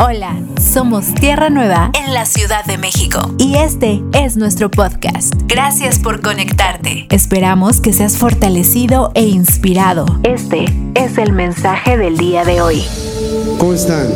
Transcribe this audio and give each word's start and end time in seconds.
Hola, 0.00 0.40
somos 0.60 1.12
Tierra 1.12 1.50
Nueva 1.50 1.90
en 1.92 2.14
la 2.14 2.24
Ciudad 2.24 2.64
de 2.64 2.78
México 2.78 3.18
y 3.36 3.56
este 3.56 4.00
es 4.12 4.36
nuestro 4.36 4.70
podcast. 4.70 5.34
Gracias 5.48 5.98
por 5.98 6.20
conectarte. 6.20 7.08
Esperamos 7.10 7.80
que 7.80 7.92
seas 7.92 8.16
fortalecido 8.16 9.10
e 9.16 9.24
inspirado. 9.24 10.06
Este 10.22 10.66
es 10.94 11.18
el 11.18 11.32
mensaje 11.32 11.96
del 11.96 12.16
día 12.16 12.44
de 12.44 12.60
hoy. 12.60 12.84
¿Cómo 13.58 13.74
están? 13.74 14.06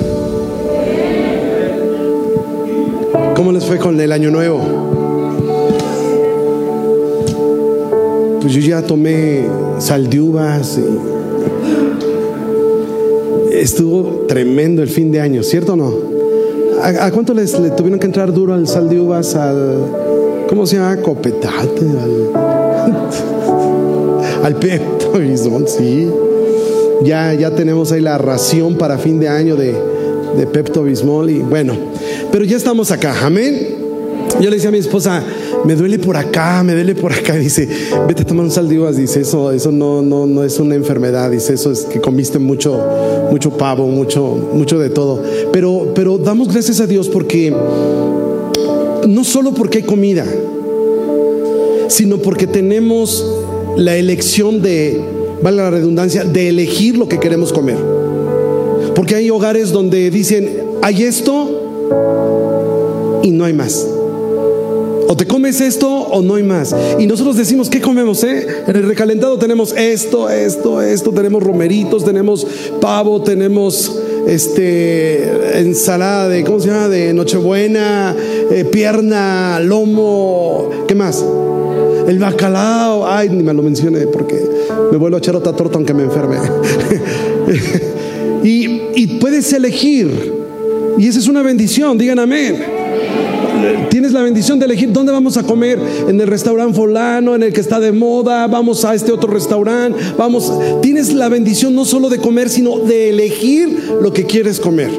¿Cómo 3.34 3.50
les 3.50 3.64
fue 3.64 3.78
con 3.80 4.00
el 4.00 4.12
año 4.12 4.30
nuevo? 4.30 4.60
Pues 8.40 8.54
yo 8.54 8.60
ya 8.60 8.82
tomé 8.82 9.48
sal 9.80 10.08
de 10.08 10.20
uvas 10.20 10.78
y 10.78 11.11
estuvo 13.60 14.24
tremendo 14.26 14.82
el 14.82 14.88
fin 14.88 15.12
de 15.12 15.20
año, 15.20 15.42
¿cierto 15.42 15.74
o 15.74 15.76
no? 15.76 15.94
¿A, 16.82 17.10
cuánto 17.12 17.32
les 17.34 17.58
le 17.60 17.70
tuvieron 17.70 18.00
que 18.00 18.06
entrar 18.06 18.32
duro 18.32 18.54
al 18.54 18.66
sal 18.66 18.88
de 18.88 18.98
uvas, 18.98 19.36
al, 19.36 19.76
¿cómo 20.48 20.66
se 20.66 20.76
llama? 20.76 20.96
Copetate, 20.96 21.82
al, 21.82 22.30
al 24.44 24.56
Pepto 24.56 25.12
sí. 25.66 26.08
Ya, 27.04 27.34
ya 27.34 27.50
tenemos 27.50 27.92
ahí 27.92 28.00
la 28.00 28.18
ración 28.18 28.76
para 28.76 28.98
fin 28.98 29.20
de 29.20 29.28
año 29.28 29.56
de, 29.56 29.74
de 30.36 30.46
Pepto 30.46 30.84
Bismol 30.84 31.30
y 31.30 31.38
bueno, 31.40 31.76
pero 32.30 32.44
ya 32.44 32.56
estamos 32.56 32.90
acá, 32.90 33.14
amén. 33.24 33.71
Yo 34.40 34.50
le 34.50 34.56
decía 34.56 34.68
a 34.68 34.72
mi 34.72 34.78
esposa, 34.78 35.22
me 35.64 35.74
duele 35.74 35.98
por 35.98 36.16
acá, 36.16 36.62
me 36.62 36.72
duele 36.74 36.94
por 36.94 37.12
acá. 37.12 37.34
Dice, 37.34 37.68
vete 38.08 38.22
a 38.22 38.26
tomar 38.26 38.44
un 38.44 38.50
sal 38.50 38.68
de 38.68 38.78
uvas. 38.78 38.96
Dice, 38.96 39.20
eso, 39.20 39.52
eso 39.52 39.70
no, 39.70 40.02
no, 40.02 40.26
no 40.26 40.44
es 40.44 40.58
una 40.58 40.74
enfermedad. 40.74 41.30
Dice, 41.30 41.54
eso 41.54 41.70
es 41.70 41.82
que 41.82 42.00
comiste 42.00 42.38
mucho, 42.38 42.78
mucho 43.30 43.56
pavo, 43.56 43.86
mucho, 43.86 44.50
mucho 44.52 44.78
de 44.78 44.90
todo. 44.90 45.22
Pero, 45.52 45.92
pero 45.94 46.18
damos 46.18 46.48
gracias 46.48 46.80
a 46.80 46.86
Dios 46.86 47.08
porque 47.08 47.54
no 49.06 49.24
solo 49.24 49.52
porque 49.54 49.78
hay 49.78 49.84
comida, 49.84 50.26
sino 51.88 52.18
porque 52.18 52.46
tenemos 52.46 53.24
la 53.76 53.96
elección 53.96 54.62
de, 54.62 55.00
vale 55.42 55.58
la 55.58 55.70
redundancia, 55.70 56.24
de 56.24 56.48
elegir 56.48 56.96
lo 56.96 57.08
que 57.08 57.18
queremos 57.18 57.52
comer. 57.52 57.76
Porque 58.94 59.14
hay 59.14 59.30
hogares 59.30 59.72
donde 59.72 60.10
dicen, 60.10 60.62
hay 60.82 61.02
esto 61.04 61.60
y 63.22 63.30
no 63.30 63.44
hay 63.44 63.52
más. 63.52 63.86
O 65.12 65.14
te 65.14 65.26
comes 65.26 65.60
esto 65.60 65.90
o 65.90 66.22
no 66.22 66.36
hay 66.36 66.42
más. 66.42 66.74
Y 66.98 67.06
nosotros 67.06 67.36
decimos, 67.36 67.68
¿qué 67.68 67.82
comemos? 67.82 68.24
Eh? 68.24 68.46
En 68.66 68.76
el 68.76 68.84
recalentado 68.84 69.36
tenemos 69.36 69.74
esto, 69.76 70.30
esto, 70.30 70.80
esto, 70.80 71.12
tenemos 71.12 71.42
romeritos, 71.42 72.02
tenemos 72.02 72.46
pavo, 72.80 73.20
tenemos 73.20 74.00
este 74.26 75.60
ensalada 75.60 76.30
de, 76.30 76.42
¿cómo 76.44 76.60
se 76.60 76.68
llama? 76.68 76.88
De 76.88 77.12
Nochebuena, 77.12 78.16
eh, 78.50 78.64
pierna, 78.64 79.60
lomo, 79.60 80.70
¿qué 80.88 80.94
más? 80.94 81.22
El 82.08 82.18
bacalao, 82.18 83.06
ay, 83.06 83.28
ni 83.28 83.42
me 83.42 83.52
lo 83.52 83.62
mencione 83.62 84.06
porque 84.06 84.42
me 84.90 84.96
vuelvo 84.96 85.16
a 85.16 85.18
echar 85.18 85.36
otra 85.36 85.52
torta 85.52 85.76
aunque 85.76 85.92
me 85.92 86.04
enferme. 86.04 86.38
y, 88.42 88.80
y 88.94 89.18
puedes 89.20 89.52
elegir, 89.52 90.32
y 90.96 91.06
esa 91.06 91.18
es 91.18 91.28
una 91.28 91.42
bendición, 91.42 91.98
digan 91.98 92.18
amén 92.18 92.80
tienes 93.90 94.12
la 94.12 94.22
bendición 94.22 94.58
de 94.58 94.66
elegir 94.66 94.92
dónde 94.92 95.12
vamos 95.12 95.36
a 95.36 95.42
comer, 95.42 95.78
en 96.08 96.20
el 96.20 96.26
restaurante 96.26 96.74
fulano, 96.74 97.34
en 97.34 97.42
el 97.42 97.52
que 97.52 97.60
está 97.60 97.80
de 97.80 97.92
moda, 97.92 98.46
vamos 98.46 98.84
a 98.84 98.94
este 98.94 99.12
otro 99.12 99.32
restaurante, 99.32 99.98
vamos, 100.16 100.52
tienes 100.80 101.12
la 101.12 101.28
bendición 101.28 101.74
no 101.74 101.84
solo 101.84 102.08
de 102.08 102.18
comer, 102.18 102.48
sino 102.48 102.78
de 102.78 103.10
elegir 103.10 103.90
lo 104.00 104.12
que 104.12 104.24
quieres 104.24 104.60
comer. 104.60 104.90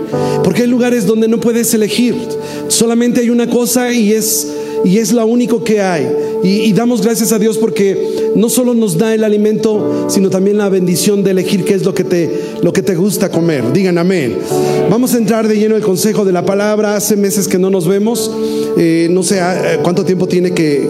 Porque 0.43 0.63
hay 0.63 0.67
lugares 0.67 1.05
donde 1.05 1.27
no 1.27 1.39
puedes 1.39 1.73
elegir, 1.73 2.15
solamente 2.67 3.21
hay 3.21 3.29
una 3.29 3.49
cosa 3.49 3.91
y 3.91 4.13
es 4.13 4.47
y 4.83 4.97
es 4.97 5.13
lo 5.13 5.25
único 5.25 5.63
que 5.63 5.81
hay. 5.81 6.07
Y, 6.43 6.73
damos 6.73 7.01
gracias 7.01 7.31
a 7.31 7.39
Dios 7.39 7.57
porque 7.57 8.22
no 8.35 8.49
solo 8.49 8.73
nos 8.73 8.97
da 8.97 9.13
el 9.13 9.23
alimento, 9.23 10.07
sino 10.09 10.29
también 10.29 10.57
la 10.57 10.69
bendición 10.69 11.23
de 11.23 11.31
elegir 11.31 11.63
qué 11.63 11.73
es 11.73 11.83
lo 11.83 11.93
que 11.93 12.03
te, 12.03 12.29
lo 12.61 12.73
que 12.73 12.81
te 12.81 12.95
gusta 12.95 13.29
comer. 13.29 13.71
Digan 13.73 13.97
amén. 13.97 14.37
Vamos 14.89 15.13
a 15.13 15.17
entrar 15.17 15.47
de 15.47 15.57
lleno 15.57 15.75
el 15.75 15.83
consejo 15.83 16.25
de 16.25 16.31
la 16.31 16.45
palabra. 16.45 16.95
Hace 16.95 17.15
meses 17.15 17.47
que 17.47 17.59
no 17.59 17.69
nos 17.69 17.87
vemos. 17.87 18.31
Eh, 18.77 19.07
no 19.11 19.23
sé 19.23 19.39
ah, 19.39 19.73
eh, 19.73 19.79
cuánto 19.83 20.03
tiempo 20.03 20.27
tiene 20.27 20.51
que, 20.51 20.87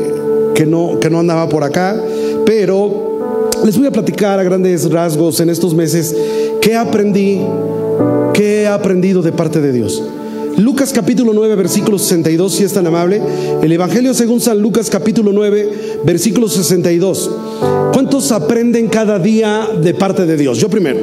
que, 0.56 0.66
no, 0.66 1.00
que 1.00 1.10
no 1.10 1.20
andaba 1.20 1.50
por 1.50 1.64
acá, 1.64 2.02
pero 2.46 3.50
les 3.66 3.78
voy 3.78 3.88
a 3.88 3.92
platicar 3.92 4.40
a 4.40 4.44
grandes 4.44 4.90
rasgos 4.90 5.40
en 5.40 5.50
estos 5.50 5.74
meses 5.74 6.16
qué 6.62 6.76
aprendí, 6.76 7.40
qué 8.34 8.64
he 8.64 8.68
aprendido 8.68 9.22
de 9.22 9.32
parte 9.32 9.62
de 9.62 9.72
Dios. 9.72 10.02
Lucas 10.58 10.94
capítulo 10.94 11.34
9, 11.34 11.56
versículo 11.56 11.98
62, 11.98 12.54
si 12.54 12.64
es 12.64 12.74
tan 12.74 12.86
amable. 12.86 13.22
El 13.62 13.72
Evangelio 13.72 14.14
según 14.14 14.40
San 14.40 14.60
Lucas 14.60 14.90
capítulo 14.90 15.32
9, 15.32 16.02
versículo 16.06 16.48
62. 16.48 17.32
¿Cuántos 17.94 18.32
aprenden 18.32 18.88
cada 18.88 19.20
día 19.20 19.68
de 19.82 19.94
parte 19.94 20.26
de 20.26 20.38
Dios? 20.38 20.60
Yo 20.60 20.70
primero. 20.70 21.00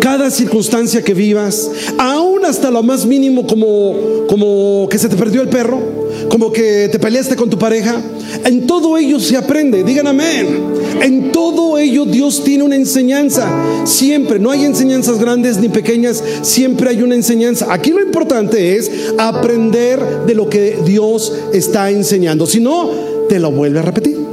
Cada 0.00 0.30
circunstancia 0.30 1.02
que 1.02 1.14
vivas, 1.14 1.70
aún 1.98 2.44
hasta 2.44 2.70
lo 2.70 2.82
más 2.82 3.06
mínimo 3.06 3.46
como, 3.46 4.26
como 4.28 4.88
que 4.90 4.98
se 4.98 5.08
te 5.08 5.16
perdió 5.16 5.42
el 5.42 5.48
perro, 5.48 6.05
como 6.28 6.52
que 6.52 6.88
te 6.90 6.98
peleaste 6.98 7.36
con 7.36 7.50
tu 7.50 7.58
pareja, 7.58 8.00
en 8.44 8.66
todo 8.66 8.96
ello 8.98 9.18
se 9.20 9.36
aprende. 9.36 9.84
Digan 9.84 10.06
amén. 10.06 10.64
En 11.02 11.32
todo 11.32 11.78
ello 11.78 12.04
Dios 12.04 12.42
tiene 12.44 12.64
una 12.64 12.76
enseñanza. 12.76 13.48
Siempre, 13.84 14.38
no 14.38 14.50
hay 14.50 14.64
enseñanzas 14.64 15.18
grandes 15.18 15.58
ni 15.58 15.68
pequeñas, 15.68 16.22
siempre 16.42 16.90
hay 16.90 17.02
una 17.02 17.14
enseñanza. 17.14 17.66
Aquí 17.70 17.90
lo 17.90 18.00
importante 18.00 18.76
es 18.76 18.90
aprender 19.18 20.00
de 20.26 20.34
lo 20.34 20.48
que 20.48 20.78
Dios 20.84 21.32
está 21.52 21.90
enseñando. 21.90 22.46
Si 22.46 22.60
no, 22.60 22.90
te 23.28 23.38
lo 23.38 23.50
vuelve 23.50 23.78
a 23.78 23.82
repetir. 23.82 24.26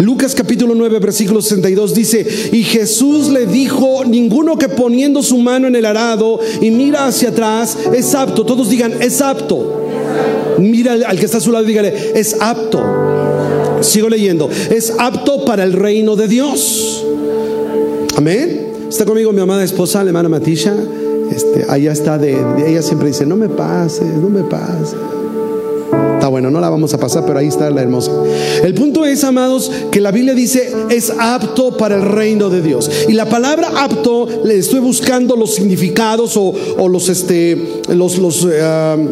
Lucas 0.00 0.34
capítulo 0.34 0.74
9, 0.74 0.98
versículo 1.00 1.42
62 1.42 1.94
dice, 1.94 2.26
y 2.52 2.62
Jesús 2.62 3.28
le 3.28 3.46
dijo, 3.46 4.04
ninguno 4.04 4.56
que 4.56 4.68
poniendo 4.68 5.22
su 5.22 5.38
mano 5.38 5.68
en 5.68 5.76
el 5.76 5.84
arado 5.84 6.40
y 6.60 6.70
mira 6.70 7.06
hacia 7.06 7.28
atrás 7.28 7.76
es 7.94 8.14
apto. 8.14 8.44
Todos 8.44 8.70
digan, 8.70 8.94
es 9.00 9.20
apto. 9.20 9.81
Mira 10.62 10.92
al 11.06 11.18
que 11.18 11.24
está 11.24 11.38
a 11.38 11.40
su 11.40 11.52
lado 11.52 11.64
y 11.64 11.68
dígale, 11.68 12.12
es 12.14 12.36
apto. 12.40 12.82
Sigo 13.80 14.08
leyendo. 14.08 14.48
Es 14.70 14.94
apto 14.98 15.44
para 15.44 15.64
el 15.64 15.72
reino 15.72 16.16
de 16.16 16.28
Dios. 16.28 17.04
Amén. 18.16 18.72
Está 18.88 19.04
conmigo 19.04 19.32
mi 19.32 19.40
amada 19.40 19.64
esposa, 19.64 20.02
la 20.02 20.10
hermana 20.10 20.28
Matisha. 20.28 20.74
Este, 21.34 21.64
allá 21.68 21.92
está 21.92 22.18
de, 22.18 22.36
ella 22.66 22.82
siempre 22.82 23.08
dice, 23.08 23.24
no 23.24 23.36
me 23.36 23.48
pases, 23.48 24.06
no 24.16 24.28
me 24.28 24.42
pases. 24.42 24.94
Está 26.14 26.28
bueno, 26.28 26.50
no 26.50 26.60
la 26.60 26.70
vamos 26.70 26.94
a 26.94 26.98
pasar, 26.98 27.24
pero 27.26 27.38
ahí 27.38 27.48
está 27.48 27.68
la 27.70 27.82
hermosa. 27.82 28.12
El 28.62 28.74
punto 28.74 29.04
es, 29.04 29.24
amados, 29.24 29.72
que 29.90 30.00
la 30.00 30.12
Biblia 30.12 30.34
dice 30.34 30.72
es 30.90 31.12
apto 31.18 31.76
para 31.76 31.96
el 31.96 32.02
reino 32.02 32.48
de 32.48 32.62
Dios. 32.62 32.88
Y 33.08 33.14
la 33.14 33.28
palabra 33.28 33.72
apto, 33.76 34.28
le 34.44 34.58
estoy 34.58 34.78
buscando 34.78 35.34
los 35.34 35.54
significados 35.54 36.36
o, 36.36 36.88
los, 36.88 37.08
este, 37.08 37.80
los, 37.88 38.18
los 38.18 38.46
eh, 38.48 39.08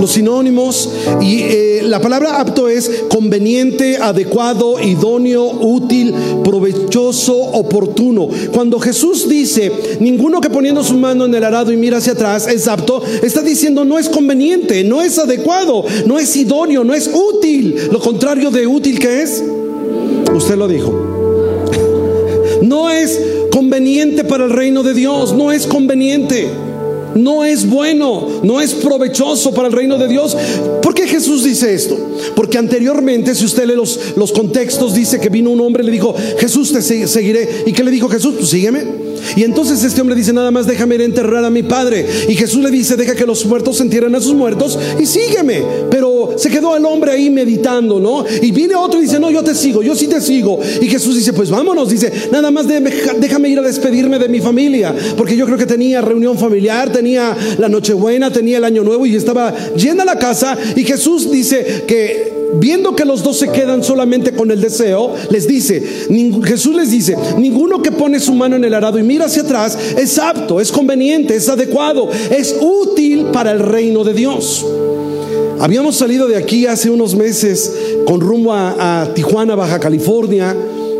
los 0.00 0.12
sinónimos 0.12 0.88
y 1.20 1.42
eh, 1.42 1.80
la 1.84 2.00
palabra 2.00 2.40
apto 2.40 2.68
es 2.68 3.04
conveniente, 3.08 3.98
adecuado, 3.98 4.80
idóneo, 4.80 5.44
útil, 5.44 6.14
provechoso, 6.42 7.36
oportuno. 7.36 8.28
Cuando 8.52 8.78
Jesús 8.78 9.28
dice, 9.28 9.70
ninguno 10.00 10.40
que 10.40 10.50
poniendo 10.50 10.82
su 10.82 10.94
mano 10.94 11.26
en 11.26 11.34
el 11.34 11.44
arado 11.44 11.72
y 11.72 11.76
mira 11.76 11.98
hacia 11.98 12.12
atrás 12.12 12.46
es 12.46 12.66
apto, 12.68 13.02
está 13.22 13.42
diciendo 13.42 13.84
no 13.84 13.98
es 13.98 14.08
conveniente, 14.08 14.84
no 14.84 15.02
es 15.02 15.18
adecuado, 15.18 15.84
no 16.06 16.18
es 16.18 16.34
idóneo, 16.36 16.84
no 16.84 16.94
es 16.94 17.10
útil. 17.12 17.76
Lo 17.90 18.00
contrario 18.00 18.50
de 18.50 18.66
útil 18.66 18.98
que 18.98 19.22
es, 19.22 19.42
usted 20.34 20.56
lo 20.56 20.68
dijo. 20.68 20.92
No 22.62 22.90
es 22.90 23.18
conveniente 23.50 24.22
para 24.22 24.44
el 24.44 24.50
reino 24.50 24.82
de 24.82 24.92
Dios, 24.92 25.32
no 25.32 25.50
es 25.50 25.66
conveniente 25.66 26.50
no 27.14 27.44
es 27.44 27.68
bueno, 27.68 28.40
no 28.42 28.60
es 28.60 28.74
provechoso 28.74 29.52
para 29.52 29.68
el 29.68 29.74
reino 29.74 29.98
de 29.98 30.08
Dios. 30.08 30.36
¿Por 30.82 30.94
qué 30.94 31.06
Jesús 31.06 31.44
dice 31.44 31.74
esto? 31.74 31.96
Porque 32.34 32.58
anteriormente, 32.58 33.34
si 33.34 33.44
usted 33.44 33.66
lee 33.66 33.76
los, 33.76 34.16
los 34.16 34.32
contextos, 34.32 34.94
dice 34.94 35.20
que 35.20 35.28
vino 35.28 35.50
un 35.50 35.60
hombre 35.60 35.82
y 35.82 35.86
le 35.86 35.92
dijo, 35.92 36.14
Jesús 36.38 36.72
te 36.72 36.82
seguiré. 36.82 37.64
¿Y 37.66 37.72
qué 37.72 37.82
le 37.82 37.90
dijo 37.90 38.08
Jesús? 38.08 38.34
Pues 38.38 38.50
sígueme. 38.50 39.09
Y 39.36 39.44
entonces 39.44 39.82
este 39.84 40.00
hombre 40.00 40.16
dice, 40.16 40.32
nada 40.32 40.50
más 40.50 40.66
déjame 40.66 40.96
ir 40.96 41.02
a 41.02 41.04
enterrar 41.04 41.44
a 41.44 41.50
mi 41.50 41.62
padre. 41.62 42.06
Y 42.28 42.34
Jesús 42.34 42.62
le 42.62 42.70
dice, 42.70 42.96
deja 42.96 43.14
que 43.14 43.26
los 43.26 43.44
muertos 43.46 43.80
entierren 43.80 44.14
a 44.14 44.20
sus 44.20 44.34
muertos 44.34 44.78
y 44.98 45.06
sígueme. 45.06 45.62
Pero 45.90 46.34
se 46.36 46.50
quedó 46.50 46.76
el 46.76 46.84
hombre 46.84 47.12
ahí 47.12 47.30
meditando, 47.30 48.00
¿no? 48.00 48.24
Y 48.42 48.50
viene 48.50 48.74
otro 48.74 48.98
y 48.98 49.02
dice, 49.02 49.18
no, 49.20 49.30
yo 49.30 49.42
te 49.42 49.54
sigo, 49.54 49.82
yo 49.82 49.94
sí 49.94 50.06
te 50.06 50.20
sigo. 50.20 50.60
Y 50.80 50.86
Jesús 50.86 51.14
dice, 51.14 51.32
pues 51.32 51.50
vámonos, 51.50 51.88
dice, 51.88 52.12
nada 52.32 52.50
más 52.50 52.66
déjame 52.66 53.48
ir 53.48 53.58
a 53.58 53.62
despedirme 53.62 54.18
de 54.18 54.28
mi 54.28 54.40
familia. 54.40 54.94
Porque 55.16 55.36
yo 55.36 55.46
creo 55.46 55.58
que 55.58 55.66
tenía 55.66 56.00
reunión 56.00 56.38
familiar, 56.38 56.92
tenía 56.92 57.36
la 57.58 57.68
Nochebuena, 57.68 58.32
tenía 58.32 58.58
el 58.58 58.64
Año 58.64 58.82
Nuevo 58.82 59.06
y 59.06 59.16
estaba 59.16 59.54
llena 59.76 60.04
la 60.04 60.18
casa. 60.18 60.56
Y 60.76 60.84
Jesús 60.84 61.30
dice 61.30 61.84
que 61.86 62.39
viendo 62.54 62.94
que 62.94 63.04
los 63.04 63.22
dos 63.22 63.38
se 63.38 63.50
quedan 63.50 63.82
solamente 63.82 64.32
con 64.32 64.50
el 64.50 64.60
deseo, 64.60 65.14
les 65.30 65.46
dice, 65.46 65.82
Jesús 66.44 66.74
les 66.74 66.90
dice, 66.90 67.16
ninguno 67.38 67.82
que 67.82 67.92
pone 67.92 68.20
su 68.20 68.34
mano 68.34 68.56
en 68.56 68.64
el 68.64 68.74
arado 68.74 68.98
y 68.98 69.02
mira 69.02 69.26
hacia 69.26 69.42
atrás 69.42 69.78
es 69.96 70.18
apto, 70.18 70.60
es 70.60 70.72
conveniente, 70.72 71.34
es 71.34 71.48
adecuado, 71.48 72.08
es 72.30 72.56
útil 72.60 73.26
para 73.32 73.52
el 73.52 73.60
reino 73.60 74.04
de 74.04 74.14
Dios. 74.14 74.66
Habíamos 75.60 75.96
salido 75.96 76.26
de 76.26 76.36
aquí 76.36 76.66
hace 76.66 76.88
unos 76.88 77.14
meses 77.14 77.76
con 78.06 78.20
rumbo 78.20 78.54
a, 78.54 79.10
Tijuana, 79.14 79.54
Baja 79.54 79.78
California. 79.78 80.56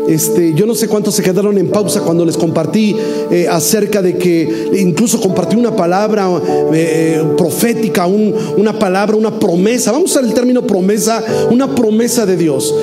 Este, 0.07 0.53
yo 0.53 0.65
no 0.65 0.75
sé 0.75 0.87
cuántos 0.87 1.15
se 1.15 1.23
quedaron 1.23 1.57
en 1.57 1.69
pausa 1.69 2.01
cuando 2.01 2.25
les 2.25 2.37
compartí 2.37 2.95
eh, 3.31 3.47
acerca 3.49 4.01
de 4.01 4.17
que 4.17 4.71
incluso 4.77 5.19
compartí 5.19 5.55
una 5.55 5.75
palabra 5.75 6.29
eh, 6.73 7.23
profética, 7.37 8.05
una 8.05 8.77
palabra, 8.77 9.15
una 9.15 9.39
promesa. 9.39 9.91
Vamos 9.91 10.11
a 10.11 10.19
usar 10.19 10.23
el 10.25 10.33
término 10.33 10.63
promesa, 10.63 11.23
una 11.49 11.73
promesa 11.73 12.25
de 12.25 12.37
Dios. 12.37 12.73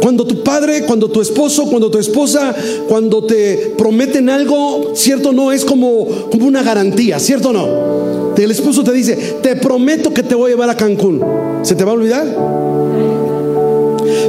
Cuando 0.00 0.26
tu 0.26 0.42
padre, 0.42 0.84
cuando 0.86 1.10
tu 1.10 1.20
esposo, 1.20 1.66
cuando 1.66 1.90
tu 1.90 1.98
esposa, 1.98 2.54
cuando 2.88 3.22
te 3.22 3.74
prometen 3.76 4.30
algo, 4.30 4.92
cierto 4.94 5.32
no 5.32 5.52
es 5.52 5.64
como, 5.64 6.06
como 6.30 6.46
una 6.46 6.62
garantía, 6.62 7.18
cierto 7.18 7.52
no. 7.52 8.34
El 8.36 8.50
esposo 8.50 8.82
te 8.82 8.92
dice, 8.92 9.16
te 9.42 9.56
prometo 9.56 10.14
que 10.14 10.22
te 10.22 10.34
voy 10.34 10.50
a 10.50 10.54
llevar 10.54 10.70
a 10.70 10.76
Cancún. 10.76 11.22
¿Se 11.62 11.74
te 11.74 11.84
va 11.84 11.90
a 11.90 11.94
olvidar? 11.94 12.26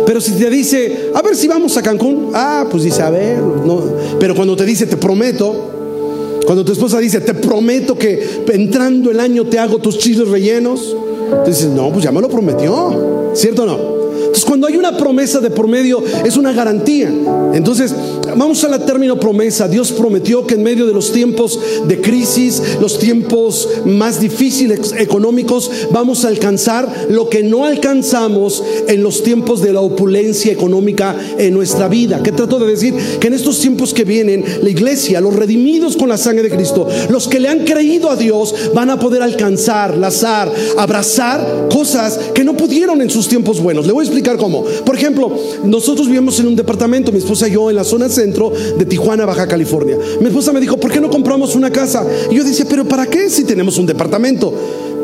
Pero 0.06 0.22
si 0.22 0.34
te 0.34 0.50
dice, 0.50 1.12
a 1.14 1.22
ver 1.22 1.36
si 1.36 1.48
vamos 1.48 1.76
a 1.78 1.82
Cancún, 1.82 2.32
ah, 2.34 2.66
pues 2.70 2.84
dice, 2.84 3.02
a 3.02 3.10
ver, 3.10 3.40
no. 3.40 3.82
Pero 4.20 4.36
cuando 4.36 4.56
te 4.56 4.66
dice, 4.66 4.86
te 4.86 4.98
prometo, 4.98 6.42
cuando 6.46 6.66
tu 6.66 6.72
esposa 6.72 7.00
dice, 7.00 7.22
te 7.22 7.34
prometo 7.34 7.98
que 7.98 8.44
entrando 8.52 9.12
el 9.12 9.20
año 9.20 9.46
te 9.46 9.60
hago 9.60 9.78
tus 9.80 9.98
chiles 9.98 10.28
rellenos, 10.28 10.96
tú 11.44 11.50
dices, 11.50 11.68
no, 11.68 11.92
pues 11.92 12.04
ya 12.04 12.12
me 12.12 12.22
lo 12.22 12.30
prometió, 12.30 13.32
¿cierto 13.34 13.64
o 13.64 13.66
no? 13.66 14.02
Entonces, 14.32 14.46
cuando 14.46 14.68
hay 14.68 14.78
una 14.78 14.96
promesa 14.96 15.42
de 15.42 15.50
por 15.50 15.68
medio, 15.68 16.02
es 16.24 16.38
una 16.38 16.54
garantía. 16.54 17.12
Entonces, 17.54 17.94
vamos 18.36 18.64
al 18.64 18.86
término 18.86 19.20
promesa. 19.20 19.68
Dios 19.68 19.92
prometió 19.92 20.46
que 20.46 20.56
en 20.56 20.64
medio 20.64 20.86
de 20.86 20.94
los 20.94 21.12
tiempos 21.12 21.60
de 21.88 22.02
crisis, 22.02 22.62
los 22.80 23.00
tiempos 23.00 23.68
más 23.86 24.20
difíciles 24.20 24.94
económicos, 24.98 25.70
vamos 25.92 26.26
a 26.26 26.30
alcanzar 26.30 27.08
lo 27.10 27.30
que 27.30 27.44
no 27.44 27.66
alcanzamos 27.66 28.64
en 28.88 29.04
los 29.04 29.24
tiempos 29.24 29.62
de 29.62 29.74
la 29.74 29.82
opulencia 29.82 30.52
económica 30.52 31.16
en 31.38 31.54
nuestra 31.54 31.88
vida. 31.88 32.22
¿Qué 32.24 32.32
trato 32.32 32.60
de 32.60 32.68
decir? 32.68 32.94
Que 33.20 33.28
en 33.28 33.34
estos 33.34 33.60
tiempos 33.60 33.94
que 33.94 34.04
vienen, 34.04 34.44
la 34.62 34.70
iglesia, 34.70 35.22
los 35.22 35.36
redimidos 35.36 35.98
con 35.98 36.10
la 36.10 36.18
sangre 36.18 36.44
de 36.44 36.56
Cristo, 36.56 36.88
los 37.10 37.28
que 37.28 37.40
le 37.40 37.50
han 37.50 37.66
creído 37.66 38.10
a 38.10 38.16
Dios, 38.16 38.54
van 38.74 38.90
a 38.90 39.00
poder 39.00 39.22
alcanzar, 39.22 39.98
lazar, 39.98 40.52
abrazar 40.78 41.68
cosas 41.72 42.20
que 42.34 42.44
no 42.44 42.56
pudieron 42.56 43.02
en 43.02 43.10
sus 43.10 43.28
tiempos 43.28 43.62
buenos. 43.62 43.86
Le 43.86 43.94
voy 43.94 44.04
a 44.04 44.08
explicar 44.08 44.38
cómo. 44.38 44.64
Por 44.86 44.96
ejemplo, 44.96 45.32
nosotros 45.64 46.08
vivimos 46.08 46.40
en 46.40 46.48
un 46.48 46.56
departamento, 46.56 47.12
mi 47.12 47.20
esposa 47.20 47.48
y 47.48 47.52
yo, 47.52 47.70
en 47.70 47.76
la 47.76 47.84
zona 47.84 48.10
centro 48.22 48.52
de 48.78 48.86
Tijuana, 48.86 49.26
Baja 49.26 49.48
California. 49.48 49.98
Mi 50.20 50.28
esposa 50.28 50.52
me 50.52 50.60
dijo, 50.60 50.78
¿por 50.78 50.92
qué 50.92 51.02
no 51.02 51.10
compramos 51.10 51.56
una 51.56 51.72
casa? 51.72 52.06
Y 52.30 52.36
yo 52.36 52.44
decía, 52.44 52.66
¿pero 52.70 52.86
para 52.86 53.06
qué 53.06 53.30
si 53.30 53.44
tenemos 53.44 53.78
un 53.78 53.86
departamento? 53.86 54.54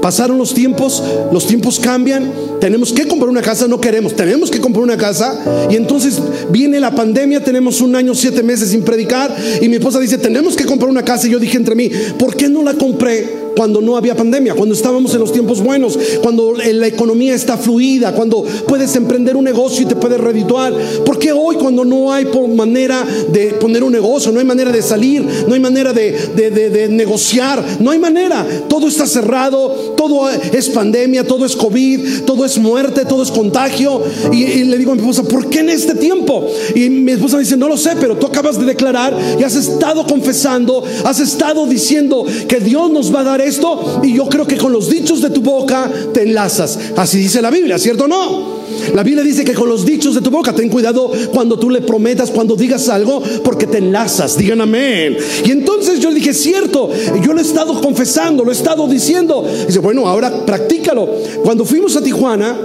Pasaron 0.02 0.38
los 0.38 0.54
tiempos, 0.54 1.02
los 1.32 1.48
tiempos 1.48 1.80
cambian, 1.80 2.32
tenemos 2.62 2.94
que 2.94 3.08
comprar 3.08 3.30
una 3.30 3.42
casa, 3.42 3.68
no 3.68 3.82
queremos, 3.82 4.16
tenemos 4.16 4.52
que 4.52 4.60
comprar 4.60 4.84
una 4.84 4.98
casa. 4.98 5.68
Y 5.72 5.76
entonces 5.76 6.22
viene 6.52 6.80
la 6.80 6.94
pandemia, 6.94 7.44
tenemos 7.44 7.82
un 7.82 7.96
año, 7.96 8.14
siete 8.14 8.44
meses 8.44 8.70
sin 8.70 8.84
predicar. 8.84 9.36
Y 9.60 9.68
mi 9.68 9.78
esposa 9.78 10.00
dice, 10.00 10.20
tenemos 10.20 10.56
que 10.56 10.66
comprar 10.66 10.92
una 10.92 11.04
casa. 11.04 11.28
Y 11.28 11.32
yo 11.32 11.40
dije 11.40 11.58
entre 11.58 11.74
mí, 11.74 11.90
¿por 12.20 12.36
qué 12.36 12.48
no 12.48 12.62
la 12.62 12.76
compré 12.76 13.47
cuando 13.58 13.82
no 13.82 13.98
había 13.98 14.16
pandemia, 14.16 14.54
cuando 14.54 14.76
estábamos 14.76 15.12
en 15.16 15.20
los 15.20 15.32
tiempos 15.34 15.62
buenos, 15.62 15.98
cuando 16.22 16.54
la 16.54 16.88
economía 16.88 17.34
está 17.34 17.58
fluida, 17.58 18.14
cuando 18.14 18.44
puedes 18.68 18.96
emprender 18.96 19.36
un 19.36 19.46
negocio 19.46 19.82
y 19.82 19.86
te 19.88 19.96
puedes 19.96 20.20
redituar. 20.20 20.74
¿Por 21.04 21.18
qué 21.18 21.32
hoy 21.32 21.56
cuando 21.56 21.84
no 21.84 22.14
hay 22.14 22.28
manera 22.56 23.04
de 23.32 23.56
poner 23.60 23.84
un 23.84 23.92
negocio, 23.92 24.32
no 24.32 24.40
hay 24.40 24.46
manera 24.46 24.72
de 24.72 24.84
salir, 24.84 25.26
no 25.48 25.56
hay 25.56 25.60
manera 25.60 25.92
de, 25.92 26.88
negociar, 26.92 27.64
no 27.80 27.90
hay 27.90 27.98
manera? 27.98 28.46
Todo 28.70 28.88
está 28.88 29.08
cerrado, 29.08 29.96
todo 29.98 30.30
es 30.30 30.70
pandemia, 30.70 31.26
todo 31.26 31.44
es 31.44 31.56
COVID, 31.56 32.26
todo 32.26 32.46
es 32.46 32.60
muerte, 32.60 33.06
todo 33.06 33.24
es 33.24 33.32
contagio. 33.32 34.04
Y, 34.32 34.44
y 34.44 34.64
le 34.66 34.78
digo 34.78 34.92
a 34.92 34.96
mi 34.96 35.02
esposa, 35.02 35.24
¿por 35.24 35.50
qué 35.50 35.62
en 35.62 35.70
este 35.70 35.96
tiempo? 35.96 36.48
Y 36.76 36.90
mi 36.90 37.14
esposa 37.14 37.38
me 37.38 37.44
dice, 37.44 37.58
no 37.58 37.68
lo 37.68 37.78
sé, 37.78 37.92
pero 38.00 38.18
tú 38.18 38.28
acabas 38.28 38.60
de 38.60 38.66
declarar 38.66 39.18
y 39.40 39.44
has 39.44 39.56
estado 39.56 40.06
confesando, 40.06 40.84
has 41.04 41.20
estado 41.20 41.66
diciendo 41.66 42.24
que 42.48 42.60
Dios 42.60 42.92
nos 42.92 43.14
va 43.14 43.22
a 43.22 43.24
dar 43.24 43.47
esto 43.48 44.02
y 44.04 44.14
yo 44.14 44.28
creo 44.28 44.46
que 44.46 44.58
con 44.58 44.72
los 44.72 44.90
dichos 44.90 45.22
de 45.22 45.30
tu 45.30 45.42
boca 45.42 45.90
te 46.14 46.24
enlazas. 46.24 46.78
Así 46.96 47.20
dice 47.20 47.42
la 47.42 47.50
Biblia, 47.50 47.78
¿cierto 47.78 48.06
o 48.06 48.08
no? 48.08 48.58
La 48.94 49.04
Biblia 49.04 49.24
dice 49.24 49.44
que 49.44 49.54
con 49.54 49.70
los 49.70 49.86
dichos 49.86 50.16
de 50.16 50.22
tu 50.22 50.30
boca, 50.30 50.54
ten 50.54 50.70
cuidado 50.70 51.12
cuando 51.34 51.58
tú 51.58 51.70
le 51.70 51.82
prometas, 51.82 52.32
cuando 52.32 52.56
digas 52.56 52.90
algo, 52.90 53.22
porque 53.44 53.68
te 53.68 53.80
enlazas. 53.80 54.38
Digan 54.38 54.62
amén. 54.62 55.18
Y 55.46 55.52
entonces 55.52 56.00
yo 56.00 56.10
le 56.10 56.16
dije, 56.16 56.34
cierto, 56.34 56.90
yo 57.24 57.34
lo 57.34 57.40
he 57.40 57.44
estado 57.44 57.82
confesando, 57.82 58.44
lo 58.44 58.52
he 58.52 58.56
estado 58.56 58.88
diciendo. 58.88 59.46
dice, 59.66 59.80
bueno, 59.80 60.08
ahora 60.08 60.46
practícalo. 60.46 61.08
Cuando 61.44 61.66
fuimos 61.66 61.96
a 61.96 62.02
Tijuana, 62.02 62.56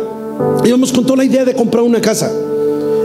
íbamos 0.64 0.92
con 0.92 1.04
toda 1.04 1.18
la 1.18 1.24
idea 1.24 1.44
de 1.44 1.54
comprar 1.54 1.82
una 1.84 2.00
casa. 2.00 2.30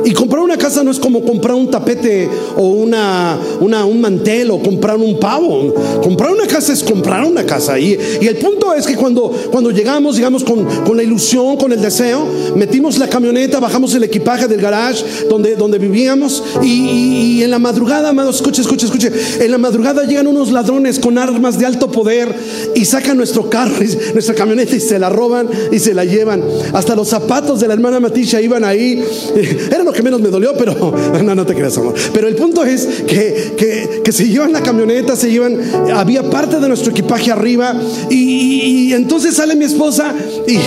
Y 0.07 0.13
comprar 0.13 0.42
una 0.42 0.56
casa 0.57 0.86
no 0.86 0.92
es 0.92 1.00
como 1.00 1.21
comprar 1.21 1.54
un 1.54 1.69
tapete 1.69 2.30
o 2.56 2.69
una, 2.69 3.38
un 3.59 4.00
mantel 4.00 4.51
o 4.51 4.63
comprar 4.63 4.95
un 4.95 5.19
pavo. 5.19 5.74
Comprar 6.01 6.31
una 6.31 6.48
casa 6.48 6.71
es 6.71 6.81
comprar 6.81 7.25
una 7.25 7.45
casa. 7.45 7.77
Y, 7.77 8.00
y 8.21 8.25
el 8.25 8.38
punto 8.38 8.74
es 8.74 8.88
que 8.88 8.95
cuando, 8.95 9.30
cuando 9.51 9.69
llegamos, 9.69 10.15
llegamos 10.15 10.45
con, 10.45 10.65
la 10.95 11.04
ilusión, 11.04 11.57
con 11.57 11.74
el 11.74 11.81
deseo, 11.81 12.25
metimos 12.56 12.98
la 12.98 13.09
camioneta, 13.09 13.59
bajamos 13.59 13.94
el 13.95 14.04
equipaje 14.04 14.48
del 14.48 14.62
garage 14.62 15.04
donde, 15.30 15.57
donde 15.57 15.77
vivíamos 15.77 16.42
y, 16.63 17.42
en 17.44 17.51
la 17.51 17.60
madrugada, 17.60 18.07
amados, 18.07 18.38
escuche, 18.38 18.62
escuche, 18.62 18.86
escuche, 18.86 19.12
en 19.42 19.51
la 19.51 19.57
madrugada 19.57 20.06
llegan 20.06 20.27
unos 20.27 20.53
ladrones 20.53 21.00
con 21.00 21.18
armas 21.18 21.60
de 21.60 21.65
alto 21.65 21.92
poder 21.92 22.33
y 22.74 22.86
sacan 22.86 23.18
nuestro 23.18 23.50
carro, 23.50 23.75
nuestra 24.13 24.36
camioneta 24.36 24.74
y 24.74 24.80
se 24.80 25.00
la 25.00 25.10
roban 25.10 25.50
y 25.69 25.80
se 25.80 25.94
la 25.94 26.06
llevan. 26.06 26.45
Hasta 26.71 26.95
los 26.95 27.10
zapatos 27.10 27.60
de 27.60 27.68
la 27.68 27.74
hermana 27.74 28.00
Matisha 28.00 28.39
iban 28.39 28.63
ahí. 28.63 29.03
Era 29.69 29.83
lo 29.83 29.97
que 29.98 30.04
menos 30.04 30.22
me 30.22 30.30
dolió, 30.30 30.54
pero 30.56 30.94
no, 31.24 31.36
no 31.36 31.46
te 31.46 31.56
creas, 31.56 31.76
amor. 31.78 31.96
Pero 32.14 32.28
el 32.28 32.36
punto 32.36 32.64
es 32.64 32.86
que, 33.08 33.54
que, 33.58 34.02
que 34.04 34.12
se 34.12 34.28
llevan 34.28 34.54
la 34.54 34.62
camioneta, 34.62 35.16
se 35.16 35.32
llevan, 35.32 35.60
había 35.92 36.30
parte 36.30 36.60
de 36.60 36.68
nuestro 36.68 36.92
equipaje 36.92 37.32
arriba 37.32 37.76
y, 38.12 38.94
entonces 38.94 39.36
sale 39.36 39.56
mi 39.56 39.66
esposa 39.66 40.14
y 40.48 40.60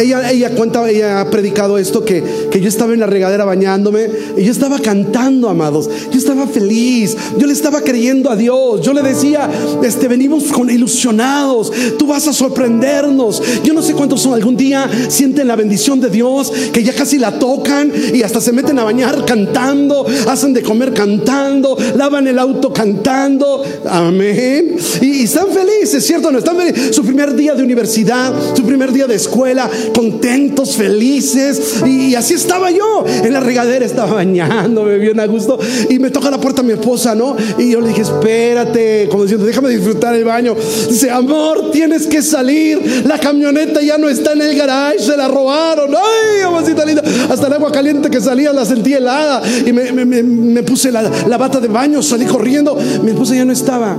ella, 0.00 0.30
ella 0.30 0.50
cuenta, 0.50 0.88
ella 0.90 1.20
ha 1.20 1.30
predicado 1.30 1.78
esto, 1.78 2.04
que, 2.04 2.24
que 2.50 2.60
yo 2.60 2.68
estaba 2.68 2.92
en 2.92 3.00
la 3.00 3.06
regadera 3.06 3.44
bañándome 3.44 4.08
y 4.36 4.42
yo 4.42 4.50
estaba 4.50 4.80
cantando, 4.80 5.48
amados. 5.48 5.88
Yo 6.10 6.18
estaba 6.18 6.48
feliz, 6.48 7.16
yo 7.38 7.46
le 7.46 7.52
estaba 7.52 7.82
creyendo 7.82 8.30
a 8.30 8.36
Dios. 8.36 8.80
Yo 8.80 8.92
le 8.92 9.02
decía, 9.02 9.48
este, 9.84 10.08
venimos 10.08 10.44
con 10.44 10.68
ilusionados, 10.68 11.72
tú 11.98 12.08
vas 12.08 12.26
a 12.26 12.32
sorprendernos. 12.32 13.40
Yo 13.62 13.74
no 13.74 13.82
sé 13.82 13.92
cuántos 13.92 14.22
son, 14.22 14.34
algún 14.34 14.56
día 14.56 14.90
sienten 15.08 15.46
la 15.46 15.54
bendición 15.54 16.00
de 16.00 16.10
Dios, 16.10 16.52
que 16.72 16.82
ya 16.82 16.92
casi 16.92 17.18
la 17.18 17.38
tocan 17.38 17.92
y 18.12 18.22
hasta 18.22 18.40
se 18.40 18.50
meten 18.62 18.78
a 18.78 18.84
bañar 18.84 19.24
cantando, 19.24 20.06
hacen 20.28 20.52
de 20.52 20.62
comer 20.62 20.94
cantando, 20.94 21.76
lavan 21.96 22.28
el 22.28 22.38
auto 22.38 22.72
cantando. 22.72 23.62
Amén. 23.88 24.76
Y, 25.00 25.24
están 25.24 25.48
felices, 25.48 26.06
¿cierto? 26.06 26.30
No 26.30 26.38
están 26.38 26.56
felices. 26.56 26.94
Su 26.94 27.04
primer 27.04 27.34
día 27.34 27.54
de 27.54 27.62
universidad, 27.62 28.32
su 28.54 28.62
primer 28.64 28.92
día 28.92 29.06
de 29.06 29.16
escuela, 29.16 29.68
contentos, 29.94 30.76
felices. 30.76 31.82
Y, 31.84 32.14
así 32.14 32.34
estaba 32.34 32.70
yo. 32.70 33.04
En 33.06 33.32
la 33.32 33.40
regadera 33.40 33.84
estaba 33.84 34.14
bañándome 34.14 34.98
bien 34.98 35.18
a 35.18 35.26
gusto. 35.26 35.58
Y 35.90 35.98
me 35.98 36.10
toca 36.10 36.30
la 36.30 36.38
puerta 36.38 36.62
mi 36.62 36.72
esposa, 36.72 37.14
¿no? 37.14 37.36
Y 37.58 37.72
yo 37.72 37.80
le 37.80 37.88
dije, 37.88 38.02
espérate, 38.02 39.08
como 39.10 39.24
diciendo, 39.24 39.46
déjame 39.46 39.70
disfrutar 39.70 40.14
el 40.14 40.24
baño. 40.24 40.54
Dice, 40.88 41.10
amor, 41.10 41.70
tienes 41.72 42.06
que 42.06 42.22
salir. 42.22 43.02
La 43.06 43.18
camioneta 43.18 43.82
ya 43.82 43.98
no 43.98 44.08
está 44.08 44.32
en 44.32 44.42
el 44.42 44.56
garage, 44.56 45.00
se 45.00 45.16
la 45.16 45.26
robaron. 45.26 45.92
Ay, 45.94 46.42
amorcita 46.42 46.84
linda. 46.84 47.02
Hasta 47.28 47.48
el 47.48 47.52
agua 47.54 47.72
caliente 47.72 48.08
que 48.08 48.20
salía 48.20 48.51
la 48.52 48.64
sentí 48.64 48.94
helada 48.94 49.42
y 49.66 49.72
me, 49.72 50.62
puse 50.62 50.90
la, 50.90 51.02
la, 51.02 51.38
bata 51.38 51.60
de 51.60 51.68
baño, 51.68 52.02
salí 52.02 52.24
corriendo. 52.24 52.76
Mi 53.02 53.10
esposa 53.10 53.34
ya 53.34 53.44
no 53.44 53.52
estaba. 53.52 53.96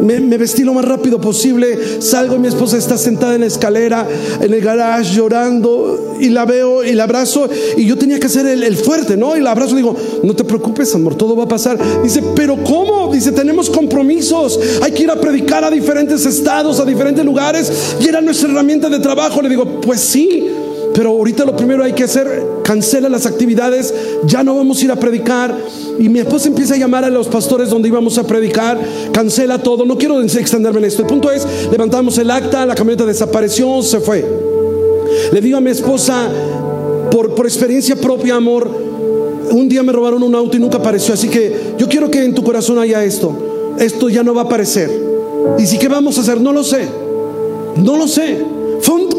Me, 0.00 0.18
vestí 0.36 0.64
lo 0.64 0.74
más 0.74 0.84
rápido 0.84 1.20
posible. 1.20 1.78
Salgo 2.00 2.36
y 2.36 2.38
mi 2.38 2.48
esposa 2.48 2.76
está 2.76 2.98
sentada 2.98 3.34
en 3.34 3.40
la 3.40 3.46
escalera, 3.46 4.06
en 4.40 4.52
el 4.52 4.60
garage, 4.60 5.14
llorando. 5.14 6.16
Y 6.20 6.28
la 6.28 6.44
veo 6.44 6.84
y 6.84 6.92
la 6.92 7.04
abrazo. 7.04 7.48
Y 7.76 7.86
yo 7.86 7.96
tenía 7.96 8.18
que 8.18 8.26
hacer 8.26 8.46
el, 8.46 8.62
el, 8.62 8.76
fuerte, 8.76 9.16
¿no? 9.16 9.36
Y 9.36 9.40
la 9.40 9.52
abrazo 9.52 9.72
y 9.72 9.76
digo, 9.76 9.96
no 10.22 10.34
te 10.34 10.44
preocupes, 10.44 10.94
amor, 10.94 11.14
todo 11.14 11.36
va 11.36 11.44
a 11.44 11.48
pasar. 11.48 11.78
Dice, 12.02 12.22
pero 12.36 12.62
¿cómo? 12.62 13.12
Dice, 13.12 13.32
tenemos 13.32 13.70
compromisos. 13.70 14.58
Hay 14.82 14.92
que 14.92 15.04
ir 15.04 15.10
a 15.10 15.20
predicar 15.20 15.64
a 15.64 15.70
diferentes 15.70 16.24
estados, 16.26 16.80
a 16.80 16.84
diferentes 16.84 17.24
lugares. 17.24 17.72
Y 18.00 18.08
era 18.08 18.20
nuestra 18.20 18.50
herramienta 18.50 18.88
de 18.88 19.00
trabajo. 19.00 19.40
Le 19.42 19.48
digo, 19.48 19.80
pues 19.80 20.00
sí. 20.00 20.50
Pero 20.94 21.10
ahorita 21.10 21.44
lo 21.44 21.56
primero 21.56 21.82
hay 21.82 21.92
que 21.92 22.04
hacer, 22.04 22.28
cancela 22.64 23.08
las 23.08 23.26
actividades, 23.26 23.94
ya 24.24 24.42
no 24.42 24.56
vamos 24.56 24.80
a 24.80 24.84
ir 24.84 24.90
a 24.90 24.96
predicar. 24.96 25.56
Y 25.98 26.08
mi 26.08 26.18
esposa 26.18 26.48
empieza 26.48 26.74
a 26.74 26.78
llamar 26.78 27.04
a 27.04 27.10
los 27.10 27.28
pastores 27.28 27.70
donde 27.70 27.88
íbamos 27.88 28.18
a 28.18 28.26
predicar, 28.26 28.80
cancela 29.12 29.62
todo. 29.62 29.84
No 29.84 29.96
quiero 29.96 30.20
extenderme 30.20 30.80
en 30.80 30.86
esto. 30.86 31.02
El 31.02 31.08
punto 31.08 31.30
es, 31.30 31.46
levantamos 31.70 32.18
el 32.18 32.30
acta, 32.30 32.66
la 32.66 32.74
camioneta 32.74 33.04
desapareció, 33.04 33.82
se 33.82 34.00
fue. 34.00 34.24
Le 35.32 35.40
digo 35.40 35.58
a 35.58 35.60
mi 35.60 35.70
esposa, 35.70 36.28
por, 37.10 37.46
experiencia 37.46 37.94
propia, 37.94 38.34
amor, 38.34 38.68
un 39.50 39.68
día 39.68 39.82
me 39.82 39.92
robaron 39.92 40.22
un 40.22 40.34
auto 40.34 40.56
y 40.56 40.60
nunca 40.60 40.78
apareció. 40.78 41.14
Así 41.14 41.28
que 41.28 41.74
yo 41.78 41.88
quiero 41.88 42.10
que 42.10 42.24
en 42.24 42.34
tu 42.34 42.42
corazón 42.42 42.78
haya 42.78 43.04
esto. 43.04 43.74
Esto 43.78 44.08
ya 44.08 44.22
no 44.22 44.34
va 44.34 44.42
a 44.42 44.44
aparecer. 44.44 44.90
¿Y 45.58 45.66
si 45.66 45.78
qué 45.78 45.88
vamos 45.88 46.16
a 46.18 46.22
hacer? 46.22 46.40
No 46.40 46.52
lo 46.52 46.64
sé. 46.64 46.88
No 47.76 47.96
lo 47.96 48.08
sé. 48.08 48.53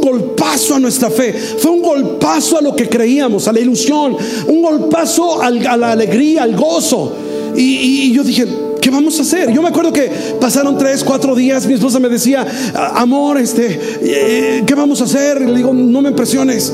Golpazo 0.05 0.75
a 0.75 0.79
nuestra 0.79 1.09
fe, 1.09 1.33
fue 1.33 1.71
un 1.71 1.81
golpazo 1.81 2.59
a 2.59 2.62
lo 2.62 2.75
que 2.75 2.88
creíamos, 2.88 3.47
a 3.47 3.53
la 3.53 3.59
ilusión, 3.59 4.15
un 4.47 4.62
golpazo 4.62 5.41
a 5.41 5.50
la 5.50 5.91
alegría, 5.91 6.43
al 6.43 6.55
gozo. 6.55 7.12
Y, 7.55 8.12
yo 8.12 8.24
dije, 8.24 8.45
¿qué 8.79 8.91
vamos 8.91 9.17
a 9.17 9.24
hacer? 9.24 9.51
Yo 9.51 9.63
me 9.63 9.69
acuerdo 9.69 9.91
que 9.91 10.09
pasaron 10.39 10.77
tres, 10.77 11.03
cuatro 11.03 11.33
días, 11.33 11.65
mi 11.65 11.74
esposa 11.74 12.00
me 12.00 12.09
decía, 12.09 12.45
amor, 12.93 13.39
este, 13.39 13.79
eh, 14.01 14.63
¿qué 14.65 14.75
vamos 14.75 15.01
a 15.01 15.05
hacer? 15.05 15.41
le 15.41 15.55
digo, 15.55 15.74
no 15.74 16.01
me 16.01 16.09
impresiones 16.09 16.71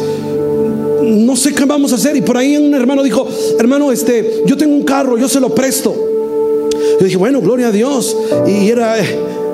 no 1.02 1.36
sé 1.36 1.54
qué 1.54 1.66
vamos 1.66 1.92
a 1.92 1.96
hacer. 1.96 2.16
Y 2.16 2.22
por 2.22 2.38
ahí 2.38 2.58
un 2.58 2.74
hermano 2.74 3.04
dijo, 3.04 3.28
hermano, 3.60 3.92
este, 3.92 4.44
yo 4.46 4.58
tengo 4.58 4.76
un 4.76 4.84
carro, 4.84 5.18
yo 5.18 5.28
se 5.28 5.40
lo 5.40 5.54
presto. 5.54 5.96
Yo 7.00 7.06
dije, 7.06 7.18
bueno, 7.18 7.42
gloria 7.42 7.68
a 7.68 7.72
Dios. 7.72 8.16
Y 8.48 8.70
era, 8.70 8.96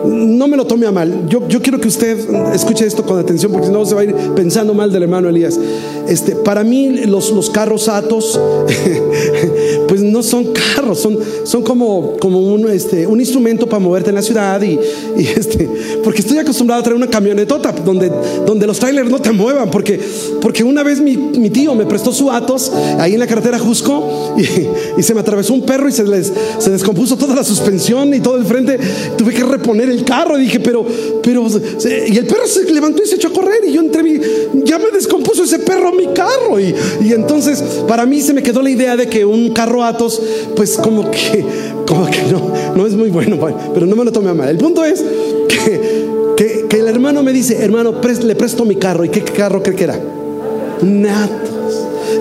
no 0.05 0.47
me 0.47 0.57
lo 0.57 0.65
tome 0.65 0.85
a 0.85 0.91
mal. 0.91 1.27
Yo, 1.27 1.47
yo 1.47 1.61
quiero 1.61 1.79
que 1.79 1.87
usted 1.87 2.17
escuche 2.53 2.85
esto 2.85 3.03
con 3.03 3.19
atención 3.19 3.51
porque 3.51 3.67
si 3.67 3.73
no 3.73 3.85
se 3.85 3.95
va 3.95 4.01
a 4.01 4.03
ir 4.03 4.15
pensando 4.35 4.73
mal 4.73 4.91
del 4.91 5.03
hermano 5.03 5.29
Elías. 5.29 5.59
Este, 6.07 6.35
para 6.35 6.63
mí 6.63 7.05
los, 7.05 7.31
los 7.31 7.49
carros 7.49 7.89
Atos, 7.89 8.39
pues 9.87 10.01
no 10.01 10.23
son 10.23 10.53
carros, 10.53 10.99
son, 10.99 11.17
son 11.43 11.63
como, 11.63 12.15
como 12.19 12.39
un, 12.39 12.69
este, 12.69 13.05
un 13.05 13.19
instrumento 13.19 13.67
para 13.67 13.79
moverte 13.79 14.09
en 14.09 14.15
la 14.15 14.21
ciudad 14.21 14.61
y, 14.61 14.79
este, 15.17 15.69
porque 16.03 16.21
estoy 16.21 16.37
acostumbrado 16.37 16.79
a 16.79 16.83
traer 16.83 16.95
una 16.95 17.07
camionetota 17.07 17.71
donde, 17.71 18.11
donde 18.45 18.65
los 18.67 18.79
trailers 18.79 19.09
no 19.09 19.19
te 19.19 19.31
muevan, 19.31 19.69
porque, 19.69 19.99
porque 20.41 20.63
una 20.63 20.83
vez 20.83 21.01
mi, 21.01 21.17
mi 21.17 21.49
tío 21.49 21.75
me 21.75 21.85
prestó 21.85 22.13
su 22.13 22.31
Atos 22.31 22.71
ahí 22.99 23.13
en 23.13 23.19
la 23.19 23.27
carretera 23.27 23.59
Jusco 23.59 24.35
y, 24.37 24.99
y, 24.99 25.03
se 25.03 25.13
me 25.13 25.19
atravesó 25.19 25.53
un 25.53 25.63
perro 25.63 25.89
y 25.89 25.91
se, 25.91 26.03
les, 26.03 26.31
se 26.57 26.69
descompuso 26.69 27.17
toda 27.17 27.35
la 27.35 27.43
suspensión 27.43 28.13
y 28.13 28.19
todo 28.19 28.37
el 28.37 28.45
frente, 28.45 28.79
tuve 29.17 29.33
que 29.33 29.43
reponer 29.43 29.89
el 29.89 29.96
carro 30.03 30.37
y 30.37 30.43
dije, 30.43 30.59
pero, 30.59 30.85
pero, 31.21 31.47
y 32.07 32.17
el 32.17 32.25
perro 32.25 32.47
se 32.47 32.63
levantó 32.71 33.03
y 33.03 33.07
se 33.07 33.15
echó 33.15 33.29
a 33.29 33.33
correr 33.33 33.61
y 33.67 33.73
yo 33.73 33.81
entre 33.81 34.03
mí, 34.03 34.19
ya 34.63 34.77
me 34.77 34.91
descompuso 34.91 35.43
ese 35.43 35.59
perro 35.59 35.91
mi 35.91 36.07
carro. 36.07 36.59
Y, 36.59 36.73
y 37.01 37.13
entonces 37.13 37.61
para 37.87 38.05
mí 38.05 38.21
se 38.21 38.33
me 38.33 38.43
quedó 38.43 38.61
la 38.61 38.69
idea 38.69 38.95
de 38.95 39.07
que 39.07 39.25
un 39.25 39.51
carro 39.51 39.83
Atos, 39.83 40.21
pues 40.55 40.77
como 40.77 41.09
que, 41.09 41.45
como 41.85 42.05
que 42.07 42.23
no, 42.31 42.53
no 42.75 42.87
es 42.87 42.93
muy 42.93 43.09
bueno, 43.09 43.37
pero 43.73 43.85
no 43.85 43.95
me 43.95 44.05
lo 44.05 44.11
tome 44.11 44.29
a 44.29 44.33
mal. 44.33 44.49
El 44.49 44.57
punto 44.57 44.83
es 44.83 45.03
que, 45.47 46.65
que, 46.69 46.77
el 46.77 46.87
hermano 46.87 47.23
me 47.23 47.33
dice, 47.33 47.57
hermano, 47.63 47.93
le 48.23 48.35
presto 48.35 48.65
mi 48.65 48.75
carro. 48.75 49.03
¿Y 49.05 49.09
qué 49.09 49.21
carro 49.21 49.63
cree 49.63 49.75
que 49.75 49.83
era? 49.83 49.99
Un 50.81 51.05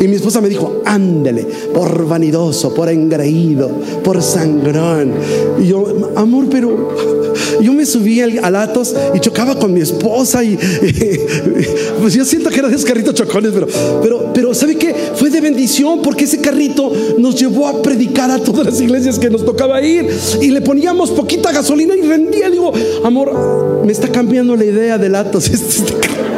y 0.01 0.09
mi 0.09 0.17
esposa 0.17 0.41
me 0.41 0.49
dijo, 0.49 0.83
ándele, 0.85 1.47
por 1.73 2.07
vanidoso, 2.07 2.75
por 2.75 2.89
engreído, 2.89 3.71
por 4.03 4.23
sangrón. 4.23 5.13
Y 5.61 5.69
yo, 5.69 6.13
amor, 6.17 6.47
pero 6.51 7.27
yo 7.61 7.73
me 7.73 7.87
subí 7.87 8.21
al, 8.21 8.57
Atos 8.57 8.95
y 9.15 9.21
chocaba 9.21 9.59
con 9.59 9.73
mi 9.73 9.81
esposa 9.81 10.43
y, 10.43 10.57
pues 12.01 12.15
yo 12.15 12.25
siento 12.25 12.51
que 12.51 12.59
eran 12.59 12.73
esos 12.73 12.85
carritos 12.85 13.15
chocones, 13.15 13.53
pero, 13.53 13.67
pero, 14.03 14.33
pero 14.33 14.55
¿sabe 14.55 14.77
qué? 14.77 14.95
Fue 15.15 15.31
de 15.31 15.41
bendición 15.41 16.01
porque 16.03 16.25
ese 16.25 16.41
carrito 16.41 16.93
nos 17.19 17.39
llevó 17.39 17.69
a 17.69 17.83
predicar 17.83 18.31
a 18.31 18.39
todas 18.39 18.67
las 18.67 18.81
iglesias 18.81 19.19
que 19.19 19.31
nos 19.31 19.45
tocaba 19.45 19.81
ir 19.83 20.09
y 20.41 20.51
le 20.51 20.61
poníamos 20.61 21.11
poquita 21.11 21.53
gasolina 21.53 21.95
y 21.97 22.03
rendía. 22.03 22.51
Digo, 22.51 22.73
amor, 23.05 23.85
me 23.85 23.93
está 23.93 24.09
cambiando 24.09 24.57
la 24.57 24.65
idea 24.65 24.99
del 24.99 25.15
Atos. 25.15 25.51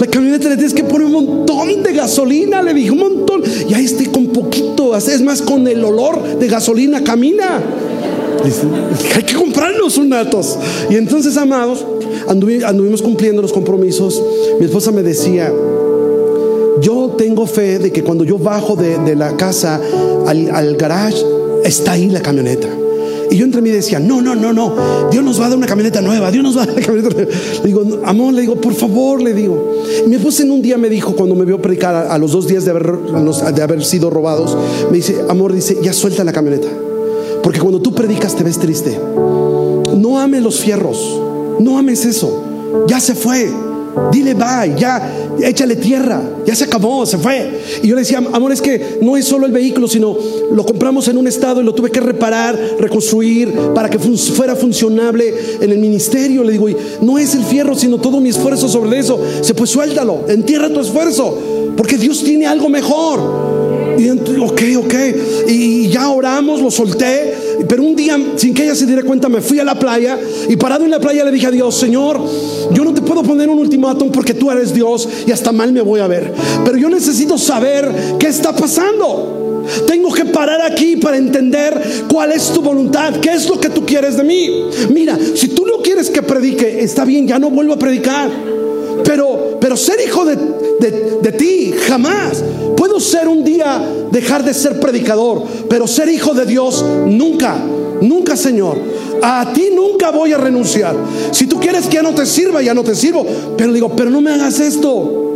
La 0.00 0.06
camioneta 0.06 0.48
le 0.48 0.56
tienes 0.56 0.74
que 0.74 0.84
poner 0.84 1.06
un 1.06 1.12
montón 1.12 1.82
de 1.82 1.92
gasolina, 1.92 2.62
le 2.62 2.74
dije 2.74 2.90
un 2.90 2.98
montón. 2.98 3.42
Y 3.68 3.74
ahí 3.74 3.84
estoy 3.84 4.06
con 4.06 4.26
poquito, 4.28 4.96
es 4.96 5.20
más, 5.22 5.42
con 5.42 5.66
el 5.66 5.84
olor 5.84 6.38
de 6.38 6.46
gasolina 6.46 7.02
camina. 7.02 7.60
hay 9.14 9.22
que 9.22 9.34
comprarnos 9.34 9.98
un 9.98 10.12
Atos. 10.12 10.58
Y 10.90 10.96
entonces, 10.96 11.36
amados, 11.36 11.84
anduvimos 12.28 13.02
cumpliendo 13.02 13.42
los 13.42 13.52
compromisos. 13.52 14.22
Mi 14.60 14.66
esposa 14.66 14.92
me 14.92 15.02
decía, 15.02 15.52
yo 16.80 17.14
tengo 17.18 17.46
fe 17.46 17.78
de 17.78 17.90
que 17.90 18.02
cuando 18.02 18.24
yo 18.24 18.38
bajo 18.38 18.76
de, 18.76 19.16
la 19.16 19.36
casa 19.36 19.80
al, 20.26 20.50
al 20.50 20.76
garage, 20.76 21.24
está 21.64 21.92
ahí 21.92 22.08
la 22.08 22.20
camioneta. 22.20 22.68
Y 23.30 23.36
yo 23.36 23.44
entre 23.44 23.60
mí 23.60 23.70
decía, 23.70 23.98
no, 23.98 24.22
no, 24.22 24.34
no, 24.34 24.52
no, 24.52 24.74
Dios 25.10 25.22
nos 25.22 25.40
va 25.40 25.46
a 25.46 25.48
dar 25.50 25.58
una 25.58 25.66
camioneta 25.66 26.00
nueva, 26.00 26.30
Dios 26.30 26.42
nos 26.42 26.56
va 26.56 26.62
a 26.62 26.66
dar 26.66 26.76
una 26.76 26.84
camioneta 26.84 27.14
nueva. 27.14 27.30
Le 27.62 27.66
digo, 27.66 28.00
amor, 28.04 28.32
le 28.32 28.40
digo, 28.40 28.60
por 28.60 28.74
favor, 28.74 29.22
le 29.22 29.34
digo. 29.34 29.82
Y 30.04 30.08
mi 30.08 30.16
esposa 30.16 30.42
en 30.42 30.50
un 30.50 30.62
día 30.62 30.78
me 30.78 30.88
dijo, 30.88 31.14
cuando 31.14 31.34
me 31.34 31.44
vio 31.44 31.60
predicar 31.60 31.94
a, 31.94 32.18
los 32.18 32.32
dos 32.32 32.46
días 32.46 32.64
de 32.64 32.70
haber, 32.70 32.96
de 32.96 33.62
haber 33.62 33.84
sido 33.84 34.10
robados, 34.10 34.56
me 34.90 34.96
dice, 34.96 35.16
amor, 35.28 35.52
dice, 35.52 35.78
ya 35.82 35.92
suelta 35.92 36.24
la 36.24 36.32
camioneta. 36.32 36.68
Porque 37.42 37.60
cuando 37.60 37.80
tú 37.80 37.94
predicas 37.94 38.34
te 38.34 38.44
ves 38.44 38.58
triste. 38.58 38.98
No 39.96 40.18
ames 40.18 40.42
los 40.42 40.60
fierros, 40.60 41.20
no 41.60 41.78
ames 41.78 42.04
eso. 42.04 42.44
Ya 42.86 43.00
se 43.00 43.14
fue. 43.14 43.48
Dile 44.12 44.34
bye, 44.34 44.74
ya, 44.76 45.36
échale 45.42 45.76
tierra, 45.76 46.20
ya 46.46 46.54
se 46.54 46.64
acabó, 46.64 47.04
se 47.04 47.18
fue. 47.18 47.60
Y 47.82 47.88
yo 47.88 47.94
le 47.94 48.02
decía, 48.02 48.18
amor, 48.18 48.52
es 48.52 48.60
que 48.60 48.98
no 49.02 49.16
es 49.16 49.24
solo 49.24 49.46
el 49.46 49.52
vehículo, 49.52 49.86
sino 49.86 50.16
lo 50.50 50.64
compramos 50.64 51.08
en 51.08 51.18
un 51.18 51.26
estado 51.26 51.60
y 51.60 51.64
lo 51.64 51.74
tuve 51.74 51.90
que 51.90 52.00
reparar, 52.00 52.58
reconstruir 52.78 53.52
para 53.74 53.88
que 53.90 53.98
fuera 53.98 54.56
funcionable 54.56 55.34
en 55.60 55.70
el 55.70 55.78
ministerio. 55.78 56.42
Le 56.42 56.52
digo, 56.52 56.68
y 56.68 56.76
no 57.00 57.18
es 57.18 57.34
el 57.34 57.44
fierro, 57.44 57.74
sino 57.74 57.98
todo 57.98 58.20
mi 58.20 58.30
esfuerzo 58.30 58.68
sobre 58.68 58.98
eso. 58.98 59.20
Se 59.42 59.54
pues 59.54 59.70
suéltalo, 59.70 60.24
entierra 60.28 60.72
tu 60.72 60.80
esfuerzo, 60.80 61.38
porque 61.76 61.98
Dios 61.98 62.22
tiene 62.22 62.46
algo 62.46 62.68
mejor. 62.68 63.58
Y 63.98 64.08
ok, 64.10 64.62
ok. 64.78 64.94
Y 65.48 65.88
ya 65.88 66.08
oramos, 66.10 66.60
lo 66.60 66.70
solté. 66.70 67.34
Pero 67.66 67.82
un 67.82 67.96
día, 67.96 68.18
sin 68.36 68.54
que 68.54 68.64
ella 68.64 68.74
se 68.74 68.86
diera 68.86 69.02
cuenta, 69.02 69.28
me 69.28 69.40
fui 69.40 69.58
a 69.58 69.64
la 69.64 69.78
playa 69.78 70.18
y 70.48 70.56
parado 70.56 70.84
en 70.84 70.90
la 70.90 71.00
playa 71.00 71.24
le 71.24 71.32
dije 71.32 71.46
a 71.46 71.50
Dios, 71.50 71.76
Señor, 71.76 72.20
yo 72.72 72.84
no 72.84 72.94
te 72.94 73.02
puedo 73.02 73.22
poner 73.22 73.48
un 73.48 73.58
ultimátum 73.58 74.10
porque 74.10 74.34
tú 74.34 74.50
eres 74.50 74.74
Dios 74.74 75.08
y 75.26 75.32
hasta 75.32 75.52
mal 75.52 75.72
me 75.72 75.80
voy 75.80 76.00
a 76.00 76.06
ver. 76.06 76.32
Pero 76.64 76.76
yo 76.76 76.88
necesito 76.88 77.38
saber 77.38 78.16
qué 78.18 78.28
está 78.28 78.54
pasando. 78.54 79.64
Tengo 79.86 80.12
que 80.12 80.24
parar 80.24 80.62
aquí 80.62 80.96
para 80.96 81.16
entender 81.16 82.06
cuál 82.10 82.32
es 82.32 82.50
tu 82.52 82.62
voluntad, 82.62 83.14
qué 83.20 83.34
es 83.34 83.48
lo 83.48 83.60
que 83.60 83.68
tú 83.68 83.84
quieres 83.84 84.16
de 84.16 84.24
mí. 84.24 84.50
Mira, 84.90 85.18
si 85.34 85.48
tú 85.48 85.66
no 85.66 85.82
quieres 85.82 86.10
que 86.10 86.22
predique, 86.22 86.82
está 86.82 87.04
bien, 87.04 87.26
ya 87.26 87.38
no 87.38 87.50
vuelvo 87.50 87.74
a 87.74 87.78
predicar. 87.78 88.30
Pero, 89.04 89.47
pero 89.68 89.76
ser 89.76 90.00
hijo 90.00 90.24
de, 90.24 90.34
de 91.20 91.32
ti, 91.32 91.74
jamás. 91.86 92.42
Puedo 92.74 92.98
ser 92.98 93.28
un 93.28 93.44
día 93.44 93.86
dejar 94.10 94.42
de 94.42 94.54
ser 94.54 94.80
predicador, 94.80 95.42
pero 95.68 95.86
ser 95.86 96.08
hijo 96.08 96.32
de 96.32 96.46
Dios 96.46 96.82
nunca, 97.04 97.54
nunca, 98.00 98.34
Señor. 98.34 98.78
A 99.20 99.52
ti 99.52 99.68
nunca 99.74 100.10
voy 100.10 100.32
a 100.32 100.38
renunciar. 100.38 100.96
Si 101.32 101.46
tú 101.46 101.60
quieres 101.60 101.84
que 101.84 101.96
ya 101.96 102.02
no 102.02 102.14
te 102.14 102.24
sirva, 102.24 102.62
ya 102.62 102.72
no 102.72 102.82
te 102.82 102.94
sirvo. 102.94 103.26
Pero 103.58 103.74
digo, 103.74 103.94
pero 103.94 104.08
no 104.08 104.22
me 104.22 104.30
hagas 104.30 104.58
esto. 104.58 105.27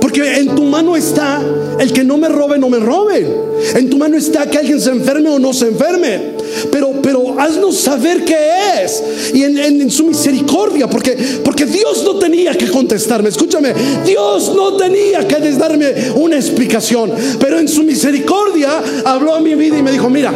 Porque 0.00 0.38
en 0.38 0.54
tu 0.54 0.64
mano 0.64 0.96
está 0.96 1.40
el 1.78 1.92
que 1.92 2.04
no 2.04 2.16
me 2.16 2.28
robe, 2.28 2.58
no 2.58 2.68
me 2.68 2.78
robe. 2.78 3.26
En 3.74 3.90
tu 3.90 3.98
mano 3.98 4.16
está 4.16 4.48
que 4.48 4.58
alguien 4.58 4.80
se 4.80 4.90
enferme 4.90 5.30
o 5.30 5.38
no 5.38 5.52
se 5.52 5.68
enferme. 5.68 6.40
Pero, 6.70 6.92
pero 7.02 7.38
haznos 7.38 7.76
saber 7.76 8.24
qué 8.24 8.82
es. 8.82 9.02
Y 9.34 9.44
en, 9.44 9.90
su 9.90 10.06
misericordia, 10.06 10.88
porque, 10.88 11.16
porque 11.44 11.66
Dios 11.66 12.02
no 12.04 12.16
tenía 12.16 12.54
que 12.54 12.68
contestarme. 12.68 13.28
Escúchame, 13.28 13.72
Dios 14.04 14.52
no 14.54 14.76
tenía 14.76 15.26
que 15.26 15.38
darme 15.52 15.94
una 16.16 16.36
explicación. 16.36 17.12
Pero 17.38 17.58
en 17.58 17.68
su 17.68 17.82
misericordia 17.82 18.82
habló 19.04 19.34
a 19.34 19.40
mi 19.40 19.54
vida 19.54 19.78
y 19.78 19.82
me 19.82 19.92
dijo, 19.92 20.08
mira, 20.08 20.32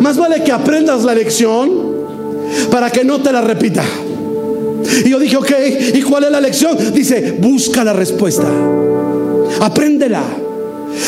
más 0.00 0.16
vale 0.16 0.42
que 0.42 0.52
aprendas 0.52 1.04
la 1.04 1.14
lección 1.14 1.88
para 2.70 2.90
que 2.90 3.04
no 3.04 3.20
te 3.20 3.32
la 3.32 3.40
repita. 3.40 3.84
Y 5.04 5.10
yo 5.10 5.18
dije, 5.18 5.36
ok, 5.36 5.52
¿y 5.94 6.02
cuál 6.02 6.24
es 6.24 6.30
la 6.30 6.40
lección? 6.40 6.76
Dice, 6.92 7.36
busca 7.38 7.84
la 7.84 7.92
respuesta. 7.92 8.48
Apréndela. 9.60 10.22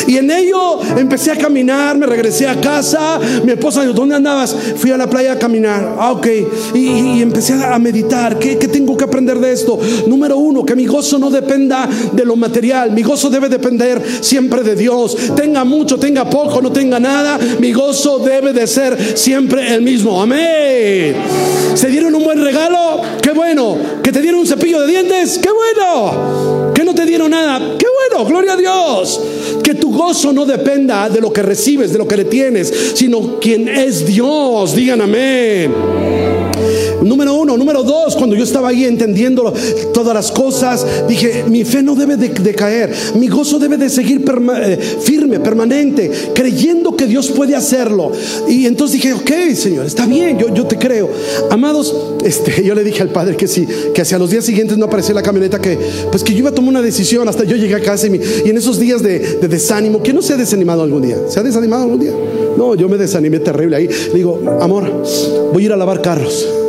Y 0.07 0.17
en 0.17 0.31
ello 0.31 0.81
empecé 0.97 1.31
a 1.31 1.37
caminar, 1.37 1.97
me 1.97 2.07
regresé 2.07 2.47
a 2.47 2.61
casa. 2.61 3.19
Mi 3.45 3.53
esposa 3.53 3.83
dijo, 3.83 3.95
¿dónde 3.95 4.17
andabas? 4.17 4.55
Fui 4.77 4.91
a 4.91 4.97
la 4.97 5.09
playa 5.09 5.33
a 5.33 5.39
caminar. 5.39 5.97
Ah, 5.99 6.13
ok. 6.13 6.27
Y, 6.75 7.23
empecé 7.23 7.55
a 7.65 7.79
meditar. 7.79 8.39
¿Qué, 8.39 8.59
¿Qué, 8.59 8.69
tengo 8.69 8.97
que 8.97 9.05
aprender 9.05 9.39
de 9.39 9.53
esto? 9.53 9.79
Número 10.07 10.37
uno, 10.37 10.65
que 10.65 10.75
mi 10.75 10.87
gozo 10.87 11.19
no 11.19 11.31
dependa 11.31 11.89
de 12.13 12.25
lo 12.25 12.37
material. 12.37 12.93
Mi 12.93 13.03
gozo 13.03 13.31
debe 13.31 13.49
depender 13.49 14.03
siempre 14.21 14.63
de 14.63 14.77
Dios. 14.77 15.17
Tenga 15.37 15.65
mucho, 15.65 15.99
tenga 15.99 16.29
poco, 16.29 16.61
no 16.63 16.73
tenga 16.73 16.99
nada. 16.99 17.39
Mi 17.59 17.73
gozo 17.73 18.19
debe 18.19 18.53
de 18.53 18.67
ser 18.67 19.19
siempre 19.19 19.75
el 19.75 19.83
mismo. 19.83 20.21
Amén. 20.21 21.15
¿Se 21.75 21.89
dieron 21.89 22.15
un 22.15 22.25
buen 22.25 22.43
regalo? 22.43 23.03
Qué 23.23 23.33
bueno. 23.33 23.77
¿Que 24.03 24.13
te 24.13 24.21
dieron 24.21 24.41
un 24.41 24.47
cepillo 24.47 24.81
de 24.81 24.87
dientes? 24.87 25.39
Qué 25.39 25.51
bueno. 25.51 26.73
¿Que 26.75 26.85
no 26.85 26.95
te 26.95 27.07
dieron 27.07 27.31
nada? 27.31 27.77
Qué 27.79 27.87
bueno. 27.87 28.27
Gloria 28.29 28.53
a 28.55 28.57
Dios. 28.57 29.21
Que 29.63 29.75
tu 29.75 29.93
gozo 29.93 30.33
no 30.33 30.47
dependa 30.47 31.09
de 31.09 31.21
lo 31.21 31.33
que 31.33 31.43
recibes, 31.43 31.93
de 31.93 31.99
lo 31.99 32.09
que 32.09 32.17
le 32.17 32.25
tienes, 32.25 32.93
sino 32.95 33.39
quien 33.39 33.69
es 33.69 34.07
Dios. 34.07 34.75
Digan 34.75 35.01
amén. 35.01 36.40
Número 37.03 37.35
uno. 37.35 37.57
Número 37.57 37.83
dos, 37.83 38.17
cuando 38.17 38.37
yo 38.37 38.45
estaba 38.45 38.69
ahí 38.69 38.85
entendiendo 38.85 39.53
todas 39.93 40.15
las 40.15 40.31
cosas, 40.31 40.87
dije, 41.09 41.45
mi 41.49 41.65
fe 41.65 41.83
no 41.83 41.95
debe 41.95 42.17
de, 42.17 42.55
caer, 42.55 42.93
mi 43.15 43.29
gozo 43.29 43.59
debe 43.59 43.77
de 43.77 43.89
seguir 43.89 44.25
eh, 44.57 44.79
firme, 45.01 45.41
permanente, 45.41 46.11
creyendo 46.35 46.97
que 46.97 47.07
Dios 47.07 47.29
puede 47.29 47.55
hacerlo. 47.55 48.13
Y 48.49 48.67
entonces 48.67 49.01
dije, 49.01 49.13
ok, 49.13 49.55
Señor, 49.55 49.87
está 49.87 50.07
bien, 50.07 50.39
yo, 50.39 50.67
te 50.67 50.77
creo. 50.77 51.11
Amados, 51.51 51.95
este, 52.25 52.63
yo 52.63 52.75
le 52.75 52.85
dije 52.85 53.03
al 53.03 53.11
Padre 53.11 53.37
que 53.37 53.47
sí, 53.47 53.67
que 53.95 54.03
hacia 54.03 54.19
los 54.19 54.31
días 54.31 54.45
siguientes 54.45 54.77
no 54.79 54.87
aparecía 54.87 55.15
la 55.15 55.23
camioneta, 55.23 55.61
que 55.61 55.79
pues 56.11 56.23
que 56.23 56.33
yo 56.33 56.41
iba 56.41 56.51
a 56.51 56.55
tomar 56.55 56.71
una 56.71 56.83
decisión, 56.83 57.29
hasta 57.29 57.45
yo 57.45 57.57
llegué 57.57 57.75
a 57.75 57.81
casa 57.81 58.07
y, 58.07 58.21
en 58.49 58.57
esos 58.57 58.79
días 58.79 59.03
de, 59.03 59.19
de 59.19 59.49
desánimo, 59.49 60.03
que 60.03 60.13
no 60.13 60.23
se 60.23 60.35
ha 60.35 60.37
desanimado 60.37 60.83
algún 60.83 61.03
día? 61.03 61.17
¿Se 61.29 61.41
ha 61.41 61.43
desanimado 61.43 61.85
algún 61.85 62.01
día? 62.01 62.13
No, 62.57 62.75
yo 62.75 62.89
me 62.89 62.97
desanimé 62.97 63.41
terrible 63.41 63.77
ahí. 63.77 63.89
Le 63.89 64.15
digo, 64.15 64.41
amor, 64.61 64.85
voy 65.53 65.63
a 65.63 65.67
ir 65.67 65.73
a 65.73 65.77
lavar 65.77 66.03
carros. 66.03 66.60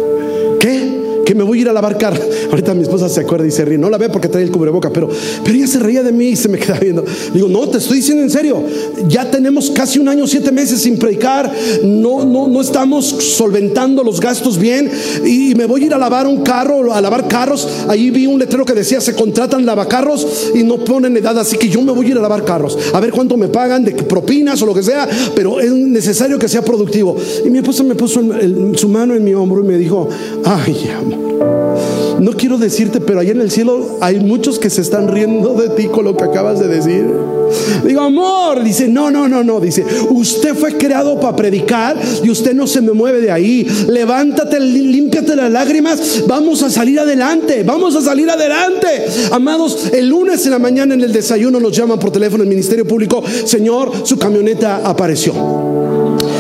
¿Qué? 0.62 1.01
Me 1.36 1.44
voy 1.44 1.60
a 1.60 1.62
ir 1.62 1.70
a 1.70 1.74
lavar 1.74 1.98
carros. 1.98 2.22
Ahorita 2.50 2.74
mi 2.74 2.84
esposa 2.84 3.10
se 3.10 3.22
acuerda 3.22 3.48
y 3.48 3.52
se 3.52 3.66
ríe. 3.66 3.78
No 3.78 3.90
la 3.90 3.98
ve 3.98 4.10
porque 4.10 4.28
trae 4.28 4.44
el 4.44 4.52
cubreboca, 4.52 4.90
pero, 4.90 5.10
pero 5.44 5.56
ella 5.56 5.68
se 5.68 5.80
reía 5.80 6.04
de 6.04 6.12
mí 6.12 6.30
y 6.30 6.36
se 6.36 6.50
me 6.50 6.58
queda 6.58 6.80
viendo. 6.80 7.04
Digo, 7.34 7.48
no, 7.48 7.68
te 7.68 7.78
estoy 7.78 7.98
diciendo 7.98 8.24
en 8.24 8.30
serio. 8.30 8.64
Ya 9.08 9.30
tenemos 9.30 9.72
casi 9.72 10.00
un 10.00 10.08
año, 10.08 10.28
siete 10.28 10.52
meses 10.52 10.82
sin 10.82 10.98
predicar. 10.98 11.52
No, 11.84 12.26
no, 12.26 12.48
no 12.48 12.62
estamos 12.62 13.06
solventando 13.06 14.04
los 14.04 14.20
gastos 14.20 14.58
bien. 14.58 14.90
Y 15.26 15.56
me 15.56 15.66
voy 15.66 15.84
a 15.84 15.86
ir 15.88 15.94
a 15.94 15.98
lavar 15.98 16.28
un 16.28 16.42
carro, 16.42 16.94
a 16.94 17.02
lavar 17.02 17.28
carros. 17.28 17.68
Ahí 17.88 18.10
vi 18.10 18.28
un 18.28 18.40
letrero 18.40 18.66
que 18.66 18.74
decía, 18.74 19.02
se 19.02 19.14
contratan 19.14 19.66
lavacarros 19.66 20.52
y 20.54 20.64
no 20.64 20.78
ponen 20.78 21.16
edad. 21.18 21.38
Así 21.38 21.58
que 21.58 21.70
yo 21.70 21.82
me 21.82 21.92
voy 21.92 22.08
a 22.08 22.10
ir 22.10 22.18
a 22.18 22.22
lavar 22.22 22.44
carros. 22.44 22.78
A 22.94 23.00
ver 23.00 23.12
cuánto 23.12 23.38
me 23.38 23.48
pagan 23.48 23.84
de 23.84 23.92
propinas 23.92 24.62
o 24.62 24.66
lo 24.66 24.74
que 24.74 24.84
sea. 24.84 25.08
Pero 25.36 25.60
es 25.60 25.72
necesario 25.72 26.38
que 26.40 26.48
sea 26.48 26.62
productivo. 26.64 27.16
Y 27.46 27.50
mi 27.50 27.60
esposa 27.60 27.84
me 27.84 27.96
puso 27.96 28.22
su 28.76 28.90
mano 28.90 29.16
en 29.16 29.24
mi 29.24 29.34
hombro 29.34 29.64
y 29.64 29.68
me 29.68 29.78
dijo, 29.78 30.08
ay, 30.44 30.92
amor. 30.98 31.21
No 32.20 32.34
quiero 32.34 32.58
decirte, 32.58 33.02
pero 33.02 33.20
allá 33.20 33.32
en 33.32 33.42
el 33.42 33.50
cielo 33.50 33.98
hay 34.00 34.20
muchos 34.20 34.60
que 34.60 34.70
se 34.70 34.82
están 34.82 35.08
riendo 35.08 35.56
de 35.56 35.70
ti 35.70 35.88
con 35.88 36.06
lo 36.06 36.16
que 36.16 36.24
acabas 36.24 36.60
de 36.60 36.68
decir. 36.68 37.08
Digo, 37.84 38.02
amor, 38.02 38.64
dice, 38.64 38.88
no, 38.88 39.10
no, 39.10 39.28
no, 39.28 39.44
no, 39.44 39.60
dice, 39.60 39.84
usted 40.10 40.56
fue 40.56 40.78
creado 40.78 41.20
para 41.20 41.36
predicar 41.36 41.98
y 42.24 42.30
usted 42.30 42.54
no 42.54 42.68
se 42.68 42.82
me 42.82 42.92
mueve 42.92 43.22
de 43.22 43.32
ahí. 43.32 43.68
Levántate, 43.88 44.60
límpiate 44.60 45.36
las 45.36 45.52
lágrimas, 45.52 46.24
vamos 46.28 46.62
a 46.64 46.70
salir 46.70 47.00
adelante, 47.00 47.64
vamos 47.64 47.96
a 47.96 48.02
salir 48.02 48.30
adelante. 48.30 48.88
Amados, 49.32 49.90
el 49.92 50.08
lunes 50.08 50.46
en 50.46 50.52
la 50.52 50.60
mañana 50.60 50.94
en 50.94 51.02
el 51.02 51.12
desayuno 51.12 51.60
nos 51.60 51.76
llaman 51.76 52.00
por 52.00 52.12
teléfono 52.12 52.44
el 52.44 52.50
Ministerio 52.50 52.86
Público, 52.86 53.24
Señor, 53.46 53.92
su 54.04 54.18
camioneta 54.18 54.82
apareció. 54.84 55.34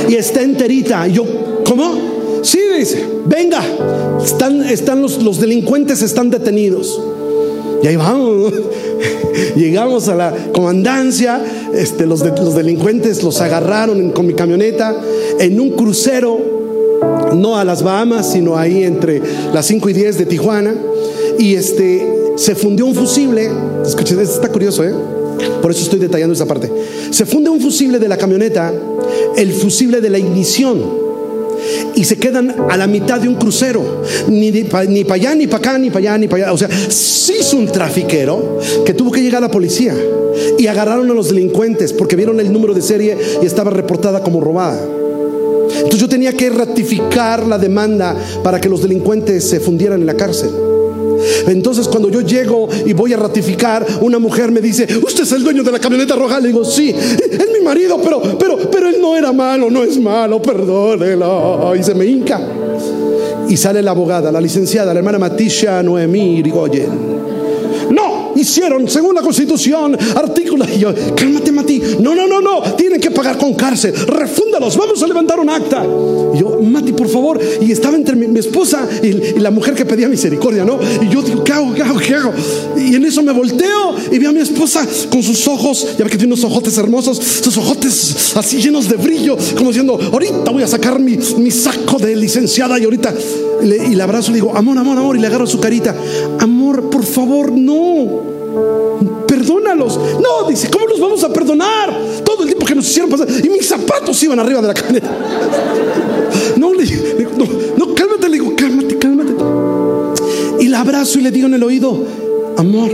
Y 0.08 0.16
está 0.16 0.42
enterita. 0.42 1.08
Y 1.08 1.14
yo, 1.14 1.26
¿cómo? 1.66 2.21
Dice, 2.82 3.06
venga, 3.28 3.64
están, 4.24 5.02
los, 5.04 5.40
delincuentes 5.40 6.02
están 6.02 6.32
detenidos. 6.32 7.00
Y 7.84 7.86
ahí 7.86 7.96
vamos, 7.96 8.54
llegamos 9.56 10.08
a 10.08 10.16
la 10.16 10.34
comandancia, 10.52 11.40
este, 11.76 12.08
los, 12.08 12.22
los 12.22 12.56
delincuentes 12.56 13.22
los 13.22 13.40
agarraron 13.40 14.10
con 14.10 14.26
mi 14.26 14.34
camioneta 14.34 15.00
en 15.38 15.60
un 15.60 15.70
crucero, 15.74 16.40
no 17.36 17.56
a 17.56 17.64
las 17.64 17.84
Bahamas, 17.84 18.32
sino 18.32 18.58
ahí 18.58 18.84
entre 18.84 19.22
las 19.54 19.68
5 19.68 19.88
y 19.90 19.94
10 19.94 20.18
de 20.18 20.26
Tijuana. 20.26 20.74
Y 21.38 21.54
este, 21.54 22.32
se 22.36 22.56
fundió 22.56 22.88
un 22.88 22.96
fusible, 22.96 23.48
escuchen, 23.86 24.20
está 24.22 24.50
curioso, 24.50 24.84
¿eh? 24.84 24.96
Por 25.62 25.70
eso 25.70 25.84
estoy 25.84 26.00
detallando 26.00 26.34
esa 26.34 26.48
parte. 26.48 26.72
Se 27.12 27.28
funde 27.28 27.52
un 27.52 27.62
fusible 27.62 28.00
de 28.00 28.08
la 28.08 28.18
camioneta, 28.18 28.74
el 29.38 29.52
fusible 29.52 30.02
de 30.02 30.10
la 30.10 30.18
ignición 30.18 31.11
y 31.96 32.04
se 32.04 32.18
quedan 32.18 32.56
a 32.70 32.78
la 32.78 32.88
mitad 32.88 33.20
de 33.20 33.28
un 33.28 33.36
crucero, 33.36 34.04
ni, 34.28 34.52
para 34.64 34.84
allá, 35.14 35.36
ni 35.36 35.48
para 35.48 35.58
acá, 35.58 35.78
ni 35.78 35.90
para 35.90 36.00
allá, 36.00 36.18
ni 36.18 36.28
para 36.28 36.44
allá. 36.44 36.54
O 36.54 36.58
sea, 36.58 36.70
sí 36.90 37.34
es 37.40 37.54
un 37.54 37.68
trafiquero 37.68 38.60
que 38.86 38.94
tuvo 38.94 39.12
que 39.12 39.22
llegar 39.22 39.44
a 39.44 39.48
la 39.48 39.52
policía 39.52 39.96
y 40.58 40.68
agarraron 40.68 41.10
a 41.10 41.14
los 41.14 41.30
delincuentes 41.30 41.94
porque 41.94 42.16
vieron 42.16 42.40
el 42.40 42.52
número 42.52 42.74
de 42.74 42.82
serie 42.82 43.18
y 43.42 43.46
estaba 43.46 43.72
reportada 43.72 44.24
como 44.24 44.42
robada. 44.42 44.80
Entonces 45.76 46.00
yo 46.00 46.10
tenía 46.10 46.34
que 46.34 46.50
ratificar 46.50 47.48
la 47.48 47.58
demanda 47.58 48.16
para 48.44 48.60
que 48.60 48.70
los 48.70 48.82
delincuentes 48.82 49.50
se 49.50 49.60
fundieran 49.60 50.02
en 50.02 50.06
la 50.06 50.16
cárcel. 50.16 50.50
Entonces 51.48 51.88
cuando 51.88 52.10
yo 52.10 52.22
llego 52.22 52.68
y 52.86 52.94
voy 52.94 53.14
a 53.14 53.18
ratificar, 53.18 53.86
una 54.02 54.20
mujer 54.20 54.52
me 54.52 54.62
dice, 54.62 54.88
¿usted 55.04 55.24
es 55.24 55.32
el 55.32 55.44
dueño 55.44 55.64
de 55.64 55.72
la 55.72 55.80
camioneta 55.80 56.16
roja? 56.16 56.40
Le 56.40 56.50
digo, 56.50 56.64
sí, 56.66 56.90
es 56.90 57.48
mi 57.52 57.64
marido, 57.64 58.00
pero, 58.04 58.22
pero, 58.38 58.58
pero 58.70 58.88
él 58.88 58.98
no 59.02 59.16
era 59.16 59.32
malo, 59.32 59.70
no 59.70 59.84
es 59.84 60.00
malo, 60.00 60.42
perdónelo. 60.42 61.74
Y 61.76 61.84
se 61.84 61.94
me 61.94 62.06
hinca. 62.06 62.40
Y 63.48 63.58
sale 63.58 63.82
la 63.82 63.92
abogada, 63.92 64.32
la 64.32 64.40
licenciada, 64.40 64.94
la 64.94 65.00
hermana 65.00 65.20
Matisha 65.20 65.84
Noemí 65.84 66.38
Irigoyen 66.38 67.21
hicieron 68.42 68.90
según 68.90 69.16
la 69.16 69.22
constitución, 69.22 69.98
artículo. 70.16 70.66
Y 70.66 70.80
yo, 70.80 70.94
cálmate, 71.16 71.52
Mati. 71.52 71.82
No, 72.00 72.14
no, 72.14 72.28
no, 72.28 72.42
no. 72.42 72.62
Tienen 72.76 73.00
que 73.00 73.12
pagar 73.12 73.38
con 73.38 73.54
cárcel. 73.54 73.94
Refúndalos. 73.94 74.78
Vamos 74.78 75.02
a 75.02 75.08
levantar 75.08 75.40
un 75.40 75.50
acta. 75.50 75.84
Y 76.36 76.40
yo, 76.40 76.60
Mati, 76.62 76.94
por 76.94 77.08
favor. 77.08 77.40
Y 77.62 77.72
estaba 77.72 77.96
entre 77.96 78.16
mi, 78.16 78.40
esposa 78.40 78.88
y, 79.02 79.40
la 79.40 79.52
mujer 79.52 79.74
que 79.74 79.86
pedía 79.86 80.08
misericordia, 80.08 80.66
¿no? 80.66 80.80
Y 81.02 81.10
yo 81.10 81.22
digo, 81.22 81.44
¿qué 81.44 81.54
hago? 81.54 81.74
¿Qué 81.74 81.84
hago? 81.84 82.00
¿Qué 82.00 82.16
hago? 82.16 82.34
Y 82.78 82.96
en 82.96 83.06
eso 83.06 83.22
me 83.22 83.32
volteo 83.32 83.96
y 84.12 84.18
veo 84.18 84.30
a 84.30 84.34
mi 84.34 84.42
esposa 84.42 84.86
con 85.10 85.24
sus 85.24 85.48
ojos. 85.48 85.96
Ya 85.98 86.04
ve 86.04 86.10
que 86.10 86.18
tiene 86.18 86.34
unos 86.34 86.44
ojotes 86.44 86.78
hermosos. 86.78 87.18
Sus 87.18 87.58
ojotes 87.58 88.36
así 88.36 88.62
llenos 88.62 88.90
de 88.90 88.98
brillo. 88.98 89.38
Como 89.56 89.70
diciendo, 89.70 90.00
ahorita 90.12 90.52
voy 90.52 90.64
a 90.64 90.68
sacar 90.68 91.00
mi, 91.00 91.18
mi 91.38 91.52
saco 91.52 91.98
de 91.98 92.16
licenciada 92.16 92.80
y 92.80 92.84
ahorita. 92.86 93.14
y 93.64 93.96
le 93.96 94.04
abrazo 94.04 94.32
y 94.32 94.34
le 94.34 94.42
digo, 94.42 94.56
amor, 94.56 94.78
amor, 94.78 94.98
amor. 94.98 95.18
Y 95.18 95.20
le 95.20 95.28
agarro 95.28 95.48
su 95.48 95.60
carita. 95.60 95.96
Amor, 96.40 96.90
por 96.90 97.04
favor, 97.06 97.52
no. 97.52 98.31
Perdónalos. 99.28 100.00
No, 100.22 100.48
dice, 100.50 100.70
¿cómo 100.70 100.88
los 100.88 101.00
vamos 101.00 101.24
a 101.24 101.32
perdonar? 101.32 101.96
Todo 102.24 102.44
el 102.44 102.50
tiempo 102.50 102.66
que 102.66 102.76
nos 102.76 102.88
hicieron 102.88 103.10
pasar. 103.10 103.28
Y 103.44 103.50
mis 103.50 103.66
zapatos 103.66 104.22
iban 104.24 104.40
arriba 104.40 104.62
de 104.62 104.68
la 104.68 104.74
camioneta. 104.74 105.12
No, 106.58 106.74
le 106.74 106.86
digo, 106.86 107.32
no, 107.38 107.46
no, 107.78 107.96
cálmate, 107.96 108.30
le 108.30 108.34
digo, 108.34 108.54
cálmate, 108.56 108.98
cálmate. 108.98 109.34
Y 110.60 110.68
la 110.68 110.82
abrazo 110.82 111.20
y 111.20 111.24
le 111.24 111.32
digo 111.32 111.48
en 111.48 111.54
el 111.56 111.64
oído, 111.64 112.06
amor, 112.58 112.92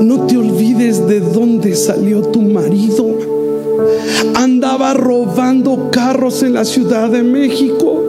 no 0.00 0.26
te 0.26 0.36
olvides 0.36 1.06
de 1.06 1.20
dónde 1.20 1.74
salió 1.74 2.22
tu 2.22 2.42
marido. 2.42 3.06
Andaba 4.34 4.94
robando 4.94 5.90
carros 5.90 6.42
en 6.42 6.54
la 6.54 6.64
Ciudad 6.64 7.08
de 7.08 7.22
México. 7.22 8.04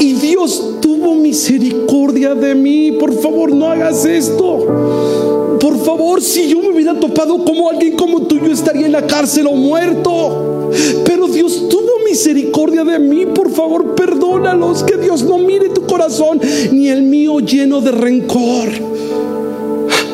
Y 0.00 0.14
Dios 0.14 0.80
misericordia 1.12 2.34
de 2.34 2.54
mí, 2.54 2.92
por 2.92 3.12
favor 3.20 3.52
no 3.52 3.66
hagas 3.66 4.04
esto. 4.04 5.58
Por 5.60 5.78
favor, 5.84 6.20
si 6.22 6.48
yo 6.48 6.60
me 6.60 6.68
hubiera 6.70 6.98
topado 6.98 7.44
como 7.44 7.70
alguien 7.70 7.96
como 7.96 8.26
tú, 8.26 8.38
yo 8.38 8.52
estaría 8.52 8.86
en 8.86 8.92
la 8.92 9.06
cárcel 9.06 9.46
o 9.46 9.52
muerto. 9.52 10.70
Pero 11.04 11.26
Dios 11.28 11.68
tuvo 11.68 12.04
misericordia 12.08 12.84
de 12.84 12.98
mí, 12.98 13.26
por 13.26 13.50
favor, 13.50 13.94
perdónalos, 13.94 14.82
que 14.82 14.96
Dios 14.96 15.22
no 15.22 15.38
mire 15.38 15.68
tu 15.70 15.82
corazón 15.86 16.40
ni 16.72 16.88
el 16.88 17.02
mío 17.02 17.40
lleno 17.40 17.80
de 17.80 17.90
rencor. 17.90 18.68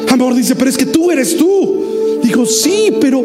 Amor 0.08 0.34
dice, 0.34 0.54
pero 0.54 0.70
es 0.70 0.76
que 0.76 0.86
tú 0.86 1.10
eres 1.10 1.36
tú. 1.36 2.18
Digo, 2.22 2.44
sí, 2.46 2.92
pero 3.00 3.22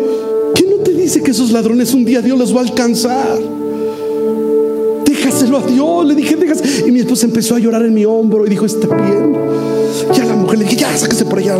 ¿qué 0.54 0.66
no 0.66 0.78
te 0.78 0.94
dice 0.94 1.22
que 1.22 1.32
esos 1.32 1.52
ladrones 1.52 1.94
un 1.94 2.06
día 2.06 2.22
Dios 2.22 2.38
los 2.38 2.56
va 2.56 2.62
a 2.62 2.64
alcanzar? 2.64 3.65
Déjaselo 5.46 5.58
a 5.58 5.68
Dios. 5.68 6.06
Le 6.06 6.16
dije, 6.16 6.36
déjase. 6.36 6.88
Y 6.88 6.92
mi 6.92 7.00
esposa 7.00 7.26
empezó 7.26 7.56
a 7.56 7.60
llorar 7.60 7.84
en 7.84 7.94
mi 7.94 8.06
hombro 8.06 8.46
y 8.46 8.50
dijo, 8.50 8.66
está 8.66 8.88
bien. 8.88 9.36
Ya 10.14 10.26
la 10.26 10.36
mujer 10.36 10.60
le 10.60 10.66
dije, 10.66 10.78
ya, 10.78 10.98
sáquese 10.98 11.26
por 11.26 11.40
allá. 11.40 11.58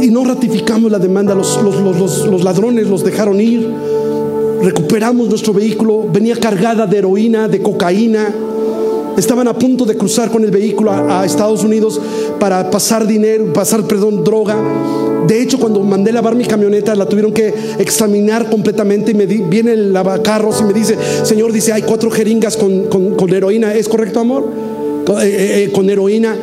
Y 0.00 0.10
no 0.10 0.24
ratificamos 0.24 0.90
la 0.90 0.98
demanda. 0.98 1.34
Los, 1.34 1.60
los, 1.62 2.44
ladrones 2.44 2.88
los 2.88 3.04
dejaron 3.04 3.40
ir. 3.40 3.68
Recuperamos 4.62 5.28
nuestro 5.28 5.52
vehículo. 5.52 6.06
Venía 6.12 6.36
cargada 6.36 6.86
de 6.86 6.98
heroína, 6.98 7.48
de 7.48 7.62
cocaína. 7.62 8.34
Estaban 9.16 9.48
a 9.48 9.54
punto 9.54 9.84
de 9.84 9.96
cruzar 9.96 10.30
con 10.30 10.44
el 10.44 10.50
vehículo 10.50 10.92
a, 10.92 11.24
Estados 11.24 11.64
Unidos 11.64 12.00
para 12.38 12.70
pasar 12.70 13.06
dinero, 13.06 13.52
pasar, 13.52 13.84
perdón, 13.84 14.24
droga. 14.24 14.56
De 15.26 15.42
hecho, 15.42 15.58
cuando 15.58 15.80
mandé 15.80 16.12
lavar 16.12 16.34
mi 16.34 16.44
camioneta, 16.44 16.94
la 16.94 17.06
tuvieron 17.06 17.32
que 17.32 17.52
examinar 17.78 18.48
completamente 18.48 19.10
y 19.10 19.14
me 19.14 19.26
viene 19.26 19.72
el 19.72 19.92
lavacarros 19.92 20.60
y 20.60 20.64
me 20.64 20.72
dice, 20.72 20.96
Señor, 21.22 21.52
dice, 21.52 21.72
hay 21.72 21.82
cuatro 21.82 22.10
jeringas 22.10 22.56
con, 22.56 22.86
con, 22.86 23.32
heroína. 23.32 23.74
¿Es 23.74 23.88
correcto, 23.88 24.20
amor? 24.20 24.48
Con, 25.04 25.20
eh, 25.20 25.26
eh, 25.26 25.64
eh, 25.64 25.72
con, 25.72 25.90
heroína. 25.90 26.36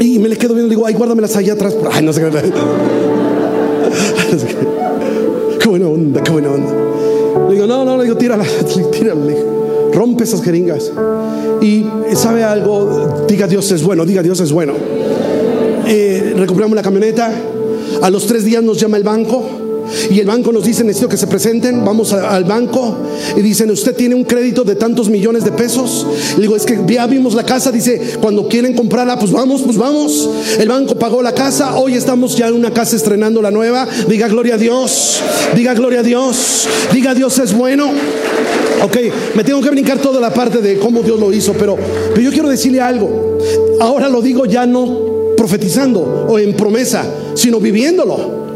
Y 0.00 0.18
me 0.18 0.28
le 0.28 0.36
quedo 0.36 0.54
viendo, 0.54 0.70
digo, 0.70 0.86
ay, 0.86 0.94
guárdamelas 0.94 1.36
allá 1.36 1.54
atrás. 1.54 1.76
Ay, 1.92 2.04
no 2.04 2.12
sé 2.12 2.22
qué. 2.22 2.28
qué 5.58 5.68
buena 5.68 5.88
onda, 5.88 6.22
qué 6.22 6.30
buena 6.30 6.50
onda. 6.50 6.72
Le 7.48 7.54
digo, 7.54 7.66
no, 7.66 7.84
no, 7.84 7.96
le 7.96 8.04
digo, 8.04 8.16
tírala, 8.16 8.44
tírala. 8.92 9.34
Rompe 9.92 10.24
esas 10.24 10.42
jeringas. 10.42 10.92
Y 11.60 11.84
sabe 12.14 12.44
algo, 12.44 13.26
diga 13.28 13.46
Dios 13.46 13.70
es 13.72 13.82
bueno, 13.82 14.04
diga 14.06 14.22
Dios 14.22 14.40
es 14.40 14.52
bueno. 14.52 14.74
recuperamos 16.36 16.76
la 16.76 16.82
camioneta, 16.82 17.32
a 18.02 18.10
los 18.10 18.26
tres 18.26 18.44
días 18.44 18.62
nos 18.62 18.78
llama 18.78 18.96
el 18.96 19.04
banco 19.04 19.67
y 20.10 20.20
el 20.20 20.26
banco 20.26 20.52
nos 20.52 20.64
dice, 20.64 20.84
necesito 20.84 21.08
que 21.08 21.16
se 21.16 21.26
presenten, 21.26 21.84
vamos 21.84 22.12
al 22.12 22.44
banco 22.44 22.96
y 23.36 23.40
dicen, 23.40 23.70
usted 23.70 23.94
tiene 23.94 24.14
un 24.14 24.24
crédito 24.24 24.64
de 24.64 24.74
tantos 24.74 25.08
millones 25.08 25.44
de 25.44 25.52
pesos. 25.52 26.06
Le 26.36 26.42
digo, 26.42 26.56
es 26.56 26.64
que 26.64 26.78
ya 26.86 27.06
vimos 27.06 27.34
la 27.34 27.44
casa, 27.44 27.70
dice, 27.70 28.00
cuando 28.20 28.48
quieren 28.48 28.74
comprarla, 28.74 29.18
pues 29.18 29.32
vamos, 29.32 29.62
pues 29.62 29.76
vamos. 29.76 30.28
El 30.58 30.68
banco 30.68 30.94
pagó 30.96 31.22
la 31.22 31.32
casa, 31.32 31.76
hoy 31.76 31.94
estamos 31.94 32.36
ya 32.36 32.48
en 32.48 32.54
una 32.54 32.72
casa 32.72 32.96
estrenando 32.96 33.42
la 33.42 33.50
nueva. 33.50 33.86
Diga 34.08 34.28
gloria 34.28 34.54
a 34.54 34.58
Dios, 34.58 35.20
diga 35.54 35.74
gloria 35.74 36.00
a 36.00 36.02
Dios, 36.02 36.68
diga 36.92 37.14
Dios 37.14 37.38
es 37.38 37.52
bueno. 37.52 37.90
Ok, 38.82 38.96
me 39.34 39.42
tengo 39.42 39.60
que 39.60 39.70
brincar 39.70 39.98
toda 39.98 40.20
la 40.20 40.32
parte 40.32 40.58
de 40.58 40.78
cómo 40.78 41.02
Dios 41.02 41.18
lo 41.18 41.32
hizo, 41.32 41.52
pero, 41.54 41.76
pero 42.10 42.20
yo 42.20 42.30
quiero 42.30 42.48
decirle 42.48 42.80
algo. 42.80 43.38
Ahora 43.80 44.08
lo 44.08 44.22
digo 44.22 44.46
ya 44.46 44.66
no 44.66 45.34
profetizando 45.36 46.26
o 46.28 46.38
en 46.38 46.54
promesa, 46.54 47.04
sino 47.34 47.60
viviéndolo. 47.60 48.47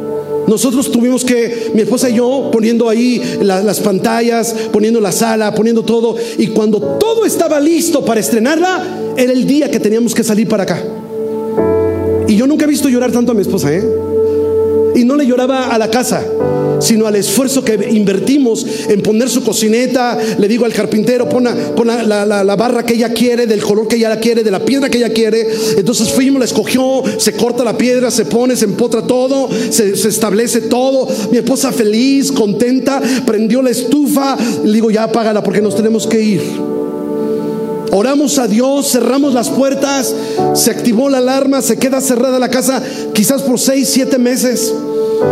Nosotros 0.47 0.91
tuvimos 0.91 1.25
que, 1.25 1.71
mi 1.75 1.83
esposa 1.83 2.11
y 2.11 2.17
yo, 2.17 2.51
poniendo 2.53 2.89
ahí 2.89 3.39
las 3.41 3.81
pantallas, 3.81 4.55
poniendo 4.73 5.01
la 5.01 5.13
sala, 5.13 5.55
poniendo 5.55 5.83
todo. 5.83 6.17
Y 6.39 6.49
cuando 6.49 6.81
todo 6.99 7.25
estaba 7.25 7.61
listo 7.61 8.05
para 8.05 8.21
estrenarla, 8.21 8.83
era 9.17 9.33
el 9.33 9.47
día 9.47 9.71
que 9.71 9.81
teníamos 9.81 10.15
que 10.15 10.25
salir 10.25 10.49
para 10.49 10.65
acá. 10.65 10.83
Y 12.29 12.37
yo 12.37 12.47
nunca 12.47 12.65
he 12.65 12.69
visto 12.69 12.89
llorar 12.89 13.13
tanto 13.13 13.33
a 13.33 13.35
mi 13.35 13.43
esposa, 13.43 13.73
¿eh? 13.73 13.85
Y 14.95 15.05
no 15.05 15.17
le 15.17 15.27
lloraba 15.27 15.67
a 15.67 15.79
la 15.79 15.89
casa, 15.91 16.25
sino 16.83 17.07
al 17.07 17.17
esfuerzo 17.17 17.65
que 17.65 17.89
invertimos 17.91 18.67
en 18.89 19.01
poner 19.03 19.29
su 19.29 19.43
cocineta. 19.43 20.19
Le 20.39 20.49
digo 20.49 20.65
al 20.65 20.73
carpintero, 20.73 21.29
pon, 21.29 21.45
la, 21.45 22.57
barra 22.57 22.85
que 22.85 22.95
ella 22.95 23.13
quiere, 23.13 23.47
del 23.47 23.63
color 23.63 23.89
que 23.89 23.97
ella 23.97 24.19
quiere, 24.19 24.43
de 24.43 24.51
la 24.51 24.65
piedra 24.65 24.91
que 24.91 24.99
ella 24.99 25.13
quiere. 25.13 25.49
Entonces 25.77 26.11
fuimos, 26.13 26.39
la 26.39 26.45
escogió, 26.45 27.03
se 27.17 27.33
corta 27.33 27.65
la 27.65 27.79
piedra, 27.79 28.11
se 28.11 28.25
pone, 28.25 28.57
se 28.57 28.65
empotra 28.65 29.03
todo, 29.03 29.49
se, 29.71 29.97
se 29.97 30.09
establece 30.09 30.63
todo. 30.63 31.09
Mi 31.31 31.39
esposa 31.39 31.73
feliz, 31.73 32.33
contenta, 32.33 33.01
prendió 33.27 33.63
la 33.63 33.71
estufa. 33.71 34.37
Le 34.65 34.73
digo, 34.73 34.91
ya 34.91 35.05
apágala 35.05 35.43
porque 35.43 35.61
nos 35.63 35.77
tenemos 35.77 36.07
que 36.07 36.21
ir. 36.21 36.41
Oramos 37.95 38.39
a 38.39 38.49
Dios, 38.49 38.91
cerramos 38.91 39.35
las 39.35 39.51
puertas, 39.51 40.15
se 40.55 40.71
activó 40.71 41.11
la 41.11 41.19
alarma, 41.19 41.61
se 41.61 41.77
queda 41.77 42.01
cerrada 42.01 42.39
la 42.39 42.49
casa 42.49 42.83
quizás 43.13 43.43
por 43.43 43.61
seis, 43.61 43.91
siete 43.91 44.17
meses. 44.17 44.73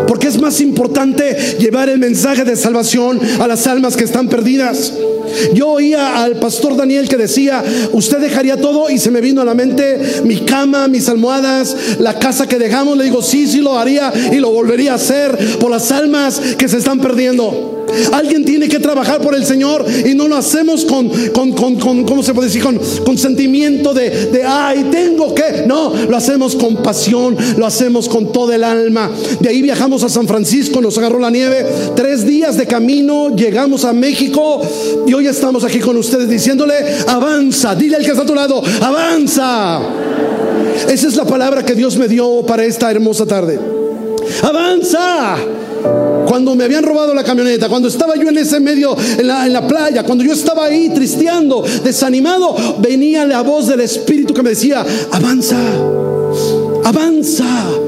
Porque 0.07 0.29
es 0.29 0.40
más 0.40 0.61
importante 0.61 1.57
llevar 1.59 1.88
el 1.88 1.98
mensaje 1.98 2.44
de 2.44 2.57
salvación 2.57 3.20
a 3.38 3.46
las 3.46 3.66
almas 3.66 3.96
que 3.96 4.05
están 4.05 4.29
perdidas. 4.29 4.92
Yo 5.55 5.68
oía 5.68 6.22
al 6.22 6.37
pastor 6.37 6.76
Daniel 6.76 7.09
que 7.09 7.16
decía, 7.16 7.62
usted 7.92 8.18
dejaría 8.18 8.61
todo 8.61 8.90
y 8.90 8.98
se 8.98 9.11
me 9.11 9.20
vino 9.20 9.40
a 9.40 9.44
la 9.44 9.55
mente 9.55 10.22
mi 10.24 10.38
cama, 10.38 10.88
mis 10.88 11.09
almohadas, 11.09 11.76
la 11.98 12.18
casa 12.18 12.48
que 12.48 12.59
dejamos. 12.59 12.96
Le 12.96 13.05
digo, 13.05 13.22
sí, 13.22 13.46
sí 13.46 13.61
lo 13.61 13.79
haría 13.79 14.12
y 14.33 14.37
lo 14.37 14.50
volvería 14.50 14.92
a 14.92 14.96
hacer 14.96 15.37
por 15.59 15.70
las 15.70 15.90
almas 15.92 16.40
que 16.59 16.68
se 16.68 16.79
están 16.79 17.00
perdiendo. 17.00 17.81
Alguien 18.12 18.44
tiene 18.44 18.68
que 18.68 18.79
trabajar 18.79 19.20
por 19.20 19.35
el 19.35 19.44
Señor 19.44 19.85
y 20.07 20.14
no 20.14 20.29
lo 20.29 20.37
hacemos 20.37 20.85
con, 20.85 21.09
con, 21.33 21.53
con, 21.53 22.05
¿cómo 22.05 22.22
se 22.22 22.35
puede 22.35 22.48
decir? 22.48 22.62
Con, 22.62 22.79
con 23.05 23.18
sentimiento 23.18 23.92
de, 23.92 24.11
de, 24.26 24.44
ay, 24.44 24.87
tengo 24.90 25.35
que. 25.35 25.64
No, 25.66 25.92
lo 26.09 26.16
hacemos 26.16 26.57
con 26.57 26.76
pasión, 26.83 27.37
lo 27.57 27.66
hacemos 27.66 28.09
con 28.09 28.33
todo 28.33 28.53
el 28.53 28.64
alma. 28.64 29.11
De 29.40 29.48
ahí 29.48 29.62
viajamos 29.62 29.80
a 29.81 30.09
San 30.11 30.29
Francisco, 30.29 30.83
nos 30.83 30.99
agarró 30.99 31.19
la 31.19 31.31
nieve, 31.31 31.64
tres 31.97 32.27
días 32.27 32.55
de 32.59 32.66
camino, 32.66 33.35
llegamos 33.35 33.87
a 33.87 33.95
México 33.95 34.61
y 35.07 35.14
hoy 35.14 35.27
estamos 35.27 35.64
aquí 35.64 35.81
con 35.81 35.97
ustedes 35.97 36.29
diciéndole, 36.29 36.75
avanza, 37.09 37.75
dile 37.75 37.97
al 37.97 38.05
que 38.05 38.11
está 38.11 38.23
a 38.23 38.27
tu 38.27 38.35
lado, 38.35 38.62
avanza. 38.83 39.81
Esa 40.87 41.09
es 41.09 41.16
la 41.16 41.25
palabra 41.25 41.64
que 41.64 41.75
Dios 41.75 41.97
me 41.97 42.09
dio 42.09 42.43
para 42.47 42.62
esta 42.64 42.90
hermosa 42.90 43.25
tarde. 43.25 43.59
Avanza. 44.43 45.37
Cuando 46.27 46.55
me 46.55 46.64
habían 46.64 46.85
robado 46.85 47.14
la 47.14 47.25
camioneta, 47.25 47.71
cuando 47.71 47.88
estaba 47.88 48.16
yo 48.16 48.29
en 48.29 48.37
ese 48.37 48.61
medio, 48.61 48.95
en 49.19 49.27
la 49.27 49.66
playa, 49.66 50.03
cuando 50.05 50.23
yo 50.23 50.35
estaba 50.35 50.66
ahí 50.66 50.90
tristeando, 50.90 51.64
desanimado, 51.83 52.55
venía 52.81 53.25
la 53.25 53.40
voz 53.40 53.66
del 53.66 53.81
Espíritu 53.81 54.35
que 54.35 54.43
me 54.43 54.51
decía, 54.51 54.85
avanza, 55.11 55.59
avanza. 56.85 57.80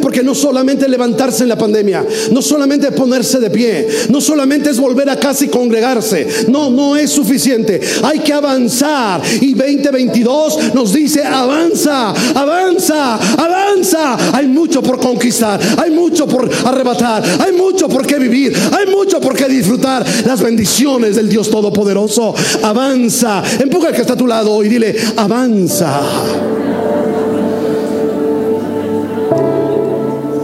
Porque 0.00 0.22
no 0.22 0.34
solamente 0.34 0.88
levantarse 0.88 1.42
en 1.42 1.48
la 1.48 1.58
pandemia, 1.58 2.04
no 2.30 2.42
solamente 2.42 2.90
ponerse 2.92 3.38
de 3.38 3.50
pie, 3.50 3.86
no 4.08 4.20
solamente 4.20 4.70
es 4.70 4.78
volver 4.78 5.08
a 5.10 5.18
casa 5.18 5.44
y 5.44 5.48
congregarse, 5.48 6.46
no, 6.48 6.70
no 6.70 6.96
es 6.96 7.10
suficiente, 7.10 7.80
hay 8.02 8.20
que 8.20 8.32
avanzar. 8.32 9.20
Y 9.40 9.54
2022 9.54 10.74
nos 10.74 10.92
dice, 10.92 11.24
avanza, 11.24 12.10
avanza, 12.34 13.14
avanza. 13.36 14.36
Hay 14.36 14.46
mucho 14.46 14.82
por 14.82 14.98
conquistar, 14.98 15.60
hay 15.78 15.90
mucho 15.90 16.26
por 16.26 16.48
arrebatar, 16.64 17.22
hay 17.40 17.52
mucho 17.52 17.88
por 17.88 18.06
qué 18.06 18.18
vivir, 18.18 18.56
hay 18.72 18.92
mucho 18.92 19.20
por 19.20 19.34
qué 19.34 19.46
disfrutar 19.46 20.04
las 20.26 20.40
bendiciones 20.40 21.16
del 21.16 21.28
Dios 21.28 21.50
Todopoderoso. 21.50 22.34
Avanza, 22.62 23.42
empuja 23.58 23.88
al 23.88 23.94
que 23.94 24.02
está 24.02 24.14
a 24.14 24.16
tu 24.16 24.26
lado 24.26 24.62
y 24.62 24.68
dile, 24.68 24.94
avanza. 25.16 26.00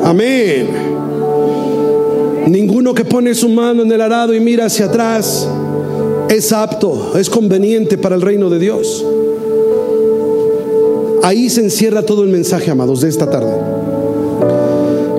Amén. 0.09 0.67
Ninguno 2.47 2.95
que 2.95 3.05
pone 3.05 3.35
su 3.35 3.47
mano 3.51 3.83
en 3.83 3.93
el 3.93 4.01
arado 4.01 4.35
y 4.35 4.41
mira 4.41 4.65
hacia 4.65 4.87
atrás 4.87 5.47
es 6.31 6.51
apto, 6.51 7.13
es 7.19 7.29
conveniente 7.29 7.99
para 7.99 8.15
el 8.15 8.23
reino 8.23 8.49
de 8.49 8.59
Dios. 8.59 9.05
Ahí 11.23 11.51
se 11.51 11.61
encierra 11.61 12.07
todo 12.07 12.23
el 12.23 12.31
mensaje, 12.31 12.71
amados, 12.71 13.03
de 13.03 13.11
esta 13.11 13.29
tarde. 13.29 13.53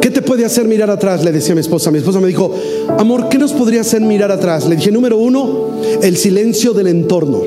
¿Qué 0.02 0.10
te 0.10 0.24
puede 0.24 0.44
hacer 0.44 0.66
mirar 0.66 0.90
atrás? 0.90 1.24
Le 1.24 1.32
decía 1.32 1.52
a 1.52 1.56
mi 1.56 1.62
esposa. 1.62 1.92
Mi 1.92 2.00
esposa 2.00 2.20
me 2.20 2.28
dijo, 2.28 2.52
amor, 2.98 3.30
¿qué 3.30 3.38
nos 3.38 3.54
podría 3.54 3.82
hacer 3.82 4.02
mirar 4.02 4.32
atrás? 4.32 4.68
Le 4.68 4.76
dije, 4.76 4.92
número 4.92 5.20
uno, 5.20 5.68
el 6.02 6.18
silencio 6.18 6.74
del 6.74 6.88
entorno. 6.88 7.44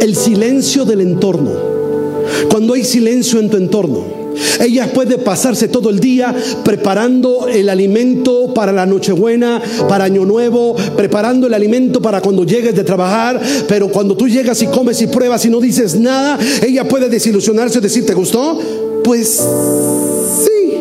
El 0.00 0.14
silencio 0.14 0.84
del 0.84 1.00
entorno. 1.00 1.50
Cuando 2.48 2.74
hay 2.74 2.84
silencio 2.84 3.40
en 3.40 3.50
tu 3.50 3.56
entorno, 3.56 4.21
ella 4.60 4.92
puede 4.92 5.18
pasarse 5.18 5.68
todo 5.68 5.90
el 5.90 6.00
día 6.00 6.34
preparando 6.64 7.48
el 7.48 7.68
alimento 7.68 8.52
para 8.54 8.72
la 8.72 8.86
Nochebuena, 8.86 9.60
para 9.88 10.04
Año 10.04 10.24
Nuevo, 10.24 10.74
preparando 10.96 11.46
el 11.46 11.54
alimento 11.54 12.00
para 12.00 12.20
cuando 12.20 12.44
llegues 12.44 12.74
de 12.74 12.84
trabajar, 12.84 13.40
pero 13.68 13.88
cuando 13.88 14.16
tú 14.16 14.28
llegas 14.28 14.62
y 14.62 14.66
comes 14.66 15.00
y 15.02 15.06
pruebas 15.06 15.44
y 15.44 15.50
no 15.50 15.60
dices 15.60 15.98
nada, 15.98 16.38
ella 16.62 16.86
puede 16.88 17.08
desilusionarse 17.08 17.78
y 17.78 17.82
decir, 17.82 18.06
¿te 18.06 18.14
gustó? 18.14 18.58
Pues 19.04 19.42
sí. 20.46 20.76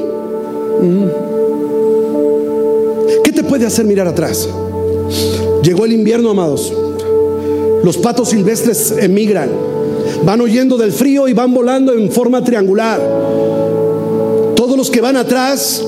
Mm. 0.81 1.05
¿Qué 3.23 3.31
te 3.31 3.43
puede 3.43 3.65
hacer 3.65 3.85
mirar 3.85 4.07
atrás? 4.07 4.47
Llegó 5.63 5.85
el 5.85 5.93
invierno, 5.93 6.31
amados. 6.31 6.73
Los 7.83 7.97
patos 7.97 8.29
silvestres 8.29 8.93
emigran. 8.99 9.49
Van 10.23 10.41
huyendo 10.41 10.77
del 10.77 10.91
frío 10.91 11.27
y 11.27 11.33
van 11.33 11.53
volando 11.53 11.93
en 11.93 12.11
forma 12.11 12.43
triangular 12.43 12.99
los 14.81 14.89
que 14.89 14.99
van 14.99 15.15
atrás, 15.15 15.85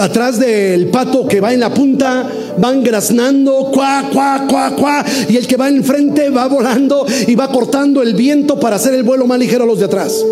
atrás 0.00 0.38
del 0.38 0.86
pato 0.86 1.26
que 1.26 1.40
va 1.40 1.52
en 1.52 1.58
la 1.58 1.74
punta, 1.74 2.30
van 2.58 2.80
graznando, 2.80 3.70
cuá, 3.72 4.08
cuá, 4.12 4.46
cuá, 4.48 4.76
cuá, 4.76 5.04
y 5.28 5.36
el 5.36 5.48
que 5.48 5.56
va 5.56 5.68
enfrente 5.68 6.30
va 6.30 6.46
volando 6.46 7.04
y 7.26 7.34
va 7.34 7.50
cortando 7.50 8.00
el 8.02 8.14
viento 8.14 8.60
para 8.60 8.76
hacer 8.76 8.94
el 8.94 9.02
vuelo 9.02 9.26
más 9.26 9.36
ligero 9.36 9.64
a 9.64 9.66
los 9.66 9.80
de 9.80 9.86
atrás. 9.86 10.24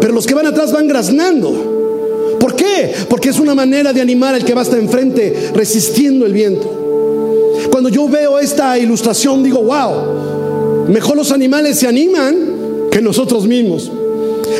Pero 0.00 0.14
los 0.14 0.26
que 0.26 0.32
van 0.32 0.46
atrás 0.46 0.72
van 0.72 0.88
graznando. 0.88 2.36
¿Por 2.40 2.56
qué? 2.56 2.94
Porque 3.10 3.28
es 3.28 3.38
una 3.38 3.54
manera 3.54 3.92
de 3.92 4.00
animar 4.00 4.34
al 4.34 4.44
que 4.44 4.54
va 4.54 4.62
hasta 4.62 4.78
enfrente, 4.78 5.50
resistiendo 5.54 6.24
el 6.24 6.32
viento. 6.32 6.78
Cuando 7.70 7.90
yo 7.90 8.08
veo 8.08 8.38
esta 8.38 8.78
ilustración, 8.78 9.42
digo, 9.42 9.62
wow, 9.62 10.21
mejor 10.92 11.16
los 11.16 11.32
animales 11.32 11.78
se 11.78 11.88
animan 11.88 12.36
que 12.90 13.00
nosotros 13.00 13.46
mismos. 13.46 13.90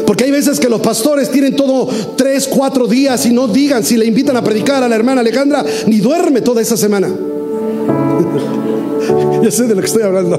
Porque 0.06 0.24
hay 0.24 0.30
veces 0.30 0.58
que 0.58 0.68
los 0.68 0.80
pastores 0.80 1.30
tienen 1.30 1.54
todo 1.54 1.88
tres, 2.16 2.48
cuatro 2.48 2.86
días 2.86 3.26
y 3.26 3.30
no 3.30 3.46
digan 3.46 3.84
si 3.84 3.96
le 3.96 4.06
invitan 4.06 4.36
a 4.36 4.42
predicar 4.42 4.82
a 4.82 4.88
la 4.88 4.96
hermana 4.96 5.20
Alejandra, 5.20 5.64
ni 5.86 5.98
duerme 5.98 6.40
toda 6.40 6.62
esa 6.62 6.76
semana. 6.76 7.08
ya 9.42 9.50
sé 9.50 9.64
de 9.64 9.74
lo 9.74 9.80
que 9.80 9.86
estoy 9.86 10.02
hablando. 10.02 10.38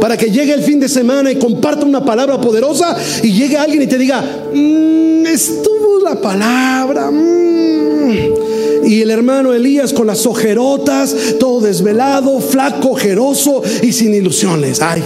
Para 0.00 0.16
que 0.16 0.30
llegue 0.30 0.54
el 0.54 0.62
fin 0.62 0.80
de 0.80 0.88
semana 0.88 1.30
y 1.30 1.36
comparta 1.36 1.84
una 1.84 2.04
palabra 2.04 2.40
poderosa 2.40 2.96
y 3.22 3.32
llegue 3.32 3.58
alguien 3.58 3.82
y 3.82 3.86
te 3.86 3.98
diga, 3.98 4.24
mm, 4.52 5.26
estuvo 5.26 6.00
la 6.02 6.20
palabra. 6.20 7.10
Mm". 7.10 8.41
Y 8.92 9.00
el 9.00 9.10
hermano 9.10 9.54
Elías 9.54 9.94
con 9.94 10.06
las 10.06 10.26
ojerotas, 10.26 11.16
todo 11.40 11.62
desvelado, 11.62 12.40
flaco, 12.40 12.90
ojeroso 12.90 13.62
y 13.80 13.90
sin 13.90 14.12
ilusiones. 14.12 14.82
Ay, 14.82 15.02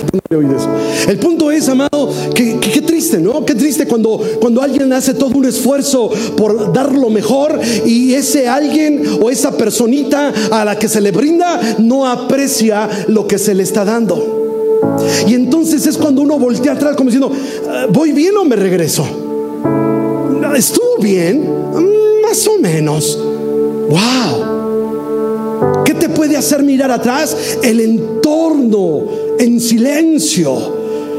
El 1.06 1.18
punto 1.20 1.52
es, 1.52 1.68
amado, 1.68 2.12
que, 2.34 2.82
triste, 2.84 3.18
¿no? 3.18 3.44
Qué 3.44 3.54
triste 3.54 3.86
cuando, 3.86 4.20
cuando 4.40 4.60
alguien 4.60 4.92
hace 4.92 5.14
todo 5.14 5.36
un 5.36 5.44
esfuerzo 5.44 6.10
por 6.36 6.72
dar 6.72 6.92
lo 6.96 7.10
mejor 7.10 7.60
y 7.84 8.14
ese 8.14 8.48
alguien 8.48 9.04
o 9.22 9.30
esa 9.30 9.56
personita 9.56 10.34
a 10.50 10.64
la 10.64 10.76
que 10.76 10.88
se 10.88 11.00
le 11.00 11.12
brinda 11.12 11.76
no 11.78 12.08
aprecia 12.08 12.88
lo 13.06 13.28
que 13.28 13.38
se 13.38 13.54
le 13.54 13.62
está 13.62 13.84
dando. 13.84 14.90
Y 15.28 15.34
entonces 15.34 15.86
es 15.86 15.96
cuando 15.96 16.22
uno 16.22 16.40
voltea 16.40 16.72
atrás 16.72 16.96
como 16.96 17.08
diciendo, 17.08 17.30
ah, 17.70 17.86
¿voy 17.88 18.10
bien 18.10 18.36
o 18.36 18.44
me 18.44 18.56
regreso? 18.56 19.06
¿Estuvo 20.56 20.98
bien? 21.00 21.42
Mm, 21.42 22.22
más 22.22 22.44
o 22.48 22.58
menos. 22.58 23.16
¡Wow! 23.88 25.84
¿Qué 25.84 25.94
te 25.94 26.08
puede 26.08 26.36
hacer 26.36 26.62
mirar 26.62 26.90
atrás? 26.90 27.58
El 27.62 27.80
entorno 27.80 29.04
en 29.38 29.60
silencio. 29.60 30.76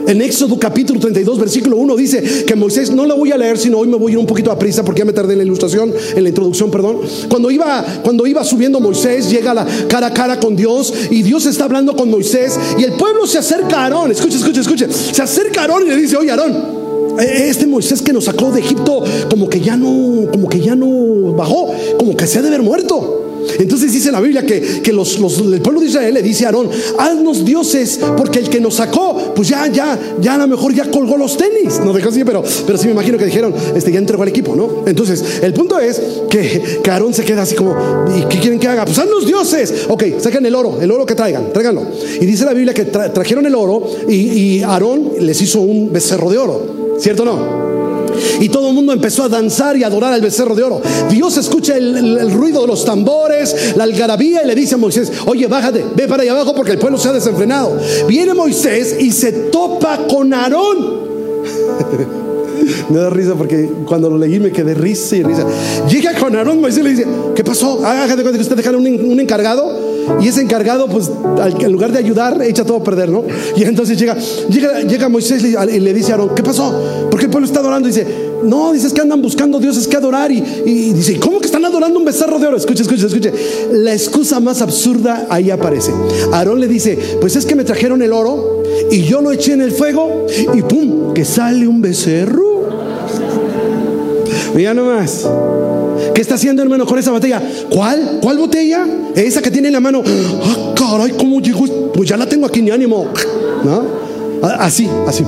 En 0.08 0.22
Éxodo 0.22 0.58
capítulo 0.58 1.02
32, 1.02 1.38
versículo 1.38 1.76
1 1.76 1.96
dice 1.98 2.46
que 2.46 2.56
Moisés, 2.56 2.92
no 2.92 3.06
lo 3.06 3.18
voy 3.18 3.34
a 3.34 3.38
leer, 3.38 3.58
sino 3.58 3.80
hoy 3.80 3.90
me 3.90 3.98
voy 3.98 4.12
a 4.12 4.14
ir 4.14 4.18
un 4.18 4.26
poquito 4.26 4.50
a 4.52 4.58
prisa 4.58 4.86
porque 4.86 5.00
ya 5.00 5.06
me 5.06 5.12
tardé 5.12 5.34
en 5.34 5.40
la 5.40 5.44
ilustración, 5.44 5.94
en 6.16 6.24
la 6.24 6.30
introducción, 6.30 6.72
perdón. 6.72 7.00
Cuando 7.28 7.52
iba, 7.52 7.84
cuando 8.04 8.26
iba 8.26 8.42
subiendo 8.46 8.80
Moisés, 8.80 9.30
llega 9.30 9.54
la 9.54 9.68
cara 9.90 10.08
a 10.08 10.14
cara 10.14 10.40
con 10.40 10.56
Dios 10.56 10.94
y 11.12 11.24
Dios 11.24 11.46
está 11.46 11.66
hablando 11.66 11.94
con 11.98 12.10
Moisés 12.10 12.58
y 12.80 12.86
el 12.86 12.94
pueblo 12.94 13.28
se 13.28 13.38
acerca 13.40 13.80
a 13.80 13.84
Aarón, 13.84 14.12
escuche, 14.12 14.38
escuche, 14.38 14.62
escuche, 14.62 14.88
se 14.90 15.22
acerca 15.22 15.60
a 15.60 15.64
Aarón 15.64 15.84
y 15.86 15.90
le 15.90 15.98
dice, 15.98 16.16
oye 16.16 16.32
Aarón, 16.32 16.77
este 17.20 17.68
Moisés 17.68 18.02
que 18.02 18.14
nos 18.14 18.26
sacó 18.26 18.52
de 18.52 18.60
Egipto 18.62 19.04
como 19.30 19.50
que 19.50 19.60
ya 19.62 19.76
no, 19.76 20.30
como 20.32 20.50
que 20.50 20.60
ya 20.60 20.76
no 20.76 21.34
bajó, 21.34 21.72
como 21.98 22.16
que 22.16 22.28
se 22.28 22.40
ha 22.40 22.42
de 22.42 22.50
haber 22.50 22.62
muerto. 22.64 23.27
Entonces 23.60 23.92
dice 23.92 24.12
la 24.12 24.20
Biblia 24.22 24.46
que, 24.46 24.82
que 24.82 24.94
los, 24.94 25.18
el 25.18 25.62
pueblo 25.62 25.82
de 25.82 25.88
Israel 25.88 26.14
le 26.14 26.22
dice 26.22 26.46
a 26.46 26.48
Aarón, 26.48 26.70
haznos 26.98 27.46
dioses, 27.46 28.00
porque 28.16 28.40
el 28.40 28.50
que 28.50 28.60
nos 28.60 28.76
sacó, 28.76 29.34
pues 29.36 29.50
ya, 29.50 29.68
ya, 29.68 29.98
ya 30.22 30.36
a 30.36 30.38
lo 30.38 30.48
mejor 30.48 30.74
ya 30.74 30.90
colgó 30.90 31.18
los 31.18 31.38
tenis. 31.38 31.80
No 31.84 31.94
dejó 31.94 32.10
así, 32.10 32.24
pero, 32.24 32.44
pero 32.66 32.78
sí 32.78 32.86
me 32.88 32.94
imagino 32.94 33.18
que 33.18 33.26
dijeron, 33.26 33.54
este 33.76 33.92
ya 33.92 34.00
entregó 34.00 34.24
al 34.24 34.30
equipo, 34.30 34.56
¿no? 34.56 34.84
Entonces, 34.86 35.40
el 35.42 35.54
punto 35.54 35.80
es 35.80 36.02
que, 36.30 36.80
que 36.84 36.92
Aarón 36.92 37.14
se 37.14 37.24
queda 37.24 37.44
así 37.44 37.56
como, 37.56 37.76
¿y 38.16 38.22
qué 38.28 38.40
quieren 38.40 38.60
que 38.60 38.68
haga? 38.68 38.86
Pues 38.86 38.98
haznos 38.98 39.26
dioses. 39.26 39.86
Ok, 39.88 40.04
saquen 40.20 40.46
el 40.46 40.56
oro, 40.56 40.80
el 40.82 40.92
oro 40.92 41.06
que 41.06 41.16
traigan, 41.16 41.52
tráiganlo. 41.54 41.84
Y 42.20 42.26
dice 42.26 42.46
la 42.46 42.54
Biblia 42.54 42.74
que 42.74 42.86
trajeron 42.86 43.46
el 43.46 43.56
oro 43.56 43.88
y, 44.08 44.16
y 44.16 44.64
Aarón 44.64 45.12
les 45.20 45.42
hizo 45.42 45.62
un 45.62 45.92
becerro 45.92 46.30
de 46.30 46.38
oro, 46.38 46.96
¿cierto 47.00 47.24
o 47.24 47.26
no? 47.26 47.77
Y 48.40 48.50
todo 48.50 48.70
el 48.70 48.74
mundo 48.74 48.94
empezó 48.94 49.24
a 49.24 49.30
danzar 49.30 49.78
y 49.78 49.84
adorar 49.84 50.14
al 50.14 50.22
becerro 50.22 50.56
de 50.56 50.64
oro. 50.64 50.82
Dios 51.10 51.38
escucha 51.38 51.76
el, 51.78 52.32
ruido 52.32 52.62
de 52.62 52.68
los 52.68 52.86
tambores, 52.86 53.76
la 53.76 53.84
algarabía 53.84 54.44
y 54.44 54.48
le 54.48 54.56
dice 54.56 54.76
a 54.76 54.78
Moisés, 54.78 55.12
oye, 55.26 55.48
bájate, 55.48 55.86
ve 55.96 56.08
para 56.08 56.24
allá 56.24 56.34
abajo 56.34 56.54
porque 56.56 56.74
el 56.74 56.78
pueblo 56.78 56.98
se 56.98 57.10
ha 57.10 57.14
desenfrenado. 57.14 57.78
Viene 58.08 58.34
Moisés 58.34 58.98
y 59.00 59.12
se 59.12 59.32
topa 59.32 60.08
con 60.08 60.34
Aarón. 60.34 61.08
me 62.90 63.00
da 63.00 63.10
risa 63.10 63.36
porque 63.36 63.70
cuando 63.86 64.10
lo 64.10 64.18
leí 64.18 64.40
me 64.40 64.52
quedé 64.52 64.74
risa 64.74 65.16
y 65.16 65.24
risa. 65.24 65.46
Llega 65.90 66.14
con 66.14 66.36
Aarón, 66.36 66.62
Moisés 66.62 66.84
le 66.84 66.90
dice, 66.92 67.06
¿qué 67.36 67.44
pasó? 67.44 67.86
Hágate 67.86 68.22
cuenta 68.22 68.38
que 68.38 68.44
usted 68.44 68.56
dejaron 68.56 68.86
un 68.86 69.20
encargado 69.20 69.88
y 70.22 70.28
ese 70.28 70.42
encargado, 70.42 70.88
pues, 70.88 71.12
en 71.60 71.72
lugar 71.72 71.92
de 71.92 72.00
ayudar, 72.00 72.42
echa 72.42 72.64
todo 72.64 72.78
a 72.78 72.84
perder, 72.84 73.10
¿no? 73.10 73.24
Y 73.56 73.64
entonces 73.64 73.98
llega, 74.00 74.16
llega, 74.50 75.10
Moisés 75.10 75.44
y 75.44 75.80
le 75.80 75.94
dice 75.94 76.12
a 76.12 76.16
Aarón, 76.16 76.32
¿qué 76.36 76.44
pasó? 76.44 77.07
¿Por 77.38 77.44
qué 77.44 77.46
el 77.46 77.46
pueblo 77.46 77.46
está 77.46 77.60
adorando? 77.60 77.88
Y 77.88 77.92
dice, 77.92 78.08
no, 78.44 78.74
dices 78.74 78.94
que 78.94 79.02
andan 79.02 79.22
buscando 79.22 79.60
dioses 79.60 79.88
que 79.88 79.96
adorar. 79.96 80.32
Y, 80.32 80.42
dice, 80.94 81.20
¿cómo 81.20 81.40
que 81.40 81.46
están 81.46 81.64
adorando 81.66 82.00
un 82.00 82.06
becerro 82.06 82.40
de 82.40 82.48
oro? 82.48 82.58
Escuche, 82.58 82.82
escuche, 82.82 83.06
escuche. 83.06 83.32
La 83.74 83.94
excusa 83.94 84.40
más 84.40 84.62
absurda 84.64 85.28
ahí 85.30 85.52
aparece. 85.52 85.92
Aarón 86.34 86.60
le 86.60 86.68
dice, 86.68 86.98
pues 87.22 87.36
es 87.36 87.46
que 87.46 87.56
me 87.56 87.64
trajeron 87.64 88.02
el 88.02 88.12
oro 88.12 88.64
y 88.90 89.04
yo 89.04 89.22
lo 89.22 89.32
eché 89.32 89.54
en 89.54 89.62
el 89.62 89.72
fuego 89.72 90.26
y 90.56 90.64
¡pum! 90.64 91.14
Que 91.14 91.24
sale 91.26 91.68
un 91.68 91.80
becerro. 91.80 92.70
Mira 94.56 94.74
nomás. 94.74 95.28
¿Qué 96.16 96.22
está 96.22 96.36
haciendo, 96.36 96.64
hermano, 96.64 96.88
con 96.88 96.98
esa 96.98 97.12
botella? 97.12 97.40
¿Cuál? 97.70 98.20
¿Cuál 98.20 98.40
botella? 98.40 98.84
Esa 99.14 99.44
que 99.44 99.52
tiene 99.52 99.68
en 99.68 99.74
la 99.74 99.80
mano. 99.80 100.02
Ah, 100.44 100.74
caray, 100.76 101.12
¿cómo 101.12 101.40
llegó? 101.40 101.92
Pues 101.94 102.10
ya 102.10 102.18
la 102.18 102.26
tengo 102.28 102.48
aquí, 102.48 102.64
ni 102.64 102.72
ánimo. 102.72 103.06
¿No? 103.64 103.86
Así, 104.42 104.90
así. 105.06 105.24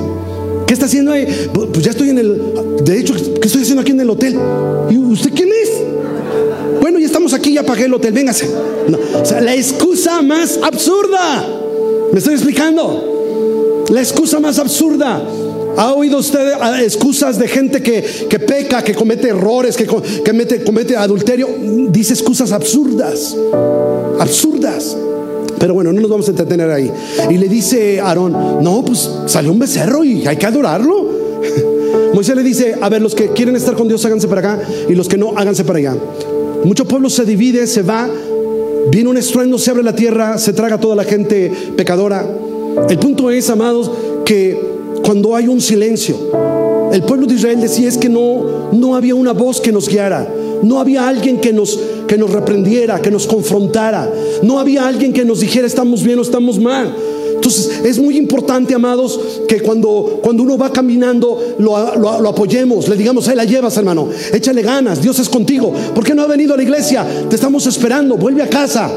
¿Qué 0.69 0.73
está 0.73 0.85
haciendo 0.85 1.11
ahí? 1.11 1.25
Pues 1.51 1.83
ya 1.83 1.89
estoy 1.89 2.11
en 2.11 2.19
el. 2.19 2.41
De 2.83 2.99
hecho, 2.99 3.15
¿qué 3.15 3.47
estoy 3.47 3.63
haciendo 3.63 3.81
aquí 3.81 3.89
en 3.89 4.01
el 4.01 4.09
hotel? 4.11 4.37
¿Y 4.91 4.99
usted 4.99 5.31
quién 5.33 5.49
es? 5.49 5.71
Bueno, 6.79 6.99
ya 6.99 7.07
estamos 7.07 7.33
aquí, 7.33 7.55
ya 7.55 7.63
pagué 7.63 7.85
el 7.85 7.93
hotel, 7.95 8.13
véngase. 8.13 8.47
O 9.19 9.25
sea, 9.25 9.41
la 9.41 9.55
excusa 9.55 10.21
más 10.21 10.59
absurda. 10.61 11.43
¿Me 12.11 12.19
estoy 12.19 12.35
explicando? 12.35 13.87
La 13.89 13.99
excusa 13.99 14.39
más 14.39 14.59
absurda. 14.59 15.19
¿Ha 15.75 15.91
oído 15.95 16.19
usted 16.19 16.51
excusas 16.83 17.39
de 17.39 17.47
gente 17.47 17.81
que, 17.81 18.03
peca, 18.37 18.83
que 18.83 18.93
comete 18.93 19.29
errores, 19.29 19.75
que, 19.75 19.87
que 19.87 20.63
comete 20.63 20.95
adulterio? 20.95 21.49
Dice 21.89 22.13
excusas 22.13 22.51
absurdas, 22.51 23.35
absurdas. 24.19 24.95
Pero 25.59 25.73
bueno, 25.73 25.91
no 25.91 26.01
nos 26.01 26.09
vamos 26.09 26.27
a 26.27 26.31
entretener 26.31 26.69
ahí. 26.71 26.91
Y 27.29 27.37
le 27.37 27.49
dice 27.49 27.99
Aarón, 27.99 28.33
no, 28.61 28.83
pues 28.85 29.09
salió 29.25 29.51
un 29.51 29.59
becerro 29.59 30.03
y 30.03 30.25
hay 30.25 30.37
que 30.37 30.45
adorarlo. 30.45 31.09
Moisés 32.13 32.35
le 32.35 32.43
dice, 32.43 32.75
a 32.79 32.89
ver, 32.89 33.01
los 33.01 33.15
que 33.15 33.29
quieren 33.29 33.55
estar 33.55 33.75
con 33.75 33.87
Dios, 33.87 34.03
háganse 34.05 34.27
para 34.27 34.41
acá, 34.41 34.61
y 34.87 34.95
los 34.95 35.07
que 35.07 35.17
no, 35.17 35.33
háganse 35.35 35.63
para 35.63 35.79
allá. 35.79 35.95
Mucho 36.63 36.85
pueblo 36.85 37.09
se 37.09 37.25
divide, 37.25 37.67
se 37.67 37.83
va, 37.83 38.09
viene 38.91 39.09
un 39.09 39.17
estruendo, 39.17 39.57
se 39.57 39.71
abre 39.71 39.83
la 39.83 39.95
tierra, 39.95 40.37
se 40.37 40.53
traga 40.53 40.79
toda 40.79 40.95
la 40.95 41.03
gente 41.03 41.51
pecadora. 41.75 42.25
El 42.89 42.99
punto 42.99 43.29
es, 43.31 43.49
amados, 43.49 43.91
que 44.25 44.59
cuando 45.03 45.35
hay 45.35 45.47
un 45.47 45.61
silencio. 45.61 46.15
El 46.91 47.03
pueblo 47.03 47.27
de 47.27 47.35
Israel 47.35 47.61
decía 47.61 47.87
es 47.87 47.97
que 47.97 48.09
no, 48.09 48.71
no 48.71 48.95
había 48.95 49.15
una 49.15 49.31
voz 49.31 49.61
que 49.61 49.71
nos 49.71 49.87
guiara, 49.87 50.27
no 50.63 50.79
había 50.79 51.07
alguien 51.07 51.39
que 51.39 51.53
nos, 51.53 51.79
que 52.09 52.17
nos 52.17 52.31
reprendiera, 52.31 52.99
que 52.99 53.11
nos 53.11 53.27
confrontara, 53.27 54.11
no 54.41 54.59
había 54.59 54.87
alguien 54.87 55.13
que 55.13 55.23
nos 55.23 55.41
dijera 55.41 55.67
estamos 55.67 56.01
bien 56.01 56.17
o 56.17 56.23
estamos 56.23 56.57
mal. 56.57 56.91
Entonces 57.35 57.81
es 57.85 57.99
muy 57.99 58.17
importante, 58.17 58.73
amados, 58.73 59.41
que 59.47 59.61
cuando, 59.61 60.19
cuando 60.23 60.41
uno 60.41 60.57
va 60.57 60.73
caminando 60.73 61.55
lo, 61.59 61.95
lo, 61.97 62.29
apoyemos, 62.29 62.89
le 62.89 62.97
digamos, 62.97 63.27
ahí 63.27 63.35
la 63.35 63.45
llevas, 63.45 63.77
hermano, 63.77 64.09
échale 64.33 64.63
ganas, 64.63 65.03
Dios 65.03 65.19
es 65.19 65.29
contigo. 65.29 65.71
¿Por 65.93 66.03
qué 66.03 66.15
no 66.15 66.23
ha 66.23 66.27
venido 66.27 66.55
a 66.55 66.57
la 66.57 66.63
iglesia? 66.63 67.05
Te 67.29 67.35
estamos 67.35 67.67
esperando, 67.67 68.17
vuelve 68.17 68.41
a 68.41 68.49
casa. 68.49 68.91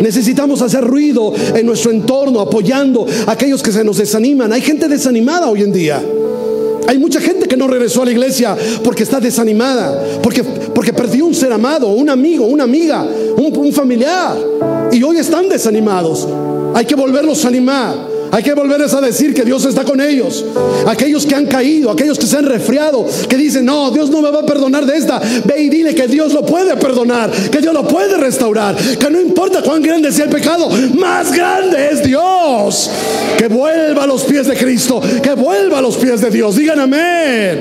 Necesitamos 0.00 0.62
hacer 0.62 0.82
ruido 0.82 1.34
en 1.54 1.66
nuestro 1.66 1.90
entorno, 1.90 2.40
apoyando 2.40 3.06
a 3.26 3.32
aquellos 3.32 3.62
que 3.62 3.70
se 3.70 3.84
nos 3.84 3.98
desaniman. 3.98 4.50
Hay 4.50 4.62
gente 4.62 4.88
desanimada 4.88 5.50
hoy 5.50 5.60
en 5.60 5.72
día. 5.72 6.02
Hay 6.88 6.98
mucha 6.98 7.20
gente 7.20 7.46
que 7.46 7.56
no 7.56 7.68
regresó 7.68 8.02
a 8.02 8.04
la 8.06 8.12
iglesia 8.12 8.56
porque 8.82 9.02
está 9.02 9.20
desanimada, 9.20 10.20
porque, 10.22 10.42
porque 10.42 10.92
perdió 10.92 11.26
un 11.26 11.34
ser 11.34 11.52
amado, 11.52 11.88
un 11.88 12.10
amigo, 12.10 12.44
una 12.46 12.64
amiga, 12.64 13.06
un, 13.36 13.56
un 13.56 13.72
familiar. 13.72 14.36
Y 14.90 15.02
hoy 15.02 15.16
están 15.16 15.48
desanimados. 15.48 16.28
Hay 16.74 16.84
que 16.84 16.94
volverlos 16.94 17.44
a 17.44 17.48
animar. 17.48 18.11
Hay 18.32 18.42
que 18.42 18.54
volverles 18.54 18.94
a 18.94 19.00
decir 19.02 19.34
que 19.34 19.44
Dios 19.44 19.62
está 19.66 19.84
con 19.84 20.00
ellos. 20.00 20.42
Aquellos 20.86 21.26
que 21.26 21.34
han 21.34 21.44
caído, 21.44 21.90
aquellos 21.90 22.18
que 22.18 22.26
se 22.26 22.38
han 22.38 22.46
resfriado, 22.46 23.04
que 23.28 23.36
dicen, 23.36 23.66
no, 23.66 23.90
Dios 23.90 24.08
no 24.08 24.22
me 24.22 24.30
va 24.30 24.40
a 24.40 24.46
perdonar 24.46 24.86
de 24.86 24.96
esta. 24.96 25.20
Ve 25.44 25.64
y 25.64 25.68
dile 25.68 25.94
que 25.94 26.08
Dios 26.08 26.32
lo 26.32 26.40
puede 26.40 26.74
perdonar, 26.78 27.30
que 27.30 27.60
Dios 27.60 27.74
lo 27.74 27.86
puede 27.86 28.16
restaurar, 28.16 28.74
que 28.74 29.10
no 29.10 29.20
importa 29.20 29.62
cuán 29.62 29.82
grande 29.82 30.10
sea 30.10 30.24
el 30.24 30.30
pecado, 30.30 30.70
más 30.98 31.30
grande 31.30 31.90
es 31.92 32.02
Dios. 32.02 32.90
Que 33.36 33.48
vuelva 33.48 34.04
a 34.04 34.06
los 34.06 34.22
pies 34.22 34.46
de 34.46 34.56
Cristo, 34.56 35.02
que 35.22 35.34
vuelva 35.34 35.80
a 35.80 35.82
los 35.82 35.98
pies 35.98 36.22
de 36.22 36.30
Dios. 36.30 36.56
Digan 36.56 36.80
amén. 36.80 37.60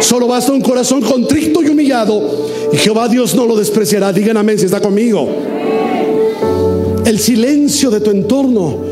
Solo 0.00 0.26
basta 0.26 0.50
un 0.50 0.62
corazón 0.62 1.02
contrito 1.02 1.62
y 1.62 1.68
humillado 1.68 2.48
y 2.72 2.76
Jehová 2.78 3.06
Dios 3.08 3.34
no 3.34 3.44
lo 3.44 3.54
despreciará. 3.54 4.14
Digan 4.14 4.38
amén 4.38 4.58
si 4.58 4.64
está 4.64 4.80
conmigo. 4.80 5.28
El 7.04 7.18
silencio 7.18 7.90
de 7.90 8.00
tu 8.00 8.10
entorno 8.10 8.85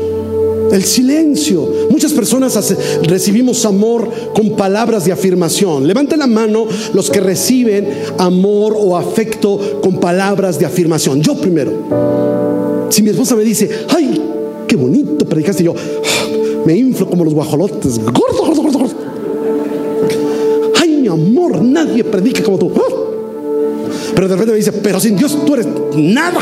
el 0.75 0.83
silencio. 0.83 1.87
Muchas 1.89 2.11
personas 2.11 2.75
recibimos 3.03 3.65
amor 3.65 4.09
con 4.33 4.51
palabras 4.51 5.05
de 5.05 5.11
afirmación. 5.13 5.87
Levanten 5.87 6.19
la 6.19 6.27
mano 6.27 6.67
los 6.93 7.09
que 7.09 7.21
reciben 7.21 7.87
amor 8.17 8.75
o 8.77 8.97
afecto 8.97 9.79
con 9.81 9.99
palabras 9.99 10.59
de 10.59 10.65
afirmación. 10.65 11.21
Yo 11.21 11.35
primero. 11.35 12.89
Si 12.89 13.01
mi 13.01 13.09
esposa 13.09 13.35
me 13.35 13.43
dice, 13.43 13.69
ay, 13.89 14.21
qué 14.67 14.75
bonito 14.75 15.25
predicaste, 15.25 15.63
yo 15.63 15.73
me 16.65 16.75
inflo 16.75 17.09
como 17.09 17.23
los 17.23 17.33
guajolotes. 17.33 17.99
Gordo, 17.99 18.45
gordo, 18.45 18.61
gordo, 18.61 18.79
gordo. 18.79 18.95
Ay, 20.81 20.89
mi 20.89 21.07
amor, 21.07 21.61
nadie 21.63 22.03
predica 22.03 22.43
como 22.43 22.57
tú. 22.57 22.71
Pero 24.13 24.27
de 24.27 24.33
repente 24.33 24.51
me 24.51 24.57
dice, 24.57 24.71
pero 24.73 24.99
sin 24.99 25.15
Dios 25.15 25.37
tú 25.45 25.53
eres 25.53 25.67
nada. 25.95 26.41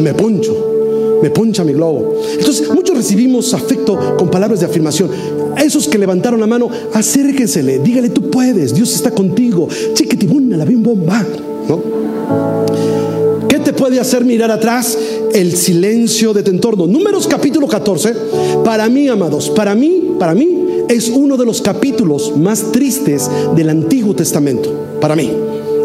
Me 0.00 0.12
poncho 0.14 0.75
me 1.22 1.30
poncha 1.30 1.64
mi 1.64 1.72
globo. 1.72 2.14
Entonces, 2.38 2.70
muchos 2.72 2.96
recibimos 2.96 3.52
afecto 3.54 4.16
con 4.16 4.30
palabras 4.30 4.60
de 4.60 4.66
afirmación. 4.66 5.10
A 5.56 5.62
esos 5.62 5.88
que 5.88 5.98
levantaron 5.98 6.40
la 6.40 6.46
mano, 6.46 6.68
acérquensele, 6.92 7.78
dígale, 7.78 8.10
tú 8.10 8.30
puedes, 8.30 8.74
Dios 8.74 8.94
está 8.94 9.10
contigo. 9.10 9.68
Chiquitibuna, 9.94 10.56
la 10.56 10.64
bien 10.64 10.82
bomba. 10.82 11.24
¿No? 11.68 11.80
¿Qué 13.48 13.58
te 13.60 13.72
puede 13.72 13.98
hacer 14.00 14.24
mirar 14.24 14.50
atrás? 14.50 14.98
El 15.32 15.56
silencio 15.56 16.32
de 16.32 16.42
tu 16.42 16.50
entorno. 16.50 16.86
Números 16.86 17.26
capítulo 17.26 17.66
14, 17.66 18.14
para 18.64 18.88
mí, 18.88 19.08
amados, 19.08 19.50
para 19.50 19.74
mí, 19.74 20.14
para 20.18 20.34
mí, 20.34 20.66
es 20.88 21.08
uno 21.08 21.36
de 21.36 21.46
los 21.46 21.62
capítulos 21.62 22.36
más 22.36 22.72
tristes 22.72 23.28
del 23.56 23.70
Antiguo 23.70 24.14
Testamento. 24.14 24.72
Para 25.00 25.16
mí. 25.16 25.30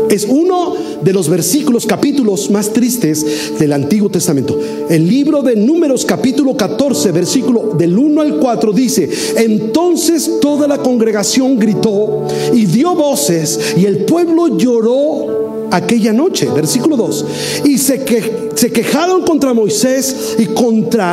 Es 0.10 0.28
uno 0.30 0.61
de 1.02 1.14
los 1.14 1.30
versículos, 1.30 1.86
capítulos 1.86 2.50
más 2.50 2.72
tristes 2.72 3.58
del 3.60 3.74
Antiguo 3.74 4.10
Testamento. 4.10 4.60
El 4.90 5.08
libro 5.08 5.42
de 5.42 5.56
Números, 5.56 6.06
capítulo 6.06 6.56
14, 6.56 7.12
versículo 7.12 7.76
del 7.78 7.98
1 7.98 8.22
al 8.22 8.40
4, 8.40 8.74
dice, 8.74 9.10
entonces 9.38 10.40
toda 10.42 10.68
la 10.68 10.78
congregación 10.78 11.60
gritó 11.60 12.28
y 12.54 12.66
dio 12.66 12.96
voces 12.96 13.76
y 13.78 13.86
el 13.86 14.06
pueblo 14.06 14.58
lloró 14.58 15.61
aquella 15.72 16.14
noche, 16.14 16.48
versículo 16.54 16.98
2, 16.98 17.26
y 17.66 17.78
se, 17.78 18.04
que, 18.04 18.50
se 18.56 18.72
quejaron 18.72 19.24
contra 19.24 19.54
Moisés 19.54 20.36
y 20.38 20.46
contra 20.48 21.12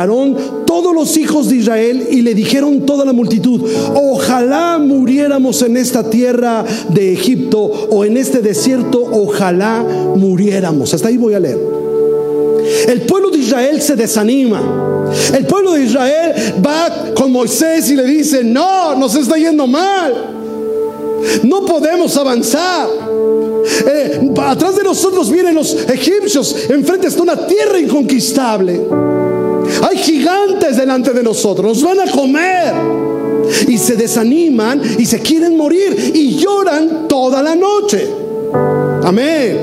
todos 0.65 0.93
los 0.93 1.17
hijos 1.17 1.49
de 1.49 1.57
Israel 1.57 2.07
y 2.11 2.21
le 2.21 2.33
dijeron 2.33 2.85
toda 2.85 3.05
la 3.05 3.13
multitud, 3.13 3.61
ojalá 3.95 4.77
muriéramos 4.77 5.61
en 5.61 5.77
esta 5.77 6.09
tierra 6.09 6.65
de 6.89 7.13
Egipto 7.13 7.59
o 7.59 8.05
en 8.05 8.17
este 8.17 8.41
desierto, 8.41 9.03
ojalá 9.11 9.83
muriéramos. 10.15 10.93
Hasta 10.93 11.07
ahí 11.07 11.17
voy 11.17 11.33
a 11.33 11.39
leer. 11.39 11.59
El 12.87 13.01
pueblo 13.01 13.29
de 13.29 13.39
Israel 13.39 13.81
se 13.81 13.95
desanima. 13.95 15.07
El 15.35 15.45
pueblo 15.45 15.73
de 15.73 15.83
Israel 15.83 16.33
va 16.65 17.13
con 17.15 17.31
Moisés 17.31 17.89
y 17.89 17.95
le 17.95 18.03
dice, 18.03 18.43
no, 18.43 18.95
nos 18.95 19.15
está 19.15 19.37
yendo 19.37 19.67
mal. 19.67 20.13
No 21.43 21.65
podemos 21.65 22.15
avanzar. 22.15 22.87
Eh, 23.65 24.31
atrás 24.37 24.75
de 24.75 24.83
nosotros 24.83 25.31
vienen 25.31 25.55
los 25.55 25.75
egipcios. 25.89 26.69
Enfrente 26.69 27.07
está 27.07 27.21
una 27.21 27.47
tierra 27.47 27.79
inconquistable. 27.79 28.81
Hay 29.81 29.97
gigantes 29.97 30.77
delante 30.77 31.11
de 31.11 31.23
nosotros. 31.23 31.65
Nos 31.65 31.83
van 31.83 32.07
a 32.07 32.11
comer. 32.11 32.73
Y 33.67 33.77
se 33.77 33.95
desaniman 33.95 34.81
y 34.97 35.05
se 35.05 35.19
quieren 35.19 35.57
morir 35.57 36.11
y 36.13 36.35
lloran 36.35 37.07
toda 37.07 37.41
la 37.41 37.55
noche. 37.55 38.07
Amén. 39.03 39.57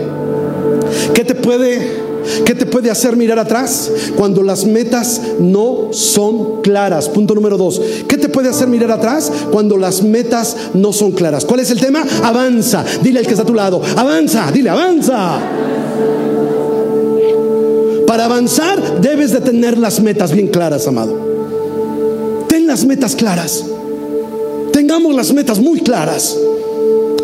¿Qué 1.15 1.25
te 1.25 1.35
puede 1.35 2.06
¿Qué 2.45 2.55
te 2.55 2.67
puede 2.67 2.91
hacer 2.91 3.17
mirar 3.17 3.39
atrás? 3.39 3.91
Cuando 4.17 4.43
las 4.43 4.65
metas 4.65 5.21
no 5.39 5.89
son 5.93 6.63
claras. 6.63 7.09
Punto 7.09 7.35
número 7.35 7.57
dos. 7.57 7.81
¿Qué 8.09 8.17
te 8.17 8.29
puede 8.29 8.49
hacer 8.49 8.69
mirar 8.69 8.91
atrás? 8.91 9.31
Cuando 9.51 9.77
las 9.77 10.03
metas 10.03 10.57
no 10.75 10.93
son 10.93 11.13
claras. 11.13 11.45
¿Cuál 11.45 11.61
es 11.61 11.71
el 11.71 11.81
tema? 11.81 12.05
Avanza. 12.23 12.85
Dile 13.03 13.21
al 13.21 13.27
que 13.27 13.33
está 13.33 13.43
a 13.43 13.47
tu 13.47 13.55
lado. 13.55 13.81
Avanza. 13.97 14.51
Dile, 14.53 14.71
avanza. 14.71 15.41
Para 18.07 18.27
avanzar 18.27 19.01
debes 19.01 19.33
de 19.33 19.41
tener 19.41 19.77
las 19.77 20.01
metas 20.01 20.33
bien 20.33 20.49
claras, 20.49 20.87
amado. 20.87 21.15
Ten 22.49 22.67
las 22.67 22.85
metas 22.85 23.17
claras. 23.17 23.65
Tengamos 24.73 25.15
las 25.15 25.33
metas 25.33 25.59
muy 25.59 25.81
claras. 25.81 26.37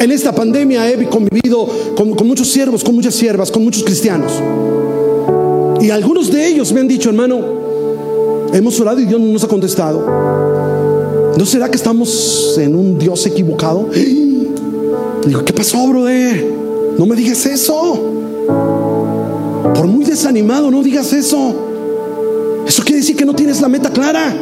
En 0.00 0.10
esta 0.10 0.34
pandemia 0.34 0.90
he 0.90 1.06
convivido 1.08 1.68
con, 1.96 2.14
con 2.14 2.26
muchos 2.26 2.48
siervos, 2.48 2.82
con 2.82 2.94
muchas 2.94 3.14
siervas, 3.14 3.50
con 3.50 3.62
muchos 3.62 3.84
cristianos. 3.84 4.32
Y 5.82 5.90
algunos 5.90 6.30
de 6.30 6.46
ellos 6.46 6.72
me 6.72 6.78
han 6.78 6.86
dicho, 6.86 7.08
hermano, 7.08 7.40
hemos 8.52 8.78
orado 8.78 9.00
y 9.00 9.04
Dios 9.04 9.20
no 9.20 9.32
nos 9.32 9.42
ha 9.42 9.48
contestado. 9.48 10.06
¿No 11.36 11.44
será 11.44 11.68
que 11.68 11.76
estamos 11.76 12.56
en 12.56 12.76
un 12.76 12.96
Dios 13.00 13.26
equivocado? 13.26 13.88
Digo, 15.26 15.44
¿qué 15.44 15.52
pasó, 15.52 15.84
brother? 15.88 16.46
No 16.96 17.04
me 17.04 17.16
digas 17.16 17.44
eso. 17.46 18.00
Por 19.74 19.86
muy 19.88 20.04
desanimado, 20.04 20.70
no 20.70 20.84
digas 20.84 21.12
eso. 21.12 21.52
Eso 22.64 22.82
quiere 22.84 23.00
decir 23.00 23.16
que 23.16 23.24
no 23.24 23.34
tienes 23.34 23.60
la 23.60 23.68
meta 23.68 23.90
clara. 23.90 24.36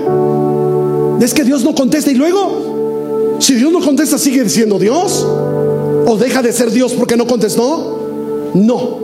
Es 1.22 1.32
que 1.32 1.42
Dios 1.42 1.64
no 1.64 1.74
contesta 1.74 2.10
y 2.10 2.16
luego, 2.16 3.38
si 3.38 3.54
Dios 3.54 3.72
no 3.72 3.80
contesta, 3.80 4.18
sigue 4.18 4.46
siendo 4.50 4.78
Dios. 4.78 5.26
¿O 6.06 6.18
deja 6.18 6.42
de 6.42 6.52
ser 6.52 6.70
Dios 6.70 6.92
porque 6.92 7.16
no 7.16 7.26
contestó? 7.26 8.50
No. 8.52 8.98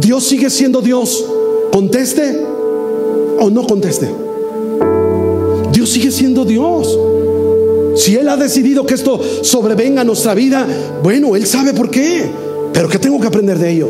Dios 0.00 0.24
sigue 0.24 0.50
siendo 0.50 0.80
Dios 0.80 1.24
conteste 1.70 2.44
o 3.40 3.50
no 3.50 3.66
conteste. 3.66 4.08
Dios 5.72 5.90
sigue 5.90 6.10
siendo 6.10 6.44
Dios. 6.44 6.98
Si 7.96 8.14
Él 8.14 8.28
ha 8.28 8.36
decidido 8.36 8.86
que 8.86 8.94
esto 8.94 9.20
sobrevenga 9.42 10.02
a 10.02 10.04
nuestra 10.04 10.34
vida, 10.34 10.66
bueno, 11.02 11.36
Él 11.36 11.46
sabe 11.46 11.72
por 11.72 11.90
qué. 11.90 12.30
Pero 12.72 12.88
¿qué 12.88 12.98
tengo 12.98 13.20
que 13.20 13.26
aprender 13.26 13.58
de 13.58 13.70
ello? 13.70 13.88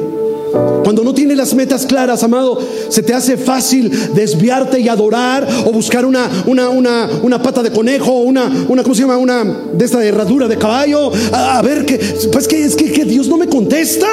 Cuando 0.82 1.04
no 1.04 1.12
tienes 1.12 1.36
las 1.36 1.54
metas 1.54 1.84
claras, 1.84 2.22
amado, 2.22 2.58
se 2.88 3.02
te 3.02 3.12
hace 3.12 3.36
fácil 3.36 4.14
desviarte 4.14 4.80
y 4.80 4.88
adorar 4.88 5.46
o 5.66 5.72
buscar 5.72 6.06
una, 6.06 6.28
una, 6.46 6.70
una, 6.70 7.08
una 7.22 7.42
pata 7.42 7.62
de 7.62 7.70
conejo, 7.70 8.12
una, 8.20 8.66
una, 8.68 8.82
¿cómo 8.82 8.94
se 8.94 9.02
llama? 9.02 9.18
Una 9.18 9.44
de 9.44 9.84
esta 9.84 10.02
herradura 10.04 10.48
de 10.48 10.56
caballo. 10.56 11.10
A, 11.32 11.60
ver, 11.60 11.84
que, 11.84 11.98
pues 12.32 12.48
que 12.48 12.64
es 12.64 12.74
que, 12.74 12.90
que 12.90 13.04
Dios 13.04 13.28
no 13.28 13.36
me 13.36 13.48
contesta. 13.48 14.06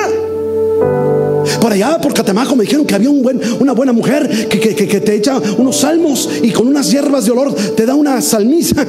Por 1.59 1.71
allá, 1.71 1.99
por 1.99 2.13
Catemajo, 2.13 2.55
me 2.55 2.63
dijeron 2.63 2.85
que 2.85 2.95
había 2.95 3.09
una 3.09 3.73
buena 3.73 3.93
mujer 3.93 4.47
que, 4.47 4.59
que, 4.59 4.99
te 4.99 5.15
echa 5.15 5.39
unos 5.57 5.77
salmos 5.77 6.29
y 6.41 6.51
con 6.51 6.67
unas 6.67 6.91
hierbas 6.91 7.25
de 7.25 7.31
olor 7.31 7.53
te 7.53 7.85
da 7.85 7.95
una 7.95 8.21
salmisa. 8.21 8.85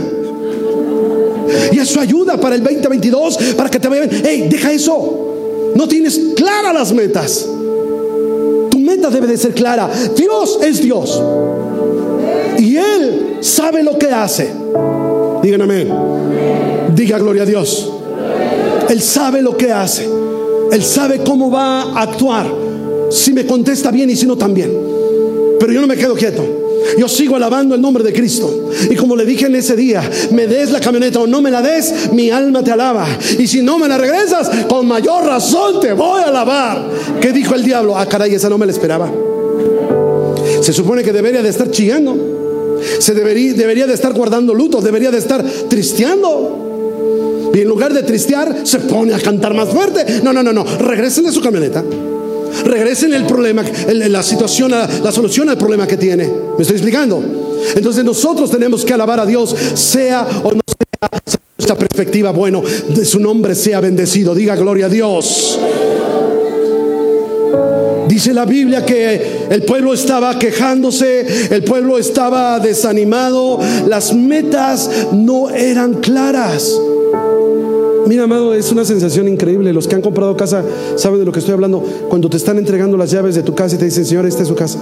Y 1.72 1.78
eso 1.78 2.00
ayuda 2.00 2.38
para 2.38 2.54
el 2.54 2.62
2022, 2.62 3.38
para 3.56 3.70
que 3.70 3.78
te 3.78 3.88
vean. 3.88 4.08
Hey, 4.10 4.46
deja 4.48 4.72
eso. 4.72 5.72
No 5.74 5.86
tienes 5.86 6.18
claras 6.34 6.74
las 6.74 6.92
metas. 6.92 7.46
Tu 8.70 8.78
meta 8.78 9.10
debe 9.10 9.26
de 9.26 9.36
ser 9.36 9.54
clara. 9.54 9.90
Dios 10.16 10.58
es 10.62 10.82
Dios. 10.82 11.22
Y 12.58 12.76
Él 12.76 13.38
sabe 13.40 13.82
lo 13.82 13.98
que 13.98 14.06
hace. 14.06 14.50
Digan 15.42 15.62
amén. 15.62 15.92
Diga 16.94 17.18
gloria 17.18 17.42
a 17.42 17.46
Dios. 17.46 17.92
Él 18.88 19.02
sabe 19.02 19.42
lo 19.42 19.56
que 19.56 19.72
hace. 19.72 20.08
Él 20.72 20.82
sabe 20.82 21.20
cómo 21.24 21.50
va 21.50 21.82
a 21.82 22.02
actuar. 22.02 22.46
Si 23.10 23.32
me 23.32 23.46
contesta 23.46 23.90
bien 23.90 24.10
y 24.10 24.16
si 24.16 24.26
no 24.26 24.36
también. 24.36 24.70
Pero 25.58 25.72
yo 25.72 25.80
no 25.80 25.86
me 25.86 25.96
quedo 25.96 26.14
quieto. 26.14 26.44
Yo 26.98 27.08
sigo 27.08 27.36
alabando 27.36 27.74
el 27.74 27.80
nombre 27.80 28.04
de 28.04 28.12
Cristo. 28.12 28.70
Y 28.88 28.94
como 28.94 29.16
le 29.16 29.24
dije 29.24 29.46
en 29.46 29.56
ese 29.56 29.76
día, 29.76 30.08
me 30.30 30.46
des 30.46 30.70
la 30.70 30.80
camioneta 30.80 31.20
o 31.20 31.26
no 31.26 31.42
me 31.42 31.50
la 31.50 31.60
des, 31.60 32.12
mi 32.12 32.30
alma 32.30 32.62
te 32.62 32.70
alaba. 32.70 33.06
Y 33.38 33.46
si 33.46 33.62
no 33.62 33.78
me 33.78 33.88
la 33.88 33.98
regresas, 33.98 34.48
con 34.68 34.86
mayor 34.86 35.24
razón 35.24 35.80
te 35.80 35.92
voy 35.92 36.20
a 36.20 36.28
alabar. 36.28 36.88
¿Qué 37.20 37.32
dijo 37.32 37.54
el 37.54 37.64
diablo? 37.64 37.96
Ah, 37.96 38.06
caray, 38.06 38.34
esa 38.34 38.48
no 38.48 38.58
me 38.58 38.66
la 38.66 38.72
esperaba. 38.72 39.10
Se 40.60 40.72
supone 40.72 41.02
que 41.02 41.12
debería 41.12 41.42
de 41.42 41.48
estar 41.48 41.70
chillando. 41.70 42.78
Se 42.98 43.14
debería, 43.14 43.54
debería 43.54 43.86
de 43.86 43.94
estar 43.94 44.12
guardando 44.12 44.54
luto. 44.54 44.80
Debería 44.80 45.10
de 45.10 45.18
estar 45.18 45.44
tristeando. 45.68 46.65
Y 47.56 47.62
en 47.62 47.68
lugar 47.68 47.94
de 47.94 48.02
tristear, 48.02 48.54
se 48.64 48.80
pone 48.80 49.14
a 49.14 49.18
cantar 49.18 49.54
más 49.54 49.70
fuerte. 49.70 50.20
No, 50.22 50.30
no, 50.30 50.42
no, 50.42 50.52
no. 50.52 50.62
Regresen 50.62 51.26
a 51.26 51.32
su 51.32 51.40
camioneta. 51.40 51.82
Regresen 52.66 53.14
el 53.14 53.24
problema, 53.24 53.64
la 53.94 54.22
situación, 54.22 54.72
la 54.72 55.10
solución 55.10 55.48
al 55.48 55.56
problema 55.56 55.86
que 55.86 55.96
tiene. 55.96 56.26
¿Me 56.26 56.60
estoy 56.60 56.76
explicando? 56.76 57.24
Entonces 57.74 58.04
nosotros 58.04 58.50
tenemos 58.50 58.84
que 58.84 58.92
alabar 58.92 59.20
a 59.20 59.24
Dios, 59.24 59.56
sea 59.72 60.28
o 60.44 60.52
no 60.52 60.60
sea, 60.66 61.08
nuestra 61.56 61.78
perspectiva, 61.78 62.30
bueno, 62.30 62.62
de 62.90 63.04
su 63.06 63.20
nombre 63.20 63.54
sea 63.54 63.80
bendecido. 63.80 64.34
Diga 64.34 64.54
gloria 64.54 64.84
a 64.84 64.90
Dios. 64.90 65.58
Dice 68.06 68.34
la 68.34 68.44
Biblia 68.44 68.84
que 68.84 69.46
el 69.48 69.62
pueblo 69.62 69.94
estaba 69.94 70.38
quejándose, 70.38 71.54
el 71.54 71.64
pueblo 71.64 71.96
estaba 71.96 72.60
desanimado, 72.60 73.58
las 73.88 74.12
metas 74.12 74.90
no 75.12 75.48
eran 75.48 75.94
claras. 75.94 76.78
Mira, 78.06 78.24
amado, 78.24 78.54
es 78.54 78.70
una 78.70 78.84
sensación 78.84 79.26
increíble. 79.26 79.72
Los 79.72 79.88
que 79.88 79.96
han 79.96 80.02
comprado 80.02 80.36
casa 80.36 80.64
saben 80.96 81.18
de 81.18 81.24
lo 81.24 81.32
que 81.32 81.40
estoy 81.40 81.54
hablando. 81.54 81.82
Cuando 82.08 82.30
te 82.30 82.36
están 82.36 82.56
entregando 82.58 82.96
las 82.96 83.10
llaves 83.10 83.34
de 83.34 83.42
tu 83.42 83.54
casa 83.54 83.74
y 83.74 83.78
te 83.78 83.86
dicen, 83.86 84.04
Señor, 84.04 84.26
esta 84.26 84.42
es 84.42 84.48
su 84.48 84.54
casa. 84.54 84.78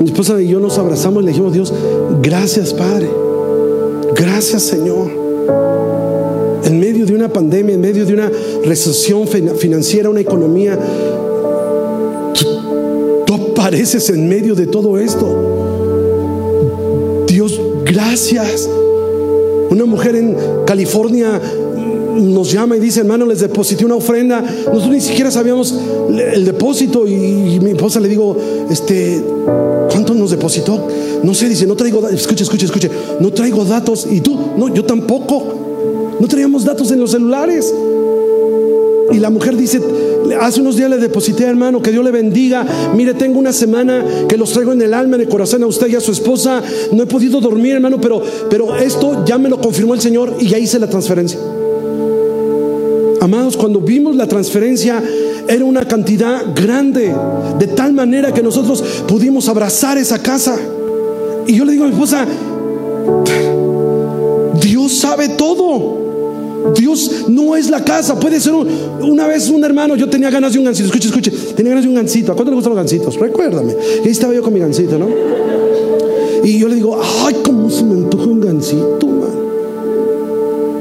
Mi 0.00 0.06
esposa 0.06 0.40
y 0.42 0.48
yo 0.48 0.58
nos 0.58 0.78
abrazamos 0.78 1.22
y 1.22 1.26
le 1.26 1.30
dijimos, 1.30 1.52
Dios, 1.52 1.72
gracias, 2.20 2.74
Padre. 2.74 3.08
Gracias, 4.16 4.62
Señor. 4.62 5.08
En 6.64 6.80
medio 6.80 7.06
de 7.06 7.14
una 7.14 7.28
pandemia, 7.28 7.74
en 7.76 7.80
medio 7.80 8.04
de 8.04 8.14
una 8.14 8.30
recesión 8.64 9.28
financiera, 9.28 10.10
una 10.10 10.20
economía, 10.20 10.76
tú 13.24 13.34
apareces 13.34 14.10
en 14.10 14.28
medio 14.28 14.56
de 14.56 14.66
todo 14.66 14.98
esto. 14.98 15.28
Dios, 17.28 17.60
gracias. 17.84 18.68
Una 19.72 19.86
mujer 19.86 20.16
en 20.16 20.36
California 20.66 21.40
nos 22.14 22.52
llama 22.52 22.76
y 22.76 22.80
dice, 22.80 23.00
hermano, 23.00 23.24
les 23.24 23.40
deposité 23.40 23.86
una 23.86 23.94
ofrenda. 23.94 24.42
Nosotros 24.42 24.90
ni 24.90 25.00
siquiera 25.00 25.30
sabíamos 25.30 25.74
el 26.10 26.44
depósito 26.44 27.06
y, 27.06 27.58
mi 27.58 27.70
esposa 27.70 27.98
le 27.98 28.08
digo, 28.08 28.36
este, 28.68 29.24
¿cuánto 29.90 30.12
nos 30.12 30.30
depositó? 30.30 30.88
No 31.22 31.32
sé, 31.32 31.48
dice, 31.48 31.66
no 31.66 31.74
traigo, 31.74 32.06
escuche, 32.06 32.42
escuche, 32.44 32.66
escuche, 32.66 32.90
no 33.18 33.32
traigo 33.32 33.64
datos. 33.64 34.06
Y 34.10 34.20
tú, 34.20 34.38
no, 34.58 34.74
yo 34.74 34.84
tampoco. 34.84 36.16
No 36.20 36.28
traíamos 36.28 36.66
datos 36.66 36.90
en 36.90 37.00
los 37.00 37.12
celulares. 37.12 37.72
Y 39.10 39.16
la 39.20 39.30
mujer 39.30 39.56
dice, 39.56 39.80
hace 40.46 40.60
unos 40.60 40.76
días 40.76 40.90
le 40.90 40.98
deposité, 40.98 41.44
hermano, 41.44 41.80
que 41.80 41.90
Dios 41.90 42.04
le 42.04 42.10
bendiga. 42.10 42.66
Mire, 42.94 43.14
tengo 43.14 43.38
una 43.38 43.52
semana 43.52 44.04
que 44.28 44.36
los 44.36 44.52
traigo 44.52 44.72
en 44.72 44.82
el 44.82 44.92
alma, 44.92 45.16
en 45.16 45.22
el 45.22 45.28
corazón 45.28 45.62
a 45.62 45.66
usted 45.66 45.88
y 45.88 45.94
a 45.94 46.00
su 46.00 46.12
esposa. 46.12 46.62
No 46.92 47.02
he 47.02 47.06
podido 47.06 47.40
dormir, 47.40 47.74
hermano, 47.74 48.00
pero, 48.00 48.22
pero 48.50 48.76
esto 48.76 49.24
ya 49.24 49.38
me 49.38 49.48
lo 49.48 49.60
confirmó 49.60 49.94
el 49.94 50.00
Señor 50.00 50.36
y 50.40 50.48
ya 50.48 50.58
hice 50.58 50.78
la 50.78 50.88
transferencia. 50.88 51.38
Amados, 53.20 53.56
cuando 53.56 53.80
vimos 53.80 54.16
la 54.16 54.26
transferencia 54.26 55.00
era 55.46 55.64
una 55.64 55.86
cantidad 55.86 56.42
grande, 56.54 57.14
de 57.58 57.66
tal 57.68 57.92
manera 57.92 58.34
que 58.34 58.42
nosotros 58.42 58.82
pudimos 59.06 59.48
abrazar 59.48 59.96
esa 59.96 60.20
casa. 60.20 60.58
Y 61.46 61.54
yo 61.54 61.64
le 61.64 61.72
digo 61.72 61.84
a 61.84 61.86
mi 61.86 61.92
esposa, 61.92 62.26
Dios 64.60 64.92
sabe 64.92 65.28
todo. 65.30 66.01
Dios 66.74 67.26
no 67.28 67.56
es 67.56 67.70
la 67.70 67.84
casa, 67.84 68.18
puede 68.18 68.40
ser 68.40 68.52
una 68.54 69.26
vez 69.26 69.48
un 69.50 69.64
hermano, 69.64 69.96
yo 69.96 70.08
tenía 70.08 70.30
ganas 70.30 70.52
de 70.52 70.58
un 70.58 70.64
gancito, 70.64 70.86
escuche, 70.86 71.08
escuche, 71.08 71.30
tenía 71.54 71.70
ganas 71.70 71.84
de 71.84 71.88
un 71.88 71.94
gancito, 71.96 72.32
¿a 72.32 72.34
cuánto 72.34 72.50
le 72.50 72.56
gustan 72.56 72.74
los 72.74 72.78
gancitos? 72.78 73.18
Recuérdame, 73.18 73.74
ahí 74.04 74.10
estaba 74.10 74.32
yo 74.32 74.42
con 74.42 74.52
mi 74.52 74.60
gancito, 74.60 74.98
¿no? 74.98 75.08
Y 76.44 76.58
yo 76.58 76.68
le 76.68 76.76
digo, 76.76 77.00
ay, 77.24 77.36
cómo 77.44 77.70
se 77.70 77.84
me 77.84 77.94
antoja 77.94 78.24
un 78.24 78.40
gancito, 78.40 79.06
man. 79.06 79.30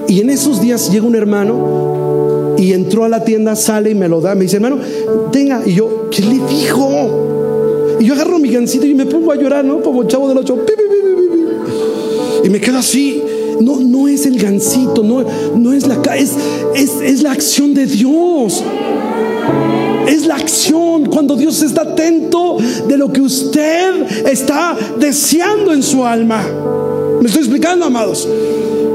Y 0.07 0.19
en 0.19 0.29
esos 0.29 0.61
días 0.61 0.91
llega 0.91 1.05
un 1.05 1.15
hermano 1.15 2.55
y 2.57 2.73
entró 2.73 3.05
a 3.05 3.09
la 3.09 3.23
tienda, 3.23 3.55
sale 3.55 3.91
y 3.91 3.95
me 3.95 4.07
lo 4.07 4.21
da, 4.21 4.35
me 4.35 4.41
dice, 4.41 4.57
hermano, 4.57 4.77
tenga, 5.31 5.61
y 5.65 5.75
yo, 5.75 6.09
¿qué 6.09 6.21
le 6.21 6.39
dijo? 6.47 7.97
Y 7.99 8.05
yo 8.05 8.13
agarro 8.13 8.39
mi 8.39 8.49
gancito 8.49 8.85
y 8.85 8.93
me 8.93 9.05
pongo 9.05 9.31
a 9.31 9.35
llorar, 9.35 9.63
¿no? 9.63 9.81
Como 9.81 10.03
chavo 10.05 10.27
del 10.27 10.37
ocho, 10.37 10.57
y 12.43 12.49
me 12.49 12.59
quedo 12.59 12.79
así 12.79 13.21
no, 13.59 13.79
no 13.79 14.07
es 14.07 14.25
el 14.25 14.39
gancito, 14.39 15.03
no, 15.03 15.25
no 15.55 15.73
es 15.73 15.87
la 15.87 15.95
es, 16.15 16.31
es, 16.75 16.91
es 17.01 17.21
la 17.21 17.31
acción 17.31 17.73
de 17.73 17.85
Dios. 17.85 18.63
Es 20.07 20.25
la 20.25 20.35
acción 20.35 21.05
cuando 21.05 21.35
Dios 21.35 21.61
está 21.61 21.81
atento 21.83 22.57
de 22.87 22.97
lo 22.97 23.11
que 23.13 23.21
usted 23.21 24.27
está 24.27 24.75
deseando 24.99 25.73
en 25.73 25.83
su 25.83 26.05
alma. 26.05 26.43
¿Me 27.21 27.27
estoy 27.27 27.43
explicando, 27.43 27.85
amados? 27.85 28.27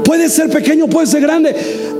Puede 0.03 0.29
ser 0.29 0.49
pequeño, 0.49 0.87
puede 0.87 1.07
ser 1.07 1.21
grande. 1.21 1.55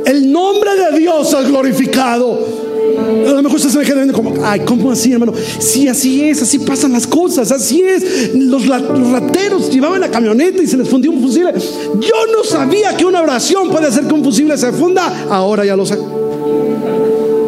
El 0.05 0.31
nombre 0.31 0.69
de 0.75 0.99
Dios 0.99 1.33
es 1.33 1.47
glorificado. 1.47 2.66
A 2.97 3.31
lo 3.31 3.43
mejor 3.43 3.59
usted 3.59 3.69
se 3.69 3.95
me 3.95 4.11
como, 4.11 4.33
ay, 4.43 4.61
¿cómo 4.61 4.91
así, 4.91 5.11
hermano? 5.11 5.33
Sí, 5.59 5.87
así 5.87 6.27
es, 6.27 6.41
así 6.41 6.59
pasan 6.59 6.93
las 6.93 7.05
cosas, 7.05 7.51
así 7.51 7.81
es. 7.81 8.33
Los, 8.33 8.65
rateros 8.65 9.69
llevaban 9.69 10.01
la 10.01 10.09
camioneta 10.09 10.63
y 10.63 10.67
se 10.67 10.77
les 10.77 10.89
fundió 10.89 11.11
un 11.11 11.21
fusible. 11.21 11.53
Yo 11.53 12.33
no 12.35 12.43
sabía 12.43 12.97
que 12.97 13.05
una 13.05 13.21
oración 13.21 13.69
puede 13.69 13.87
hacer 13.87 14.05
que 14.05 14.13
un 14.13 14.23
fusible 14.23 14.57
se 14.57 14.71
funda. 14.71 15.27
Ahora 15.29 15.63
ya 15.63 15.75
lo 15.75 15.85
sé. 15.85 15.97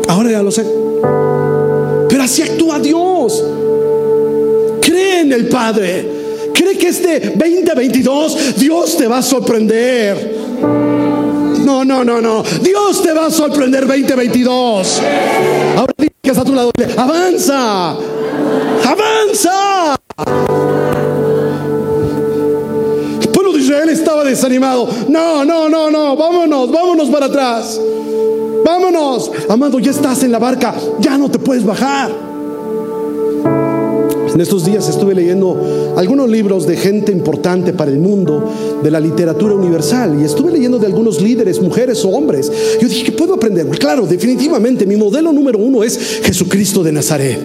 Ahora 0.08 0.32
ya 0.32 0.44
lo 0.44 0.52
sé. 0.52 0.66
Pero 2.10 2.24
así 2.24 2.42
actúa 2.42 2.80
Dios. 2.80 3.44
Cree 4.82 5.22
en 5.22 5.34
el 5.34 5.48
Padre. 5.48 6.20
Cree 6.54 6.78
que 6.78 6.90
este 6.90 7.34
2022 7.36 8.56
Dios 8.58 8.98
te 8.98 9.08
va 9.08 9.20
a 9.20 9.24
sorprender. 9.24 11.39
No, 11.70 11.86
no, 11.86 12.04
no, 12.04 12.20
no. 12.20 12.44
Dios 12.64 13.04
te 13.04 13.14
va 13.14 13.28
a 13.28 13.30
sorprender 13.30 13.86
2022. 13.86 15.02
Ahora 15.78 15.94
dime 15.96 16.12
que 16.20 16.32
está 16.32 16.42
a 16.42 16.46
tu 16.46 16.56
lado. 16.56 16.72
Avanza. 16.98 17.92
Avanza. 18.84 19.96
El 23.22 23.30
pueblo 23.30 23.54
de 23.54 23.60
Israel 23.60 23.90
estaba 23.90 24.24
desanimado. 24.24 24.90
No, 25.10 25.46
no, 25.46 25.70
no, 25.70 25.92
no. 25.92 26.16
Vámonos, 26.16 26.72
vámonos 26.72 27.08
para 27.10 27.28
atrás. 27.28 27.80
Vámonos. 28.66 29.32
Amado, 29.48 29.78
ya 29.78 29.92
estás 29.92 30.24
en 30.24 30.32
la 30.32 30.40
barca. 30.40 30.74
Ya 31.00 31.20
no 31.20 31.30
te 31.30 31.38
puedes 31.38 31.64
bajar. 31.64 32.29
En 34.34 34.42
estos 34.42 34.66
días 34.66 34.88
estuve 34.88 35.16
leyendo 35.16 35.94
algunos 35.98 36.30
libros 36.30 36.68
de 36.68 36.78
gente 36.78 37.12
importante 37.12 37.74
para 37.74 37.92
el 37.92 38.00
mundo 38.00 38.52
de 38.84 38.92
la 38.92 39.00
literatura 39.00 39.56
universal 39.56 40.18
y 40.22 40.24
estuve 40.24 40.52
leyendo 40.52 40.78
de 40.78 40.86
algunos 40.86 41.22
líderes, 41.22 41.62
mujeres 41.62 42.06
o 42.06 42.10
hombres. 42.10 42.52
Yo 42.80 42.88
dije, 42.88 43.06
¿qué 43.06 43.12
puedo 43.12 43.34
aprender? 43.34 43.68
Claro, 43.80 44.06
definitivamente 44.06 44.86
mi 44.86 44.96
modelo 44.96 45.34
número 45.34 45.60
uno 45.60 45.84
es 45.84 46.22
Jesucristo 46.24 46.84
de 46.84 46.92
Nazaret. 46.92 47.40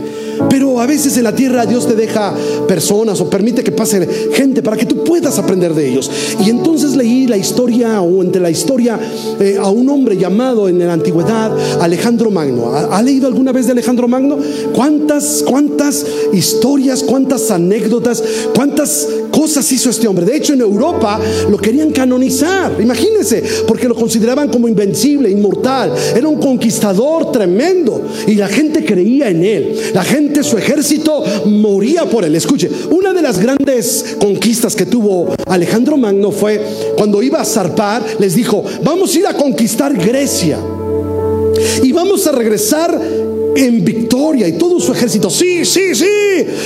Pero 0.48 0.80
a 0.80 0.86
veces 0.86 1.16
en 1.16 1.24
la 1.24 1.34
tierra 1.34 1.66
Dios 1.66 1.86
te 1.86 1.94
deja 1.94 2.34
personas 2.66 3.20
o 3.20 3.28
permite 3.30 3.62
que 3.62 3.72
pase 3.72 4.06
gente 4.32 4.62
para 4.62 4.76
que 4.76 4.86
tú 4.86 5.04
puedas 5.04 5.38
aprender 5.38 5.74
de 5.74 5.88
ellos. 5.88 6.10
Y 6.44 6.50
entonces 6.50 6.96
leí 6.96 7.26
la 7.26 7.36
historia 7.36 8.00
o 8.00 8.22
entre 8.22 8.40
la 8.40 8.50
historia 8.50 8.98
eh, 9.40 9.56
a 9.60 9.68
un 9.70 9.88
hombre 9.88 10.16
llamado 10.16 10.68
en 10.68 10.78
la 10.78 10.92
antigüedad 10.92 11.52
Alejandro 11.80 12.30
Magno. 12.30 12.72
¿Ha, 12.74 13.02
leído 13.02 13.26
alguna 13.26 13.52
vez 13.52 13.66
de 13.66 13.72
Alejandro 13.72 14.08
Magno? 14.08 14.38
¿Cuántas, 14.74 15.44
cuántas 15.46 16.04
historias, 16.32 17.02
cuántas 17.02 17.50
anécdotas, 17.50 18.22
cuántas 18.54 19.08
cosas 19.30 19.70
hizo 19.72 19.90
este 19.90 20.08
hombre? 20.08 20.24
De 20.24 20.36
hecho, 20.36 20.54
en 20.54 20.60
Europa 20.60 21.20
lo 21.50 21.56
querían 21.58 21.90
canonizar. 21.90 22.72
Imagínense, 22.80 23.42
porque 23.66 23.88
lo 23.88 23.94
consideraban 23.94 24.48
como 24.48 24.68
invencible, 24.68 25.30
inmortal. 25.30 25.92
Era 26.16 26.28
un 26.28 26.40
conquistador 26.40 27.30
tremendo 27.32 28.02
y 28.26 28.34
la 28.34 28.48
gente 28.48 28.84
creía 28.84 29.28
en 29.28 29.44
él. 29.44 29.76
La 29.92 30.04
gente 30.04 30.23
su 30.42 30.56
ejército 30.58 31.24
moría 31.46 32.04
por 32.04 32.24
él. 32.24 32.34
Escuche, 32.34 32.70
una 32.90 33.12
de 33.12 33.22
las 33.22 33.38
grandes 33.38 34.16
conquistas 34.20 34.74
que 34.74 34.86
tuvo 34.86 35.34
Alejandro 35.46 35.96
Magno 35.96 36.30
fue 36.30 36.60
cuando 36.96 37.22
iba 37.22 37.40
a 37.40 37.44
zarpar, 37.44 38.02
les 38.18 38.34
dijo, 38.34 38.64
vamos 38.82 39.14
a 39.14 39.18
ir 39.18 39.26
a 39.26 39.34
conquistar 39.34 39.94
Grecia 39.94 40.58
y 41.82 41.92
vamos 41.92 42.26
a 42.26 42.32
regresar 42.32 43.00
en 43.56 43.84
victoria 43.84 44.48
y 44.48 44.52
todo 44.52 44.80
su 44.80 44.92
ejército, 44.92 45.30
sí, 45.30 45.64
sí, 45.64 45.94
sí, 45.94 46.06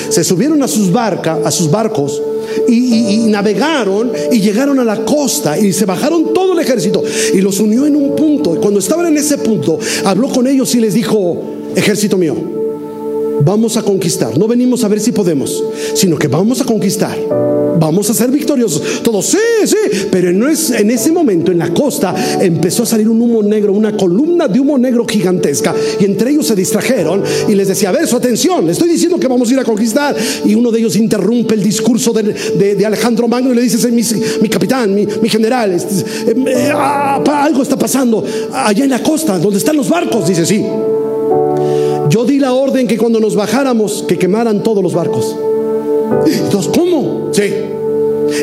se 0.08 0.24
subieron 0.24 0.62
a 0.62 0.68
sus 0.68 0.94
a 0.94 1.50
sus 1.50 1.70
barcos 1.70 2.22
y, 2.66 2.74
y, 2.74 3.16
navegaron 3.28 4.10
y 4.32 4.40
llegaron 4.40 4.78
a 4.78 4.84
la 4.84 5.04
costa 5.04 5.58
y 5.58 5.72
se 5.72 5.84
bajaron 5.84 6.32
todo 6.32 6.54
el 6.54 6.60
ejército 6.60 7.02
y 7.34 7.40
los 7.40 7.60
unió 7.60 7.86
en 7.86 7.94
un 7.94 8.16
punto. 8.16 8.54
Y 8.54 8.58
cuando 8.58 8.80
estaban 8.80 9.06
en 9.06 9.18
ese 9.18 9.36
punto, 9.38 9.78
habló 10.04 10.28
con 10.30 10.46
ellos 10.46 10.74
y 10.74 10.80
les 10.80 10.94
dijo, 10.94 11.42
ejército 11.76 12.16
mío, 12.16 12.57
vamos 13.44 13.76
a 13.76 13.82
conquistar. 13.82 14.36
No 14.38 14.46
venimos 14.46 14.84
a 14.84 14.88
ver 14.88 15.00
si 15.00 15.12
podemos, 15.12 15.62
sino 15.94 16.18
que 16.18 16.28
vamos 16.28 16.60
a 16.60 16.64
conquistar. 16.64 17.16
Vamos 17.78 18.10
a 18.10 18.14
ser 18.14 18.30
victoriosos. 18.30 19.02
Todos, 19.02 19.26
sí, 19.26 19.38
sí. 19.64 19.76
Pero 20.10 20.30
en 20.30 20.90
ese 20.90 21.12
momento, 21.12 21.52
en 21.52 21.58
la 21.58 21.72
costa, 21.72 22.14
empezó 22.40 22.82
a 22.82 22.86
salir 22.86 23.08
un 23.08 23.20
humo 23.20 23.42
negro, 23.42 23.72
una 23.72 23.96
columna 23.96 24.48
de 24.48 24.60
humo 24.60 24.78
negro 24.78 25.06
gigantesca. 25.06 25.74
Y 26.00 26.04
entre 26.04 26.30
ellos 26.30 26.46
se 26.46 26.54
distrajeron 26.54 27.22
y 27.48 27.54
les 27.54 27.68
decía, 27.68 27.90
a 27.90 27.92
ver, 27.92 28.06
su 28.06 28.16
atención, 28.16 28.66
le 28.66 28.72
estoy 28.72 28.88
diciendo 28.88 29.18
que 29.18 29.28
vamos 29.28 29.48
a 29.50 29.52
ir 29.52 29.60
a 29.60 29.64
conquistar. 29.64 30.16
Y 30.44 30.54
uno 30.54 30.70
de 30.70 30.80
ellos 30.80 30.96
interrumpe 30.96 31.54
el 31.54 31.62
discurso 31.62 32.12
de, 32.12 32.84
Alejandro 32.84 33.28
Magno 33.28 33.52
y 33.52 33.56
le 33.56 33.62
dice, 33.62 33.90
mi, 33.90 34.48
capitán, 34.48 34.94
mi, 34.94 35.28
general, 35.28 35.72
este, 35.72 36.30
eh, 36.30 36.34
eh, 36.46 36.72
ah, 36.74 37.22
algo 37.44 37.62
está 37.62 37.78
pasando 37.78 38.24
allá 38.52 38.84
en 38.84 38.90
la 38.90 39.02
costa, 39.02 39.38
donde 39.38 39.58
están 39.58 39.76
los 39.76 39.88
barcos. 39.88 40.26
Dice, 40.26 40.44
sí. 40.46 40.64
Yo 42.08 42.24
di 42.24 42.38
la 42.38 42.52
orden 42.52 42.86
que 42.86 42.96
cuando 42.96 43.20
nos 43.20 43.34
bajáramos, 43.34 44.04
que 44.06 44.18
quemaran 44.18 44.62
todos 44.62 44.82
los 44.82 44.94
barcos. 44.94 45.36
Entonces, 46.26 46.70
¿cómo? 46.74 47.30
Sí. 47.32 47.52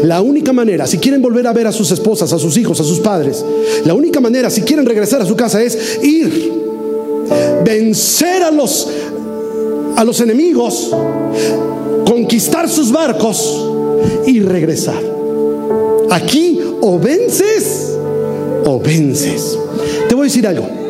La 0.04 0.22
única 0.22 0.52
manera, 0.54 0.88
si 0.88 0.98
quieren 0.98 1.22
volver 1.22 1.46
a 1.48 1.54
ver 1.54 1.68
a 1.68 1.72
sus 1.72 1.92
esposas, 1.92 2.32
a 2.34 2.40
sus 2.40 2.58
hijos, 2.58 2.80
a 2.80 2.84
sus 2.84 3.00
padres, 3.00 3.44
la 3.86 3.94
única 3.94 4.20
manera, 4.20 4.50
si 4.50 4.62
quieren 4.62 4.86
regresar 4.86 5.22
a 5.22 5.26
su 5.26 5.36
casa, 5.36 5.62
es 5.62 6.00
ir, 6.04 6.52
vencer 7.64 8.44
a 8.44 8.52
los, 8.52 8.88
a 9.96 10.04
los 10.04 10.20
enemigos, 10.22 10.92
conquistar 12.06 12.70
sus 12.70 12.92
barcos 12.92 13.68
y 14.26 14.40
regresar. 14.42 15.02
Aquí 16.12 16.60
o 16.82 17.00
vences 17.00 17.96
o 18.66 18.80
vences. 18.80 19.58
Te 20.08 20.16
voy 20.16 20.24
a 20.24 20.26
decir 20.26 20.48
algo. 20.48 20.85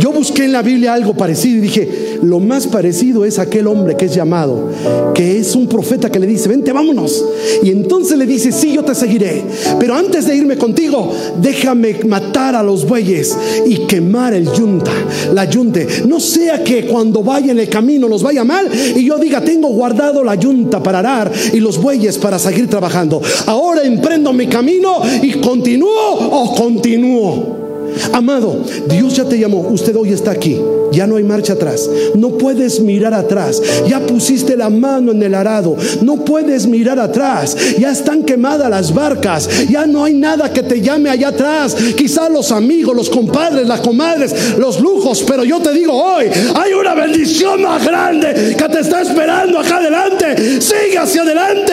Yo 0.00 0.12
busqué 0.12 0.44
en 0.44 0.52
la 0.52 0.62
Biblia 0.62 0.94
algo 0.94 1.14
parecido 1.14 1.58
y 1.58 1.60
dije, 1.60 2.18
lo 2.22 2.40
más 2.40 2.66
parecido 2.66 3.24
es 3.24 3.38
aquel 3.38 3.66
hombre 3.66 3.96
que 3.96 4.06
es 4.06 4.14
llamado, 4.14 4.70
que 5.14 5.38
es 5.38 5.54
un 5.54 5.68
profeta 5.68 6.10
que 6.10 6.18
le 6.18 6.26
dice, 6.26 6.48
vente, 6.48 6.72
vámonos. 6.72 7.24
Y 7.62 7.70
entonces 7.70 8.18
le 8.18 8.26
dice, 8.26 8.52
sí, 8.52 8.72
yo 8.72 8.82
te 8.84 8.94
seguiré. 8.94 9.42
Pero 9.78 9.94
antes 9.94 10.26
de 10.26 10.36
irme 10.36 10.56
contigo, 10.56 11.12
déjame 11.40 11.96
matar 12.06 12.54
a 12.54 12.62
los 12.62 12.86
bueyes 12.86 13.36
y 13.66 13.86
quemar 13.86 14.34
el 14.34 14.50
yunta, 14.52 14.92
la 15.32 15.44
yunte. 15.44 15.86
No 16.06 16.20
sea 16.20 16.62
que 16.62 16.86
cuando 16.86 17.22
vaya 17.22 17.52
en 17.52 17.58
el 17.58 17.68
camino 17.68 18.08
nos 18.08 18.22
vaya 18.22 18.44
mal 18.44 18.68
y 18.96 19.04
yo 19.04 19.18
diga, 19.18 19.42
tengo 19.42 19.68
guardado 19.68 20.24
la 20.24 20.34
yunta 20.34 20.82
para 20.82 21.00
arar 21.00 21.32
y 21.52 21.60
los 21.60 21.80
bueyes 21.80 22.18
para 22.18 22.38
seguir 22.38 22.68
trabajando. 22.68 23.20
Ahora 23.46 23.82
emprendo 23.84 24.32
mi 24.32 24.46
camino 24.46 25.02
y 25.22 25.32
continúo 25.40 26.14
o 26.30 26.54
continúo. 26.54 27.63
Amado, 28.12 28.62
Dios 28.88 29.16
ya 29.16 29.24
te 29.24 29.38
llamó, 29.38 29.60
usted 29.60 29.94
hoy 29.96 30.12
está 30.12 30.30
aquí, 30.30 30.60
ya 30.92 31.06
no 31.06 31.16
hay 31.16 31.24
marcha 31.24 31.54
atrás, 31.54 31.88
no 32.14 32.30
puedes 32.38 32.80
mirar 32.80 33.14
atrás, 33.14 33.60
ya 33.88 34.00
pusiste 34.00 34.56
la 34.56 34.70
mano 34.70 35.12
en 35.12 35.22
el 35.22 35.34
arado, 35.34 35.76
no 36.02 36.24
puedes 36.24 36.66
mirar 36.66 36.98
atrás, 36.98 37.56
ya 37.78 37.90
están 37.90 38.22
quemadas 38.22 38.70
las 38.70 38.92
barcas, 38.92 39.48
ya 39.68 39.86
no 39.86 40.04
hay 40.04 40.14
nada 40.14 40.52
que 40.52 40.62
te 40.62 40.80
llame 40.80 41.10
allá 41.10 41.28
atrás, 41.28 41.76
quizá 41.96 42.28
los 42.28 42.52
amigos, 42.52 42.94
los 42.94 43.10
compadres, 43.10 43.66
las 43.66 43.80
comadres, 43.80 44.56
los 44.58 44.80
lujos, 44.80 45.24
pero 45.26 45.44
yo 45.44 45.60
te 45.60 45.72
digo 45.72 45.92
hoy, 45.92 46.26
hay 46.54 46.72
una 46.72 46.94
bendición 46.94 47.62
más 47.62 47.84
grande 47.84 48.54
que 48.56 48.68
te 48.68 48.80
está 48.80 49.02
esperando 49.02 49.58
acá 49.58 49.76
adelante, 49.76 50.60
sigue 50.60 50.98
hacia 50.98 51.22
adelante, 51.22 51.72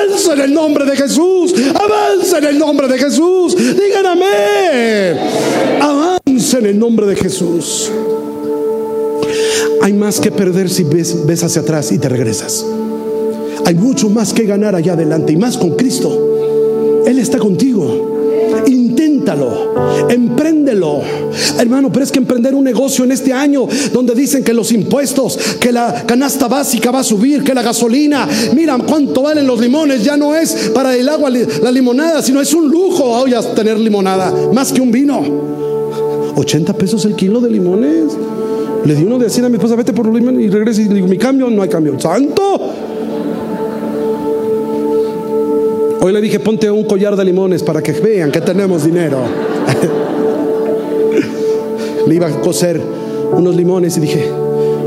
avanza 0.00 0.34
en 0.34 0.40
el 0.40 0.54
nombre 0.54 0.84
de 0.84 0.96
Jesús, 0.96 1.54
avanza 1.74 2.38
en 2.38 2.44
el 2.44 2.58
nombre 2.58 2.88
de 2.88 2.98
Jesús, 2.98 3.56
digan 3.56 4.06
amén. 4.06 5.18
Avance 5.80 6.58
en 6.58 6.66
el 6.66 6.78
nombre 6.78 7.06
de 7.06 7.16
Jesús. 7.16 7.90
Hay 9.82 9.92
más 9.92 10.20
que 10.20 10.30
perder 10.30 10.68
si 10.68 10.84
ves, 10.84 11.26
ves 11.26 11.42
hacia 11.42 11.62
atrás 11.62 11.92
y 11.92 11.98
te 11.98 12.08
regresas. 12.08 12.64
Hay 13.64 13.74
mucho 13.74 14.08
más 14.08 14.32
que 14.32 14.44
ganar 14.44 14.74
allá 14.74 14.94
adelante 14.94 15.32
y 15.32 15.36
más 15.36 15.56
con 15.56 15.76
Cristo. 15.76 17.02
Él 17.06 17.18
está 17.18 17.38
contigo. 17.38 18.09
Inténtalo, 18.80 20.08
empréndelo. 20.08 21.02
Hermano, 21.58 21.92
pero 21.92 22.04
es 22.04 22.10
que 22.10 22.18
emprender 22.18 22.54
un 22.54 22.64
negocio 22.64 23.04
en 23.04 23.12
este 23.12 23.32
año 23.32 23.66
donde 23.92 24.14
dicen 24.14 24.42
que 24.42 24.54
los 24.54 24.72
impuestos, 24.72 25.38
que 25.60 25.70
la 25.70 26.06
canasta 26.06 26.48
básica 26.48 26.90
va 26.90 27.00
a 27.00 27.04
subir, 27.04 27.44
que 27.44 27.52
la 27.52 27.62
gasolina, 27.62 28.26
mira 28.54 28.78
cuánto 28.78 29.22
valen 29.22 29.46
los 29.46 29.60
limones, 29.60 30.02
ya 30.02 30.16
no 30.16 30.34
es 30.34 30.70
para 30.74 30.96
el 30.96 31.08
agua 31.08 31.30
la 31.30 31.70
limonada, 31.70 32.22
sino 32.22 32.40
es 32.40 32.54
un 32.54 32.70
lujo 32.70 33.04
hoy 33.04 33.34
tener 33.54 33.78
limonada, 33.78 34.32
más 34.52 34.72
que 34.72 34.80
un 34.80 34.90
vino. 34.90 35.20
80 36.36 36.72
pesos 36.74 37.04
el 37.04 37.14
kilo 37.14 37.40
de 37.40 37.50
limones. 37.50 38.16
Le 38.84 38.94
di 38.94 39.04
uno 39.04 39.18
de 39.18 39.26
así 39.26 39.42
a 39.42 39.48
mi 39.48 39.56
esposa, 39.56 39.76
vete 39.76 39.92
por 39.92 40.06
los 40.06 40.14
limones 40.14 40.42
y 40.42 40.48
regresa 40.48 40.80
y 40.80 40.88
digo, 40.88 41.06
mi 41.06 41.18
cambio, 41.18 41.50
no 41.50 41.62
hay 41.62 41.68
cambio. 41.68 42.00
¡Santo! 42.00 42.89
Hoy 46.02 46.14
le 46.14 46.22
dije, 46.22 46.40
ponte 46.40 46.70
un 46.70 46.84
collar 46.84 47.14
de 47.14 47.22
limones 47.24 47.62
para 47.62 47.82
que 47.82 47.92
vean 47.92 48.32
que 48.32 48.40
tenemos 48.40 48.84
dinero. 48.84 49.18
le 52.06 52.14
iba 52.14 52.26
a 52.26 52.40
coser 52.40 52.80
unos 53.32 53.54
limones 53.54 53.98
y 53.98 54.00
dije, 54.00 54.24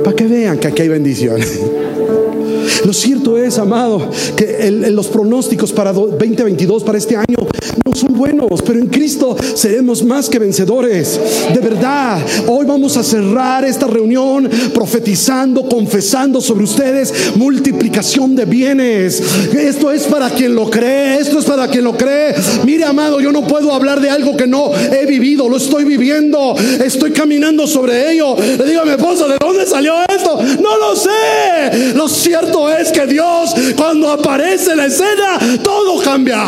para 0.04 0.16
que 0.16 0.26
vean 0.26 0.58
que 0.58 0.70
aquí 0.70 0.82
hay 0.82 0.90
bendición. 0.90 1.40
Lo 2.86 2.94
cierto 2.94 3.38
es, 3.38 3.60
amado, 3.60 4.10
que 4.36 4.72
los 4.92 5.08
pronósticos 5.08 5.72
para 5.72 5.94
2022, 5.94 6.84
para 6.84 6.98
este 6.98 7.16
año, 7.16 7.38
no 7.86 7.94
son 7.94 8.14
buenos, 8.14 8.62
pero 8.66 8.80
en 8.80 8.88
Cristo 8.88 9.36
seremos 9.56 10.04
más 10.04 10.30
que 10.30 10.40
vencedores. 10.40 11.20
De 11.54 11.60
verdad, 11.60 12.20
hoy 12.48 12.66
vamos 12.66 12.98
a 12.98 13.04
cerrar 13.04 13.66
esta 13.66 13.88
reunión 13.88 14.50
profetizando, 14.74 15.68
confesando 15.68 16.42
sobre 16.42 16.64
ustedes 16.64 17.36
multiplicación 17.36 18.36
de 18.36 18.46
bienes. 18.46 19.22
Esto 19.54 19.92
es 19.92 20.04
para 20.04 20.30
quien 20.30 20.56
lo 20.56 20.70
cree, 20.70 21.18
esto 21.20 21.40
es 21.40 21.46
para 21.46 21.68
quien 21.68 21.84
lo 21.84 21.96
cree. 21.98 22.36
Mire, 22.66 22.86
amado, 22.86 23.20
yo 23.20 23.32
no 23.32 23.46
puedo 23.48 23.74
hablar 23.74 24.00
de 24.00 24.10
algo 24.10 24.38
que 24.38 24.48
no 24.48 24.72
he 24.74 25.06
vivido, 25.06 25.50
lo 25.50 25.58
estoy 25.58 25.84
viviendo, 25.84 26.56
estoy 26.84 27.12
caminando 27.12 27.68
sobre 27.68 28.12
ello. 28.12 28.36
Le 28.38 28.64
digo 28.66 28.82
a 28.82 28.86
mi 28.86 28.92
esposa, 28.92 29.28
¿de 29.28 29.38
dónde 29.40 29.66
salió 29.66 29.94
esto? 30.10 30.40
No 30.62 30.78
lo 30.78 30.96
sé. 30.96 31.94
Lo 31.96 32.08
cierto 32.08 32.70
es 32.70 32.92
que 32.92 33.06
Dios, 33.08 33.54
cuando 33.76 34.12
aparece 34.12 34.72
en 34.72 34.78
la 34.78 34.86
escena, 34.86 35.40
todo 35.62 36.02
cambia. 36.02 36.46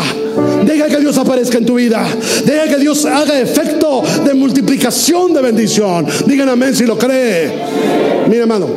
Deja 0.64 0.86
que 0.86 0.98
Dios 0.98 1.15
aparezca 1.22 1.58
en 1.58 1.66
tu 1.66 1.74
vida. 1.74 2.06
Deja 2.44 2.68
que 2.68 2.76
Dios 2.76 3.04
haga 3.04 3.40
efecto 3.40 4.02
de 4.24 4.34
multiplicación 4.34 5.32
de 5.32 5.42
bendición. 5.42 6.06
Digan 6.26 6.48
amén 6.48 6.74
si 6.74 6.84
lo 6.84 6.98
cree. 6.98 7.52
Mira, 8.28 8.42
hermano, 8.42 8.68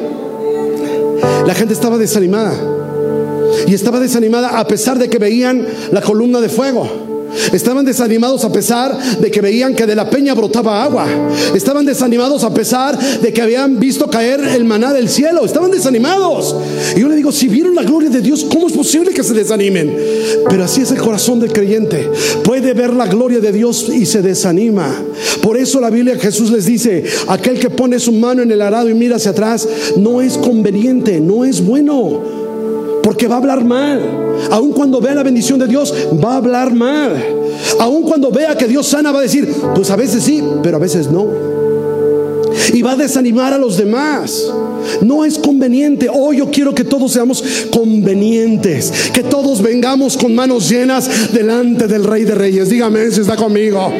la 1.46 1.54
gente 1.54 1.74
estaba 1.74 1.98
desanimada. 1.98 2.54
Y 3.68 3.74
estaba 3.74 4.00
desanimada 4.00 4.60
a 4.60 4.68
pesar 4.68 4.98
de 4.98 5.10
que 5.10 5.18
veían 5.18 5.66
la 5.92 6.02
columna 6.02 6.40
de 6.40 6.50
fuego. 6.50 7.19
Estaban 7.54 7.86
desanimados 7.86 8.44
a 8.44 8.52
pesar 8.52 8.98
de 9.20 9.32
que 9.32 9.42
veían 9.42 9.76
que 9.76 9.86
de 9.86 9.96
la 9.96 10.10
peña 10.10 10.34
brotaba 10.34 10.84
agua. 10.84 11.08
Estaban 11.54 11.86
desanimados 11.86 12.44
a 12.44 12.54
pesar 12.54 12.98
de 12.98 13.34
que 13.34 13.42
habían 13.42 13.80
visto 13.80 14.10
caer 14.10 14.40
el 14.40 14.66
maná 14.66 14.94
del 14.94 15.10
cielo. 15.10 15.46
Estaban 15.46 15.72
desanimados. 15.72 16.56
Y 16.96 17.02
yo 17.02 17.10
le 17.10 17.16
digo, 17.16 17.32
si 17.32 17.48
vieron 17.48 17.76
la 17.76 17.84
gloria 17.84 18.10
de 18.10 18.22
Dios, 18.22 18.46
¿cómo 18.52 18.68
es 18.68 18.74
posible 18.74 19.12
que 19.14 19.24
se 19.24 19.34
desanimen? 19.34 19.96
Pero 20.50 20.64
así 20.64 20.82
es 20.82 20.92
el 20.92 21.00
corazón 21.00 21.40
del 21.40 21.54
creyente. 21.54 22.10
Puede 22.44 22.74
ver 22.74 22.94
la 22.94 23.08
gloria 23.08 23.40
de 23.40 23.52
Dios 23.52 23.90
y 23.90 24.06
se 24.06 24.22
desanima. 24.22 24.94
Por 25.42 25.58
eso 25.58 25.80
la 25.80 25.90
Biblia 25.90 26.18
Jesús 26.18 26.52
les 26.52 26.66
dice, 26.66 27.04
aquel 27.28 27.60
que 27.60 27.70
pone 27.70 28.00
su 28.00 28.12
mano 28.12 28.42
en 28.42 28.52
el 28.52 28.62
arado 28.62 28.90
y 28.90 28.94
mira 28.94 29.18
hacia 29.18 29.32
atrás, 29.32 29.68
no 29.98 30.22
es 30.22 30.38
conveniente, 30.38 31.20
no 31.20 31.46
es 31.46 31.66
bueno 31.66 32.40
porque 33.04 33.28
va 33.28 33.36
a 33.36 33.38
hablar 33.40 33.64
mal. 33.64 34.02
Aun 34.52 34.72
cuando 34.72 35.02
vea 35.02 35.16
la 35.16 35.24
bendición 35.24 35.60
de 35.60 35.68
Dios, 35.68 35.94
va 36.24 36.34
a 36.34 36.38
hablar 36.38 36.74
mal. 36.74 37.16
Aun 37.80 38.04
cuando 38.04 38.32
vea 38.32 38.58
que 38.58 38.68
Dios 38.68 38.88
sana, 38.88 39.12
va 39.12 39.20
a 39.20 39.24
decir, 39.24 39.48
pues 39.76 39.90
a 39.90 39.96
veces 39.96 40.24
sí, 40.24 40.44
pero 40.64 40.78
a 40.78 40.80
veces 40.80 41.10
no. 41.10 41.28
Y 42.74 42.82
va 42.82 42.94
a 42.94 42.96
desanimar 42.96 43.54
a 43.54 43.58
los 43.58 43.78
demás. 43.78 44.52
No 45.02 45.26
es 45.26 45.38
conveniente. 45.38 46.08
Hoy 46.12 46.38
yo 46.38 46.50
quiero 46.52 46.74
que 46.74 46.84
todos 46.84 47.12
seamos 47.12 47.44
convenientes. 47.72 49.12
Que 49.14 49.24
todos 49.24 49.62
vengamos 49.62 50.18
con 50.18 50.34
manos 50.36 50.70
llenas 50.70 51.32
delante 51.34 51.88
del 51.88 52.04
Rey 52.04 52.24
de 52.24 52.36
Reyes. 52.36 52.70
Dígame 52.70 53.10
si 53.12 53.22
está 53.22 53.36
conmigo. 53.36 53.92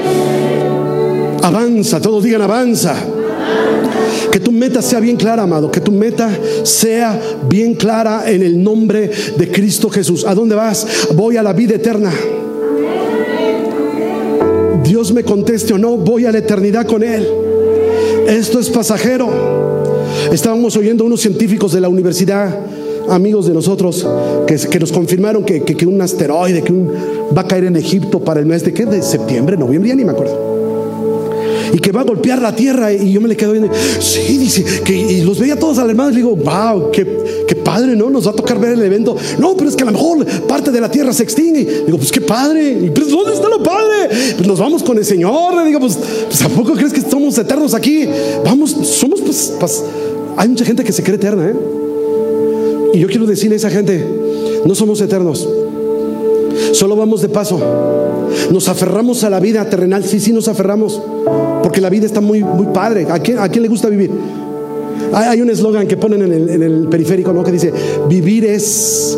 Avanza, 1.42 2.02
todos 2.02 2.24
digan 2.24 2.42
avanza. 2.42 2.96
Que 4.32 4.40
tu 4.40 4.52
meta 4.52 4.82
sea 4.82 5.00
bien 5.00 5.16
clara, 5.16 5.44
amado. 5.44 5.72
Que 5.72 5.82
tu 5.82 5.92
meta 5.92 6.30
sea 6.64 7.20
bien 7.48 7.74
clara 7.74 8.30
en 8.30 8.44
el 8.44 8.62
nombre 8.62 9.10
de 9.38 9.52
Cristo 9.52 9.90
Jesús. 9.90 10.26
¿A 10.26 10.36
dónde 10.36 10.56
vas? 10.56 10.86
Voy 11.16 11.38
a 11.38 11.44
la 11.44 11.54
vida 11.54 11.76
eterna. 11.76 12.12
Dios 14.84 15.12
me 15.14 15.24
conteste 15.24 15.74
o 15.74 15.78
no, 15.78 15.98
voy 15.98 16.26
a 16.26 16.32
la 16.32 16.40
eternidad 16.40 16.86
con 16.86 17.04
Él. 17.04 17.28
Esto 18.28 18.60
es 18.60 18.70
pasajero. 18.70 19.30
Estábamos 20.32 20.76
oyendo 20.78 21.04
unos 21.06 21.22
científicos 21.22 21.74
de 21.74 21.82
la 21.82 21.90
universidad, 21.90 22.60
amigos 23.10 23.48
de 23.48 23.54
nosotros, 23.54 24.08
que, 24.48 24.80
nos 24.80 24.92
confirmaron 24.92 25.44
que, 25.44 25.86
un 25.86 26.02
asteroide 26.02 26.64
que 26.64 26.74
va 27.36 27.42
a 27.42 27.48
caer 27.48 27.66
en 27.66 27.76
Egipto 27.76 28.20
para 28.20 28.40
el 28.40 28.46
mes 28.46 28.64
de, 28.64 28.74
¿qué? 28.74 28.86
de 28.86 29.02
septiembre, 29.02 29.58
noviembre, 29.58 29.90
ya 29.90 29.96
ni 29.96 30.06
me 30.06 30.12
acuerdo 30.12 30.59
y 31.74 31.80
que 31.80 31.92
va 31.92 32.02
a 32.02 32.04
golpear 32.04 32.42
la 32.42 32.56
tierra. 32.56 32.92
Y 32.92 33.12
yo 33.12 33.22
me 33.22 33.28
le 33.28 33.38
quedo 33.38 33.52
viendo, 33.52 33.70
sí, 34.00 34.38
dice, 34.38 34.64
que, 34.84 34.96
y 34.96 35.22
los 35.22 35.40
veía 35.40 35.58
todos 35.58 35.78
alarmados. 35.78 36.14
Y 36.14 36.18
digo, 36.18 36.36
wow, 36.36 36.92
qué, 36.92 37.46
qué 37.48 37.56
padre, 37.56 37.96
¿no? 37.96 38.10
Nos 38.10 38.28
va 38.28 38.32
a 38.32 38.36
tocar 38.36 38.60
ver 38.60 38.74
el 38.74 38.82
evento. 38.82 39.16
No, 39.40 39.56
pero 39.56 39.70
es 39.70 39.76
que 39.76 39.84
a 39.84 39.86
lo 39.86 39.92
mejor 39.92 40.26
parte 40.48 40.72
de 40.72 40.82
la 40.82 40.90
tierra 40.90 41.14
se 41.14 41.24
extingue. 41.24 41.84
Digo, 41.86 41.98
pues 41.98 42.12
qué 42.12 42.22
padre. 42.22 42.80
Y, 42.84 42.90
pues, 42.90 43.10
¿dónde 43.10 43.34
está 43.34 43.48
lo 43.50 43.62
padre? 43.64 44.10
Pues 44.36 44.48
nos 44.48 44.60
vamos 44.60 44.84
con 44.84 44.98
el 44.98 45.06
Señor. 45.06 45.56
Le 45.56 45.66
digo, 45.66 45.80
pues, 45.80 45.98
pues 46.28 46.42
¿a 46.42 46.50
poco 46.50 46.74
crees 46.74 46.94
que 46.94 47.02
somos 47.02 47.38
eternos 47.38 47.74
aquí? 47.74 48.08
Vamos, 48.44 48.72
somos, 48.72 49.22
pues, 49.22 49.54
pues, 49.60 49.84
hay 50.38 50.50
mucha 50.50 50.66
gente 50.66 50.84
que 50.84 50.92
se 50.92 51.04
cree 51.04 51.16
eterna, 51.16 51.50
¿eh? 51.50 51.56
Y 52.94 53.00
yo 53.00 53.08
quiero 53.08 53.26
decirle 53.26 53.56
a 53.56 53.58
esa 53.58 53.70
gente, 53.70 54.04
no 54.66 54.74
somos 54.74 55.00
eternos. 55.02 55.48
Solo 56.72 56.96
vamos 56.96 57.22
de 57.22 57.30
paso. 57.30 57.60
Nos 58.52 58.70
aferramos 58.70 59.24
a 59.24 59.30
la 59.30 59.40
vida 59.40 59.68
terrenal. 59.70 60.04
Sí, 60.04 60.20
sí, 60.20 60.32
nos 60.34 60.48
aferramos. 60.48 61.02
Porque 61.64 61.82
la 61.82 61.90
vida 61.90 62.06
está 62.06 62.22
muy, 62.22 62.44
muy 62.44 62.68
padre. 62.68 63.08
¿A 63.10 63.20
quién, 63.20 63.40
a 63.40 63.50
quién 63.50 63.64
le 63.64 63.70
gusta 63.70 63.90
vivir? 63.90 64.12
Hay, 65.14 65.42
un 65.42 65.50
eslogan 65.50 65.88
que 65.88 65.98
ponen 65.98 66.22
en 66.22 66.64
el, 66.64 66.88
periférico, 66.88 67.34
¿no? 67.34 67.44
Que 67.44 67.52
dice, 67.52 67.74
vivir 68.08 68.46
es... 68.46 69.18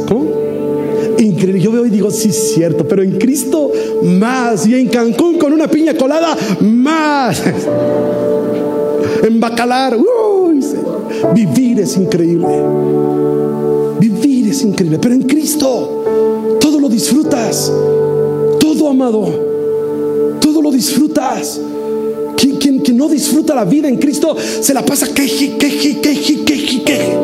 Increíble. 1.17 1.59
Yo 1.59 1.71
veo 1.71 1.85
y 1.85 1.89
digo, 1.89 2.09
sí, 2.09 2.31
cierto, 2.31 2.87
pero 2.87 3.03
en 3.03 3.17
Cristo 3.17 3.71
más. 4.03 4.65
Y 4.65 4.75
en 4.75 4.87
Cancún 4.87 5.37
con 5.37 5.53
una 5.53 5.67
piña 5.67 5.93
colada, 5.93 6.35
más. 6.61 7.43
en 9.23 9.39
Bacalar, 9.39 9.97
vivir 11.35 11.79
es 11.79 11.97
increíble. 11.97 12.47
Vivir 13.99 14.47
es 14.49 14.63
increíble, 14.63 14.97
pero 14.99 15.13
en 15.13 15.23
Cristo 15.23 16.01
disfrutas. 16.91 17.71
Todo, 18.59 18.89
amado. 18.89 20.37
Todo 20.39 20.61
lo 20.61 20.71
disfrutas. 20.71 21.59
Quien, 22.37 22.83
no 22.97 23.07
disfruta 23.07 23.55
la 23.55 23.65
vida 23.65 23.87
en 23.87 23.97
Cristo 23.97 24.35
se 24.37 24.73
la 24.73 24.83
pasa 24.85 25.13
queje, 25.13 25.57
queje, 25.57 26.01
queje, 26.01 26.43
queje, 26.43 26.83
queje. 26.83 27.17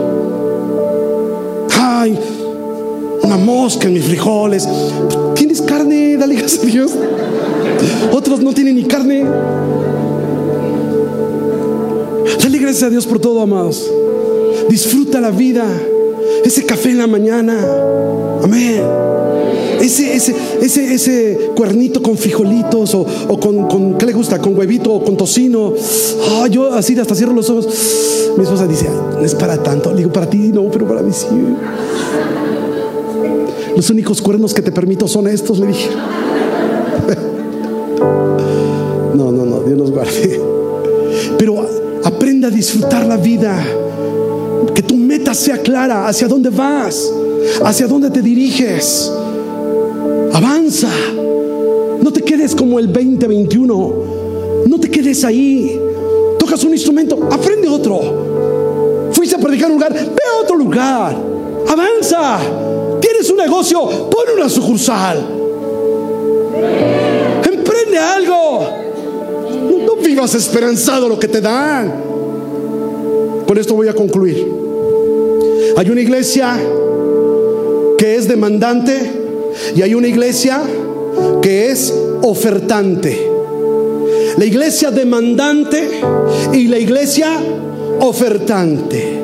Ay, 1.72 2.18
una 3.24 3.38
mosca 3.38 3.88
en 3.88 3.94
mis 3.94 4.06
frijoles. 4.06 4.68
¿Tienes 5.36 5.62
carne? 5.62 6.18
Dale 6.18 6.36
gracias 6.36 6.64
a 6.64 6.68
Dios. 6.68 6.92
Otros 8.12 8.42
no 8.42 8.54
tienen 8.54 8.76
ni 8.76 8.84
carne. 8.86 9.26
Dale 12.42 12.58
gracias 12.60 12.84
a 12.84 12.90
Dios 12.90 13.06
por 13.06 13.20
todo, 13.20 13.42
amados. 13.42 13.84
Disfruta 14.70 15.20
la 15.20 15.32
vida. 15.32 15.66
Ese 16.48 16.66
café 16.66 16.92
en 16.92 17.00
la 17.00 17.08
mañana. 17.08 17.58
Amén. 18.42 18.82
Ese, 19.82 20.16
ese, 20.16 20.34
ese, 20.62 20.94
ese 20.94 21.52
cuernito 21.58 22.02
con 22.02 22.18
frijolitos 22.18 22.96
o, 22.96 23.06
con, 23.38 23.98
¿qué 23.98 24.06
le 24.06 24.14
gusta? 24.14 24.40
Con 24.40 24.58
huevito 24.58 24.94
o 24.94 25.04
con 25.04 25.18
tocino. 25.18 25.74
Ah, 26.30 26.48
yo 26.50 26.74
así 26.74 26.98
hasta 26.98 27.16
cierro 27.16 27.34
los 27.34 27.50
ojos. 27.50 27.68
Mi 28.38 28.46
esposa 28.46 28.66
dice, 28.66 28.88
no 28.88 29.26
es 29.26 29.36
para 29.36 29.62
tanto. 29.62 29.92
Le 29.92 29.98
digo, 29.98 30.14
para 30.14 30.30
ti 30.30 30.38
no, 30.54 30.72
pero 30.72 30.88
para 30.88 31.02
mí 31.02 31.12
sí. 31.12 31.28
Los 33.76 33.90
únicos 33.90 34.22
cuernos 34.22 34.54
que 34.54 34.62
te 34.62 34.72
permito 34.72 35.06
son 35.06 35.28
estos, 35.28 35.60
le 35.60 35.68
dije. 35.68 35.90
No, 39.16 39.32
no, 39.32 39.46
no, 39.46 39.62
Dios 39.62 39.78
nos 39.78 39.92
guarde. 39.92 40.40
Pero 41.40 41.66
aprenda 42.06 42.48
a 42.48 42.52
disfrutar 42.52 43.06
la 43.06 43.18
vida. 43.18 43.66
Sea 45.34 45.62
clara, 45.62 46.08
hacia 46.08 46.28
dónde 46.28 46.50
vas, 46.50 47.12
hacia 47.64 47.86
dónde 47.86 48.10
te 48.10 48.22
diriges. 48.22 49.12
Avanza. 50.34 50.90
No 52.02 52.12
te 52.12 52.22
quedes 52.22 52.56
como 52.56 52.80
el 52.80 52.92
2021. 52.92 53.94
No 54.66 54.80
te 54.80 54.90
quedes 54.90 55.24
ahí. 55.24 55.80
Tocas 56.40 56.64
un 56.64 56.72
instrumento, 56.72 57.28
aprende 57.32 57.68
otro. 57.68 59.10
Fuiste 59.12 59.36
a 59.36 59.40
predicar 59.40 59.70
un 59.70 59.76
lugar, 59.76 59.94
ve 59.94 60.00
a 60.00 60.42
otro 60.42 60.58
lugar. 60.58 61.16
Avanza. 61.70 62.40
Tienes 63.00 63.30
un 63.30 63.38
negocio, 63.38 64.10
pon 64.10 64.26
una 64.36 64.50
sucursal. 64.50 65.18
Emprende 67.44 67.98
algo. 67.98 68.70
No 69.86 69.96
vivas 69.98 70.34
esperanzado 70.36 71.08
lo 71.08 71.20
que 71.20 71.28
te 71.28 71.42
dan. 71.42 71.94
Con 73.48 73.58
esto 73.58 73.76
voy 73.76 73.88
a 73.88 73.94
concluir. 73.94 74.67
Hay 75.78 75.92
una 75.92 76.02
iglesia 76.02 76.60
que 78.00 78.16
es 78.16 78.28
demandante 78.28 79.12
y 79.76 79.82
hay 79.84 79.94
una 79.94 80.08
iglesia 80.08 80.60
que 81.40 81.70
es 81.70 81.94
ofertante. 82.24 83.30
La 84.38 84.44
iglesia 84.44 84.90
demandante 84.90 86.02
y 86.52 86.68
la 86.68 86.80
iglesia 86.80 87.30
ofertante. 88.00 89.22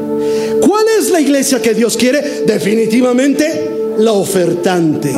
¿Cuál 0.61 0.85
es 0.99 1.09
la 1.09 1.19
iglesia 1.19 1.59
que 1.59 1.73
Dios 1.73 1.97
quiere? 1.97 2.43
Definitivamente 2.45 3.71
la 3.97 4.11
ofertante. 4.11 5.11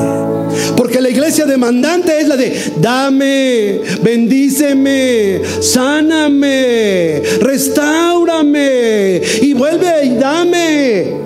Porque 0.78 1.02
la 1.02 1.10
iglesia 1.10 1.46
demandante 1.46 2.18
es 2.18 2.30
la 2.30 2.38
de 2.38 2.74
dame, 2.80 3.82
bendíceme, 4.02 5.42
sáname, 5.60 7.22
restaurame 7.42 9.22
y 9.42 9.54
vuelve 9.54 10.06
y 10.06 10.16
dame. 10.16 11.25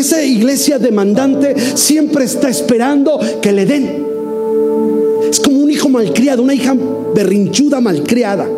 Esa 0.00 0.24
iglesia 0.24 0.78
demandante 0.78 1.54
siempre 1.76 2.24
está 2.24 2.48
esperando 2.48 3.20
que 3.42 3.52
le 3.52 3.66
den. 3.66 4.06
Es 5.28 5.38
como 5.40 5.58
un 5.58 5.70
hijo 5.70 5.90
malcriado, 5.90 6.42
una 6.42 6.54
hija 6.54 6.74
berrinchuda 7.14 7.82
malcriada. 7.82 8.48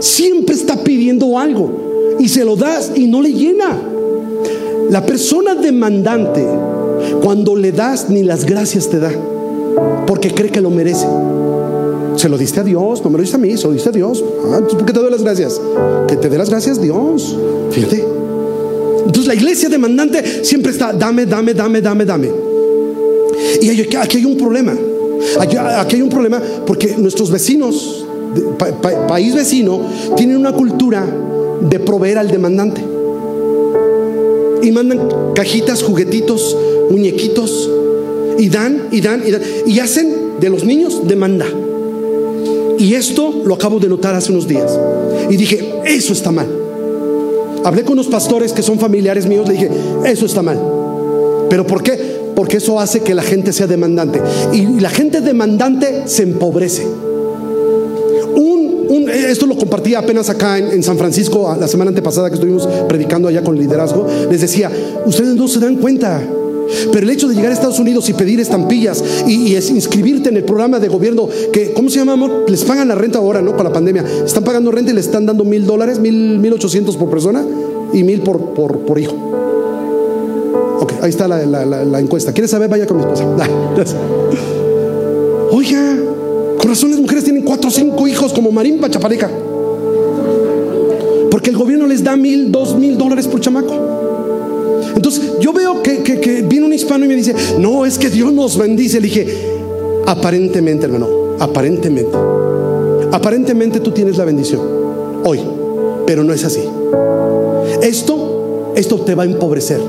Siempre 0.00 0.56
está 0.56 0.82
pidiendo 0.82 1.38
algo 1.38 2.16
y 2.18 2.28
se 2.28 2.44
lo 2.44 2.56
das 2.56 2.90
y 2.96 3.06
no 3.06 3.22
le 3.22 3.32
llena. 3.32 3.80
La 4.90 5.06
persona 5.06 5.54
demandante, 5.54 6.44
cuando 7.22 7.54
le 7.54 7.70
das, 7.70 8.10
ni 8.10 8.24
las 8.24 8.44
gracias 8.44 8.90
te 8.90 8.98
da, 8.98 9.12
porque 10.08 10.34
cree 10.34 10.50
que 10.50 10.60
lo 10.60 10.70
merece. 10.70 11.06
Se 12.16 12.28
lo 12.28 12.36
diste 12.36 12.58
a 12.58 12.64
Dios, 12.64 13.04
no 13.04 13.10
me 13.10 13.18
lo 13.18 13.22
diste 13.22 13.36
a 13.36 13.38
mí, 13.38 13.56
se 13.56 13.68
lo 13.68 13.74
diste 13.74 13.90
a 13.90 13.92
Dios. 13.92 14.24
Ah, 14.50 14.58
¿Por 14.68 14.84
qué 14.84 14.92
te 14.92 14.98
doy 14.98 15.12
las 15.12 15.22
gracias? 15.22 15.60
Que 16.08 16.16
te 16.16 16.28
dé 16.28 16.36
las 16.36 16.50
gracias 16.50 16.82
Dios. 16.82 17.36
Fíjate. 17.70 18.07
La 19.28 19.34
iglesia 19.34 19.68
demandante 19.68 20.42
siempre 20.42 20.72
está, 20.72 20.90
dame, 20.94 21.26
dame, 21.26 21.52
dame, 21.52 21.82
dame, 21.82 22.06
dame. 22.06 22.30
Y 23.60 23.68
aquí 23.82 24.16
hay 24.16 24.24
un 24.24 24.38
problema. 24.38 24.74
Aquí 25.38 25.96
hay 25.96 26.02
un 26.02 26.08
problema 26.08 26.40
porque 26.66 26.96
nuestros 26.96 27.30
vecinos, 27.30 28.06
país 29.06 29.34
vecino, 29.34 29.82
tienen 30.16 30.38
una 30.38 30.52
cultura 30.52 31.04
de 31.60 31.78
proveer 31.78 32.16
al 32.16 32.30
demandante. 32.30 32.82
Y 34.62 34.70
mandan 34.70 35.06
cajitas, 35.34 35.82
juguetitos, 35.82 36.56
muñequitos. 36.90 37.70
Y 38.38 38.48
dan, 38.48 38.88
y 38.90 39.02
dan, 39.02 39.22
y 39.26 39.30
dan. 39.30 39.42
Y 39.66 39.78
hacen 39.78 40.40
de 40.40 40.48
los 40.48 40.64
niños 40.64 41.06
demanda. 41.06 41.44
Y 42.78 42.94
esto 42.94 43.42
lo 43.44 43.54
acabo 43.56 43.78
de 43.78 43.88
notar 43.88 44.14
hace 44.14 44.32
unos 44.32 44.48
días. 44.48 44.72
Y 45.28 45.36
dije, 45.36 45.74
eso 45.84 46.14
está 46.14 46.30
mal. 46.32 46.57
Hablé 47.64 47.84
con 47.84 47.94
unos 47.94 48.06
pastores 48.08 48.52
que 48.52 48.62
son 48.62 48.78
familiares 48.78 49.26
míos, 49.26 49.46
le 49.48 49.54
dije, 49.54 49.70
eso 50.04 50.26
está 50.26 50.42
mal. 50.42 50.58
¿Pero 51.50 51.66
por 51.66 51.82
qué? 51.82 52.18
Porque 52.34 52.58
eso 52.58 52.78
hace 52.78 53.00
que 53.00 53.14
la 53.14 53.22
gente 53.22 53.52
sea 53.52 53.66
demandante. 53.66 54.20
Y 54.52 54.80
la 54.80 54.90
gente 54.90 55.20
demandante 55.20 56.02
se 56.06 56.22
empobrece. 56.22 56.86
Esto 59.08 59.46
lo 59.46 59.56
compartí 59.56 59.94
apenas 59.94 60.30
acá 60.30 60.58
en, 60.58 60.68
en, 60.68 60.82
San 60.82 60.96
Francisco 60.96 61.54
la 61.58 61.68
semana 61.68 61.90
antepasada 61.90 62.28
que 62.28 62.34
estuvimos 62.34 62.66
predicando 62.88 63.28
allá 63.28 63.42
con 63.42 63.58
liderazgo. 63.58 64.06
Les 64.30 64.40
decía, 64.40 64.70
ustedes 65.04 65.34
no 65.34 65.48
se 65.48 65.60
dan 65.60 65.76
cuenta. 65.76 66.22
Pero 66.92 67.04
el 67.04 67.10
hecho 67.10 67.28
de 67.28 67.34
llegar 67.34 67.50
a 67.50 67.54
Estados 67.54 67.78
Unidos 67.78 68.08
y 68.08 68.14
pedir 68.14 68.40
estampillas 68.40 69.02
y, 69.26 69.56
inscribirte 69.56 70.28
en 70.28 70.36
el 70.36 70.44
programa 70.44 70.78
de 70.78 70.88
gobierno 70.88 71.28
que, 71.52 71.72
¿cómo 71.72 71.88
se 71.90 71.98
llama, 71.98 72.12
amor? 72.12 72.44
Les 72.48 72.64
pagan 72.64 72.88
la 72.88 72.94
renta 72.94 73.18
ahora, 73.18 73.42
¿no? 73.42 73.56
Con 73.56 73.64
la 73.64 73.72
pandemia. 73.72 74.04
Están 74.24 74.44
pagando 74.44 74.70
renta 74.70 74.92
y 74.92 74.94
les 74.94 75.06
están 75.06 75.26
dando 75.26 75.44
mil 75.44 75.66
dólares, 75.66 75.98
mil, 75.98 76.52
ochocientos 76.52 76.96
por 76.96 77.10
persona 77.10 77.44
y 77.92 78.02
mil 78.02 78.20
por, 78.20 78.54
por, 78.54 78.98
hijo. 78.98 79.14
Ok, 80.80 80.92
ahí 81.02 81.10
está 81.10 81.28
la, 81.28 82.00
encuesta. 82.00 82.32
¿Quieres 82.32 82.50
saber? 82.50 82.68
Vaya 82.68 82.86
con 82.86 82.98
mi 82.98 83.02
esposa. 83.02 83.24
Oiga, 85.50 85.96
con 86.58 86.68
razón 86.68 86.90
las 86.90 87.00
mujeres 87.00 87.24
tienen 87.24 87.42
cuatro 87.42 87.68
o 87.68 87.72
cinco 87.72 88.06
hijos 88.06 88.32
como 88.32 88.50
Marín 88.50 88.80
Chapareca. 88.90 89.30
Porque 91.30 91.50
el 91.50 91.56
gobierno 91.56 91.86
les 91.86 92.02
da 92.02 92.16
mil, 92.16 92.50
dos 92.50 92.76
mil 92.76 92.98
dólares 92.98 93.26
por 93.26 93.40
chamaco. 93.40 94.07
Entonces 94.94 95.32
yo 95.40 95.52
veo 95.52 95.82
que, 95.82 96.44
viene 96.48 96.66
un 96.66 96.72
hispano 96.72 97.04
y 97.04 97.08
me 97.08 97.16
dice, 97.16 97.34
no, 97.58 97.86
es 97.86 97.98
que 97.98 98.10
Dios 98.10 98.32
nos 98.32 98.56
bendice. 98.56 99.00
Le 99.00 99.08
dije, 99.08 99.26
aparentemente, 100.06 100.86
hermano, 100.86 101.08
aparentemente. 101.38 102.16
Aparentemente 103.12 103.80
tú 103.80 103.90
tienes 103.90 104.16
la 104.18 104.24
bendición 104.24 104.60
hoy, 105.24 105.40
pero 106.06 106.24
no 106.24 106.32
es 106.32 106.44
así. 106.44 106.62
Esto, 107.82 108.72
esto 108.76 109.00
te 109.00 109.14
va 109.14 109.22
a 109.22 109.26
empobrecer, 109.26 109.80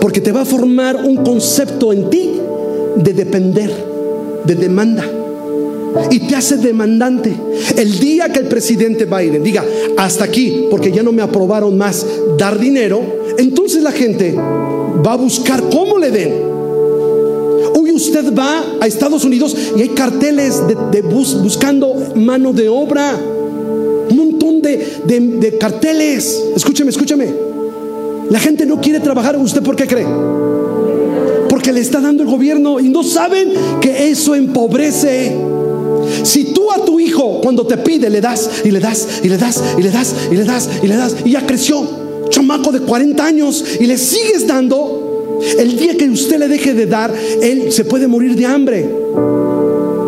porque 0.00 0.20
te 0.20 0.32
va 0.32 0.42
a 0.42 0.44
formar 0.44 0.96
un 0.96 1.18
concepto 1.18 1.92
en 1.92 2.10
ti 2.10 2.40
de 2.96 3.12
depender, 3.12 3.72
de 4.44 4.54
demanda 4.54 5.04
y 6.10 6.20
te 6.20 6.36
hace 6.36 6.56
demandante. 6.56 7.34
El 7.76 7.98
día 7.98 8.28
que 8.30 8.40
el 8.40 8.46
presidente 8.46 9.04
Biden 9.04 9.42
diga, 9.42 9.64
hasta 9.96 10.24
aquí, 10.24 10.66
porque 10.70 10.92
ya 10.92 11.02
no 11.02 11.12
me 11.12 11.22
aprobaron 11.22 11.76
más 11.76 12.06
dar 12.38 12.58
dinero, 12.58 13.19
entonces 13.40 13.82
la 13.82 13.92
gente 13.92 14.34
va 14.34 15.12
a 15.12 15.16
buscar 15.16 15.62
cómo 15.70 15.98
le 15.98 16.10
den. 16.10 16.32
Hoy 17.74 17.92
usted 17.92 18.34
va 18.34 18.62
a 18.80 18.86
Estados 18.86 19.24
Unidos 19.24 19.56
y 19.76 19.82
hay 19.82 19.88
carteles 19.90 20.62
de, 20.90 21.02
buscando 21.02 21.94
mano 22.16 22.52
de 22.52 22.68
obra. 22.68 23.18
Un 24.10 24.16
montón 24.16 24.60
de, 24.60 25.02
de 25.06 25.58
carteles. 25.58 26.42
Escúcheme, 26.54 26.90
escúcheme. 26.90 27.28
La 28.28 28.38
gente 28.38 28.66
no 28.66 28.80
quiere 28.80 29.00
trabajar. 29.00 29.36
¿Usted 29.38 29.62
por 29.62 29.74
qué 29.74 29.86
cree? 29.86 30.06
Porque 31.48 31.72
le 31.72 31.80
está 31.80 32.00
dando 32.00 32.22
el 32.22 32.28
gobierno 32.28 32.78
y 32.78 32.88
no 32.88 33.02
saben 33.02 33.52
que 33.80 34.10
eso 34.10 34.34
empobrece. 34.34 35.34
Si 36.24 36.52
tú 36.52 36.70
a 36.70 36.84
tu 36.84 37.00
hijo 37.00 37.40
cuando 37.40 37.66
te 37.66 37.76
pide 37.78 38.10
le 38.10 38.20
das 38.20 38.50
y 38.64 38.70
le 38.70 38.80
das 38.80 39.06
y 39.22 39.28
le 39.28 39.38
das 39.38 39.62
y 39.78 39.82
le 39.82 39.90
das 39.90 40.14
y 40.30 40.36
le 40.36 40.44
das 40.44 40.68
y 40.82 40.86
le 40.86 40.96
das 40.96 41.16
y 41.24 41.30
ya 41.30 41.46
creció, 41.46 41.99
chamaco 42.30 42.72
de 42.72 42.80
40 42.80 43.24
años 43.24 43.64
y 43.78 43.86
le 43.86 43.98
sigues 43.98 44.46
dando, 44.46 45.38
el 45.58 45.76
día 45.76 45.96
que 45.96 46.08
usted 46.08 46.38
le 46.38 46.48
deje 46.48 46.74
de 46.74 46.86
dar, 46.86 47.12
él 47.42 47.72
se 47.72 47.84
puede 47.84 48.06
morir 48.06 48.36
de 48.36 48.46
hambre. 48.46 48.88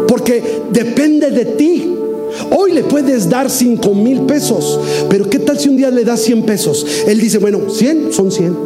Porque 0.08 0.42
depende 0.72 1.30
de 1.30 1.44
ti. 1.44 1.88
Hoy 2.50 2.72
le 2.72 2.84
puedes 2.84 3.28
dar 3.28 3.50
5 3.50 3.94
mil 3.94 4.22
pesos, 4.22 4.80
pero 5.10 5.28
¿qué 5.28 5.38
tal 5.38 5.58
si 5.58 5.68
un 5.68 5.76
día 5.76 5.90
le 5.90 6.04
das 6.04 6.20
100 6.22 6.42
pesos? 6.44 6.86
Él 7.06 7.20
dice, 7.20 7.38
bueno, 7.38 7.68
100 7.68 8.12
son 8.12 8.32
100. 8.32 8.56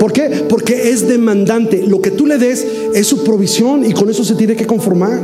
¿Por 0.00 0.12
qué? 0.12 0.46
Porque 0.48 0.90
es 0.90 1.06
demandante. 1.06 1.84
Lo 1.86 2.00
que 2.00 2.10
tú 2.10 2.26
le 2.26 2.38
des 2.38 2.66
es 2.94 3.06
su 3.06 3.22
provisión 3.22 3.84
y 3.84 3.92
con 3.92 4.10
eso 4.10 4.24
se 4.24 4.34
tiene 4.34 4.56
que 4.56 4.66
conformar. 4.66 5.20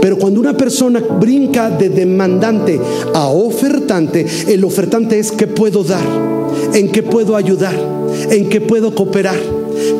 Pero 0.00 0.18
cuando 0.18 0.40
una 0.40 0.56
persona 0.56 1.00
brinca 1.00 1.70
de 1.70 1.88
demandante 1.88 2.80
a 3.14 3.28
ofertante, 3.28 4.26
el 4.48 4.64
ofertante 4.64 5.18
es 5.18 5.32
qué 5.32 5.46
puedo 5.46 5.84
dar, 5.84 6.04
en 6.72 6.90
qué 6.90 7.02
puedo 7.02 7.36
ayudar, 7.36 7.74
en 8.30 8.48
qué 8.48 8.60
puedo 8.60 8.94
cooperar, 8.94 9.38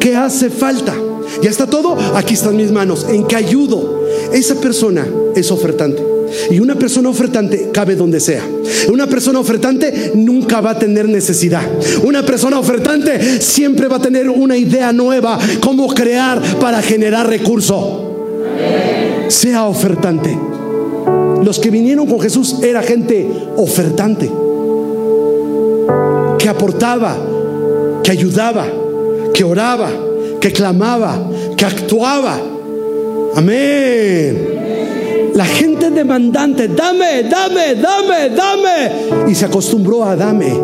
qué 0.01 0.17
hace 0.17 0.51
falta. 0.51 0.95
Ya 1.43 1.51
está 1.51 1.67
todo, 1.67 1.97
aquí 2.15 2.35
están 2.35 2.57
mis 2.57 2.71
manos, 2.71 3.07
en 3.09 3.27
qué 3.27 3.37
ayudo. 3.37 4.05
Esa 4.33 4.55
persona 4.57 5.07
es 5.35 5.51
ofertante. 5.51 6.03
Y 6.51 6.59
una 6.59 6.75
persona 6.75 7.09
ofertante 7.09 7.71
cabe 7.73 7.97
donde 7.97 8.21
sea. 8.21 8.43
Una 8.93 9.07
persona 9.07 9.39
ofertante 9.39 10.13
nunca 10.15 10.61
va 10.61 10.71
a 10.71 10.79
tener 10.79 11.09
necesidad. 11.09 11.63
Una 12.03 12.25
persona 12.25 12.59
ofertante 12.59 13.41
siempre 13.41 13.89
va 13.89 13.97
a 13.97 14.03
tener 14.03 14.29
una 14.29 14.57
idea 14.57 14.93
nueva, 14.93 15.39
cómo 15.61 15.89
crear 15.89 16.41
para 16.59 16.83
generar 16.83 17.29
recursos 17.29 18.05
sea 19.35 19.67
ofertante. 19.67 20.39
Los 21.43 21.59
que 21.59 21.71
vinieron 21.71 22.07
con 22.07 22.21
Jesús 22.21 22.57
era 22.63 22.83
gente 22.83 23.29
ofertante, 23.57 24.31
que 26.39 26.49
aportaba, 26.49 27.17
que 28.03 28.11
ayudaba, 28.11 28.67
que 29.35 29.45
oraba, 29.45 29.91
que 30.41 30.53
clamaba, 30.53 31.19
que 31.57 31.65
actuaba. 31.65 32.39
Amén. 33.37 35.33
La 35.35 35.45
gente 35.45 35.91
demandante, 35.91 36.69
dame, 36.69 37.25
dame, 37.25 37.75
dame, 37.75 38.31
dame. 38.31 39.31
Y 39.31 39.35
se 39.35 39.45
acostumbró 39.45 40.05
a 40.05 40.17
dame. 40.17 40.55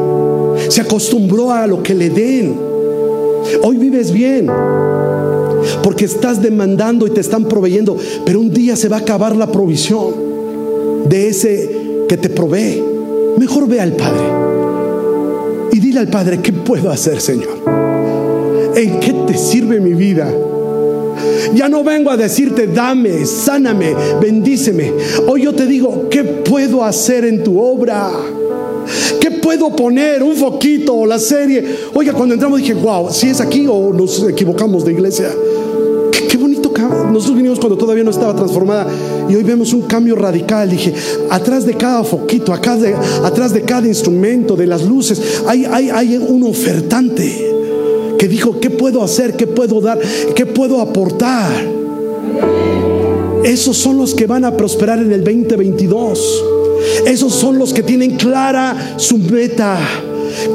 Se 0.69 0.81
acostumbró 0.81 1.53
a 1.53 1.67
lo 1.67 1.83
que 1.83 1.95
le 1.95 2.09
den. 2.09 2.57
Hoy 3.63 3.77
vives 3.77 4.13
bien 4.13 4.49
porque 5.83 6.05
estás 6.05 6.43
demandando 6.43 7.07
y 7.07 7.11
te 7.11 7.21
están 7.21 7.45
proveyendo, 7.47 7.97
pero 8.25 8.41
un 8.41 8.53
día 8.53 8.77
se 8.77 8.89
va 8.89 8.97
a 8.97 9.01
acabar 9.01 9.37
la 9.37 9.51
provisión. 9.51 10.31
de 11.09 11.29
ese 11.29 11.71
que 12.09 12.17
te 12.17 12.29
provee, 12.29 12.83
mejor 13.39 13.67
ve 13.67 13.81
al 13.81 13.93
Padre 13.93 14.23
y 15.73 15.79
dile 15.79 16.01
al 16.01 16.09
Padre, 16.09 16.41
¿qué 16.43 16.53
puedo 16.53 16.91
hacer, 16.91 17.21
Señor? 17.21 17.59
¿En 18.75 19.01
qué 19.01 19.15
te 19.27 19.37
sirve 19.37 19.81
mi 19.81 19.95
vida? 19.95 20.33
Ya 21.55 21.69
no 21.69 21.83
vengo 21.83 22.11
a 22.11 22.17
decirte, 22.17 22.67
dame, 22.67 23.25
sáname, 23.25 23.95
bendíceme. 24.21 24.93
Hoy 25.27 25.43
yo 25.43 25.55
te 25.55 25.67
digo, 25.67 26.09
¿qué 26.11 26.25
puedo 26.25 26.85
hacer 26.85 27.25
en 27.25 27.43
tu 27.43 27.59
obra? 27.61 28.11
¿Qué 29.21 29.31
puedo 29.31 29.75
poner? 29.75 30.23
Un 30.23 30.37
foquito 30.37 30.95
o 30.95 31.07
la 31.07 31.19
serie. 31.19 31.65
Oiga, 31.95 32.13
cuando 32.13 32.35
entramos 32.35 32.61
dije, 32.61 32.75
wow, 32.75 33.11
si 33.11 33.29
es 33.29 33.41
aquí 33.41 33.67
o 33.69 33.93
nos 33.93 34.23
equivocamos 34.29 34.85
de 34.85 34.93
iglesia. 34.93 35.31
Nosotros 37.11 37.37
vinimos 37.37 37.59
cuando 37.59 37.77
todavía 37.77 38.05
no 38.05 38.11
estaba 38.11 38.35
transformada 38.35 38.87
y 39.29 39.35
hoy 39.35 39.43
vemos 39.43 39.73
un 39.73 39.83
cambio 39.83 40.17
radical. 40.17 40.71
Dije, 40.71 40.95
atrás 41.29 41.67
de 41.67 41.75
cada 41.75 42.05
foquito, 42.05 42.53
atrás 42.53 42.81
de, 42.81 42.95
atrás 43.25 43.53
de 43.53 43.63
cada 43.63 43.87
instrumento, 43.87 44.57
de 44.57 44.67
las 44.67 44.85
luces, 44.85 45.43
hay, 45.47 45.65
hay, 45.65 45.91
hay 45.91 46.17
un 46.17 46.45
ofertante 46.45 47.51
que 48.19 48.29
dijo, 48.29 48.61
¿qué 48.61 48.71
puedo 48.71 49.03
hacer? 49.03 49.37
¿Qué 49.37 49.47
puedo 49.47 49.81
dar? 49.81 49.99
¿Qué 50.35 50.47
puedo 50.47 50.81
aportar? 50.81 51.51
Esos 53.45 53.77
son 53.77 53.97
los 53.97 54.15
que 54.15 54.27
van 54.27 54.45
a 54.45 54.57
prosperar 54.57 54.99
en 54.99 55.13
el 55.13 55.25
2022. 55.25 56.45
Esos 57.07 57.35
son 57.35 57.59
los 57.59 57.73
que 57.73 57.83
tienen 57.83 58.17
clara 58.17 58.95
su 58.97 59.19
meta. 59.19 59.79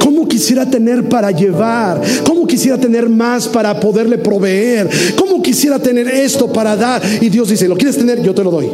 ¿Cómo 0.00 0.26
quisiera 0.28 0.68
tener 0.68 1.08
para 1.08 1.30
llevar? 1.30 2.00
¿Cómo 2.24 2.46
quisiera 2.46 2.78
tener 2.78 3.08
más 3.08 3.48
para 3.48 3.78
poderle 3.78 4.18
proveer? 4.18 4.88
¿Cómo 5.16 5.35
quisiera 5.56 5.78
tener 5.78 6.06
esto 6.06 6.52
para 6.52 6.76
dar? 6.76 7.02
Y 7.22 7.30
Dios 7.30 7.48
dice, 7.48 7.66
¿lo 7.66 7.78
quieres 7.78 7.96
tener? 7.96 8.20
Yo 8.20 8.34
te 8.34 8.44
lo 8.44 8.50
doy. 8.50 8.70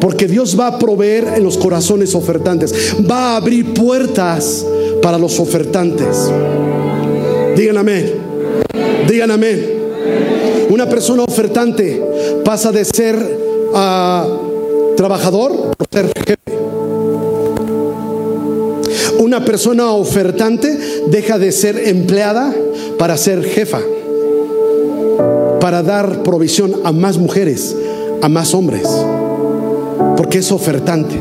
Porque 0.00 0.28
Dios 0.28 0.56
va 0.58 0.68
a 0.68 0.78
proveer 0.78 1.26
en 1.34 1.42
los 1.42 1.58
corazones 1.58 2.14
ofertantes. 2.14 2.72
Va 3.10 3.32
a 3.32 3.36
abrir 3.38 3.74
puertas 3.74 4.64
para 5.02 5.18
los 5.18 5.40
ofertantes. 5.40 6.30
Digan 7.56 7.78
amén. 7.78 8.12
Digan 9.08 9.32
amén. 9.32 9.66
Una 10.70 10.88
persona 10.88 11.24
ofertante 11.24 12.00
pasa 12.44 12.70
de 12.70 12.84
ser 12.84 13.16
ah, 13.74 14.24
trabajador 14.96 15.72
a 15.76 15.84
ser 15.92 16.12
jefe. 16.16 16.36
Una 19.18 19.44
persona 19.44 19.90
ofertante 19.90 20.78
deja 21.08 21.40
de 21.40 21.50
ser 21.50 21.88
empleada 21.88 22.54
para 22.98 23.16
ser 23.16 23.42
jefa, 23.42 23.80
para 25.66 25.82
dar 25.82 26.22
provisión 26.22 26.82
a 26.84 26.92
más 26.92 27.18
mujeres, 27.18 27.74
a 28.22 28.28
más 28.28 28.54
hombres, 28.54 28.88
porque 30.16 30.38
es 30.38 30.52
ofertante. 30.52 31.16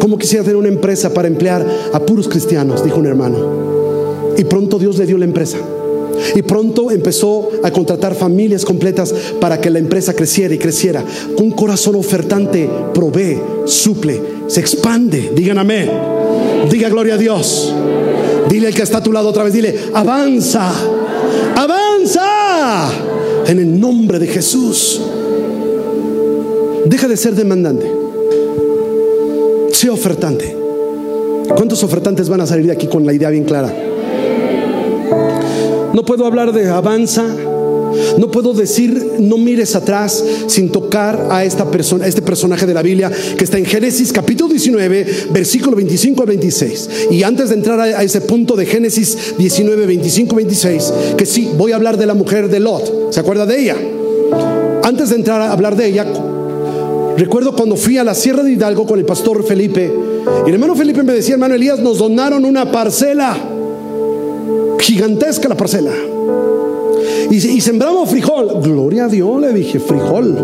¿Cómo 0.00 0.18
quisiera 0.18 0.42
tener 0.42 0.56
una 0.56 0.66
empresa 0.66 1.14
para 1.14 1.28
emplear 1.28 1.64
a 1.92 2.00
puros 2.00 2.26
cristianos? 2.26 2.82
Dijo 2.82 2.98
un 2.98 3.06
hermano. 3.06 3.38
Y 4.36 4.42
pronto 4.42 4.76
Dios 4.76 4.98
le 4.98 5.06
dio 5.06 5.16
la 5.18 5.26
empresa. 5.26 5.58
Y 6.34 6.42
pronto 6.42 6.90
empezó 6.90 7.48
a 7.62 7.70
contratar 7.70 8.16
familias 8.16 8.64
completas 8.64 9.14
para 9.40 9.60
que 9.60 9.70
la 9.70 9.78
empresa 9.78 10.14
creciera 10.14 10.52
y 10.52 10.58
creciera. 10.58 11.04
Un 11.38 11.52
corazón 11.52 11.94
ofertante 11.94 12.68
provee, 12.92 13.38
suple, 13.66 14.20
se 14.48 14.58
expande. 14.58 15.30
Digan 15.32 15.58
amén. 15.58 15.88
Diga 16.68 16.88
gloria 16.88 17.14
a 17.14 17.18
Dios. 17.18 17.72
Dile 18.48 18.66
al 18.66 18.74
que 18.74 18.82
está 18.82 18.98
a 18.98 19.02
tu 19.04 19.12
lado 19.12 19.28
otra 19.28 19.44
vez, 19.44 19.52
dile, 19.52 19.78
avanza, 19.94 20.72
avanza 21.54 23.13
en 23.46 23.58
el 23.58 23.78
nombre 23.80 24.18
de 24.18 24.26
Jesús. 24.26 25.00
Deja 26.86 27.08
de 27.08 27.16
ser 27.16 27.34
demandante. 27.34 27.90
Sea 29.72 29.92
ofertante. 29.92 30.56
¿Cuántos 31.48 31.82
ofertantes 31.82 32.28
van 32.28 32.40
a 32.40 32.46
salir 32.46 32.66
de 32.66 32.72
aquí 32.72 32.86
con 32.86 33.04
la 33.04 33.12
idea 33.12 33.30
bien 33.30 33.44
clara? 33.44 33.72
No 35.92 36.04
puedo 36.04 36.26
hablar 36.26 36.52
de 36.52 36.68
avanza. 36.68 37.24
No 38.18 38.30
puedo 38.30 38.52
decir 38.52 39.14
no 39.20 39.38
mires 39.38 39.74
atrás 39.74 40.24
sin 40.46 40.70
tocar 40.70 41.28
a 41.30 41.44
esta 41.44 41.70
persona, 41.70 42.04
a 42.04 42.08
este 42.08 42.22
personaje 42.22 42.66
de 42.66 42.74
la 42.74 42.82
Biblia 42.82 43.10
que 43.36 43.44
está 43.44 43.58
en 43.58 43.64
Génesis 43.64 44.12
capítulo 44.12 44.50
19, 44.50 45.28
versículo 45.32 45.76
25 45.76 46.22
al 46.22 46.28
26. 46.28 46.90
Y 47.10 47.22
antes 47.22 47.48
de 47.48 47.56
entrar 47.56 47.80
a, 47.80 48.02
ese 48.02 48.20
punto 48.20 48.56
de 48.56 48.66
Génesis 48.66 49.34
19, 49.38 49.86
25, 49.86 50.36
26, 50.36 50.92
que 51.16 51.26
sí, 51.26 51.50
voy 51.56 51.72
a 51.72 51.76
hablar 51.76 51.96
de 51.96 52.06
la 52.06 52.14
mujer 52.14 52.48
de 52.48 52.60
Lot. 52.60 53.12
¿Se 53.12 53.20
acuerda 53.20 53.46
de 53.46 53.60
ella? 53.60 53.76
Antes 54.82 55.10
de 55.10 55.16
entrar 55.16 55.40
a 55.40 55.52
hablar 55.52 55.76
de 55.76 55.86
ella, 55.86 56.06
recuerdo 57.16 57.54
cuando 57.54 57.76
fui 57.76 57.98
a 57.98 58.04
la 58.04 58.14
Sierra 58.14 58.42
de 58.42 58.52
Hidalgo 58.52 58.86
con 58.86 58.98
el 58.98 59.04
pastor 59.04 59.44
Felipe. 59.44 59.92
Y 60.44 60.48
el 60.48 60.54
hermano 60.54 60.74
Felipe 60.74 61.02
me 61.02 61.12
decía, 61.12 61.34
hermano 61.34 61.54
Elías, 61.54 61.78
nos 61.78 61.98
donaron 61.98 62.44
una 62.44 62.70
parcela 62.70 63.36
gigantesca 64.84 65.48
la 65.48 65.56
parcela. 65.56 65.92
Y, 67.30 67.60
sembramos 67.60 68.08
frijol. 68.08 68.60
Gloria 68.62 69.06
a 69.06 69.08
Dios, 69.08 69.40
le 69.40 69.52
dije, 69.52 69.80
frijol. 69.80 70.36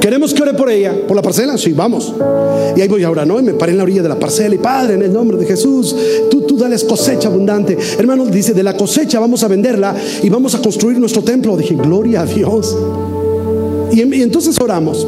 ¿Queremos 0.00 0.34
que 0.34 0.42
ore 0.42 0.52
por 0.52 0.70
ella? 0.70 0.94
¿Por 1.06 1.16
la 1.16 1.22
parcela? 1.22 1.56
Sí, 1.56 1.72
vamos. 1.72 2.12
Y 2.76 2.80
ahí 2.80 2.88
voy 2.88 3.04
ahora, 3.04 3.24
¿no? 3.24 3.40
Y 3.40 3.42
me 3.42 3.54
paré 3.54 3.72
en 3.72 3.78
la 3.78 3.84
orilla 3.84 4.02
de 4.02 4.08
la 4.10 4.18
parcela 4.18 4.54
y 4.54 4.58
Padre, 4.58 4.94
en 4.94 5.02
el 5.02 5.12
nombre 5.12 5.38
de 5.38 5.46
Jesús, 5.46 5.96
tú, 6.30 6.42
tú 6.42 6.58
dales 6.58 6.84
cosecha 6.84 7.28
abundante. 7.28 7.78
Hermano, 7.98 8.26
dice, 8.26 8.52
de 8.52 8.62
la 8.62 8.76
cosecha 8.76 9.18
vamos 9.18 9.42
a 9.44 9.48
venderla 9.48 9.96
y 10.22 10.28
vamos 10.28 10.54
a 10.54 10.60
construir 10.60 10.98
nuestro 10.98 11.22
templo. 11.22 11.56
Dije, 11.56 11.74
gloria 11.76 12.20
a 12.20 12.26
Dios. 12.26 12.76
Y, 13.92 14.00
entonces 14.00 14.60
oramos. 14.60 15.06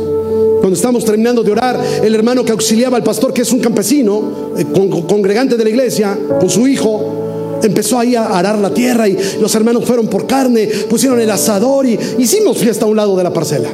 Cuando 0.61 0.75
estamos 0.75 1.05
terminando 1.05 1.43
de 1.43 1.53
orar, 1.53 1.79
el 2.03 2.15
hermano 2.15 2.45
que 2.45 2.53
auxiliaba 2.53 2.97
al 2.97 3.03
pastor, 3.03 3.33
que 3.33 3.43
es 3.43 3.53
un 3.53 3.61
campesino, 3.61 4.53
eh, 4.57 4.65
congregante 5.07 5.57
de 5.57 5.65
la 5.65 5.71
iglesia, 5.71 6.19
con 6.41 6.49
su 6.49 6.67
hijo, 6.67 7.26
empezó 7.67 7.99
ahí 7.99 8.15
a 8.15 8.27
arar 8.27 8.59
la 8.59 8.73
tierra 8.73 9.09
y 9.09 9.17
los 9.41 9.55
hermanos 9.55 9.85
fueron 9.85 10.09
por 10.09 10.27
carne, 10.27 10.69
pusieron 10.89 11.21
el 11.21 11.31
asador 11.31 11.87
y 11.87 11.99
hicimos 12.19 12.59
fiesta 12.59 12.85
a 12.85 12.89
un 12.89 12.97
lado 12.97 13.17
de 13.17 13.23
la 13.23 13.33
parcela. 13.33 13.69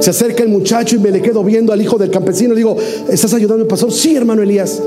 Se 0.00 0.10
acerca 0.10 0.42
el 0.42 0.50
muchacho 0.50 0.96
y 0.96 0.98
me 0.98 1.10
le 1.10 1.22
quedo 1.22 1.42
viendo 1.42 1.72
al 1.72 1.80
hijo 1.80 1.96
del 1.96 2.10
campesino. 2.10 2.50
Le 2.50 2.58
digo, 2.58 2.76
¿estás 3.08 3.32
ayudando 3.34 3.62
al 3.62 3.68
pastor? 3.68 3.92
Sí, 3.92 4.14
hermano 4.14 4.42
Elías. 4.42 4.80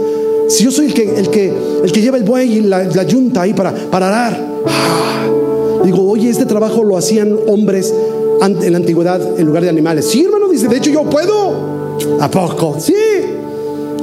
Si 0.47 0.64
yo 0.64 0.72
soy 0.72 0.88
el 0.88 0.93
que, 0.93 1.04
el 1.04 1.30
que, 1.30 1.52
el 1.84 1.91
que 1.91 2.02
lleva 2.02 2.18
el 2.18 2.24
buey 2.24 2.58
y 2.58 2.62
la, 2.62 3.04
yunta 3.04 3.41
ahí 3.41 3.54
para, 3.54 3.74
para 3.74 4.08
arar. 4.08 4.45
Ah. 4.66 5.84
Digo, 5.84 6.10
oye, 6.10 6.30
este 6.30 6.45
trabajo 6.45 6.84
lo 6.84 6.97
hacían 6.97 7.38
hombres 7.47 7.93
en 8.41 8.72
la 8.72 8.78
antigüedad 8.78 9.39
en 9.39 9.45
lugar 9.45 9.64
de 9.64 9.70
animales. 9.70 10.06
Sí, 10.06 10.24
hermano, 10.24 10.47
dice, 10.47 10.68
de 10.68 10.78
hecho 10.78 10.91
yo 10.91 11.04
puedo. 11.04 11.80
¿A 12.20 12.30
poco? 12.30 12.78
Sí. 12.80 12.93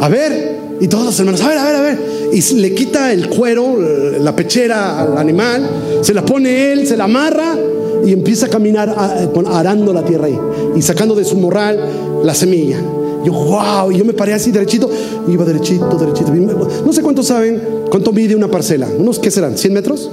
A 0.01 0.09
ver. 0.09 0.66
Y 0.81 0.89
todos 0.89 1.07
los 1.07 1.19
hermanos, 1.19 1.41
a 1.41 1.49
ver, 1.49 1.59
a 1.59 1.65
ver, 1.65 1.75
a 1.75 1.81
ver. 1.81 1.99
Y 2.33 2.55
le 2.55 2.75
quita 2.75 3.13
el 3.13 3.29
cuero, 3.29 3.77
la 4.21 4.35
pechera 4.35 5.01
al 5.03 5.17
animal, 5.17 5.69
se 6.03 6.13
la 6.13 6.25
pone 6.25 6.73
él, 6.73 6.87
se 6.87 6.97
la 6.97 7.05
amarra 7.05 7.57
y 8.05 8.13
empieza 8.13 8.47
a 8.47 8.49
caminar 8.49 8.95
arando 9.53 9.93
la 9.93 10.05
tierra 10.05 10.27
ahí 10.27 10.39
y 10.77 10.83
sacando 10.83 11.15
de 11.15 11.25
su 11.25 11.37
morral 11.37 11.79
la 12.23 12.35
semilla. 12.35 12.79
Yo, 13.25 13.33
wow, 13.33 13.91
y 13.91 13.99
yo 13.99 14.05
me 14.05 14.13
paré 14.13 14.35
así 14.35 14.53
derechito, 14.53 14.89
iba 15.27 15.45
derechito, 15.45 15.97
derechito. 15.99 16.33
No 16.85 16.93
sé 16.93 17.03
cuántos 17.03 17.27
saben 17.27 17.61
cuánto 17.91 18.13
mide 18.13 18.37
una 18.37 18.49
parcela. 18.49 18.87
¿Unos 18.99 19.19
qué 19.19 19.31
serán? 19.31 19.55
¿100 19.55 19.71
metros? 19.71 20.11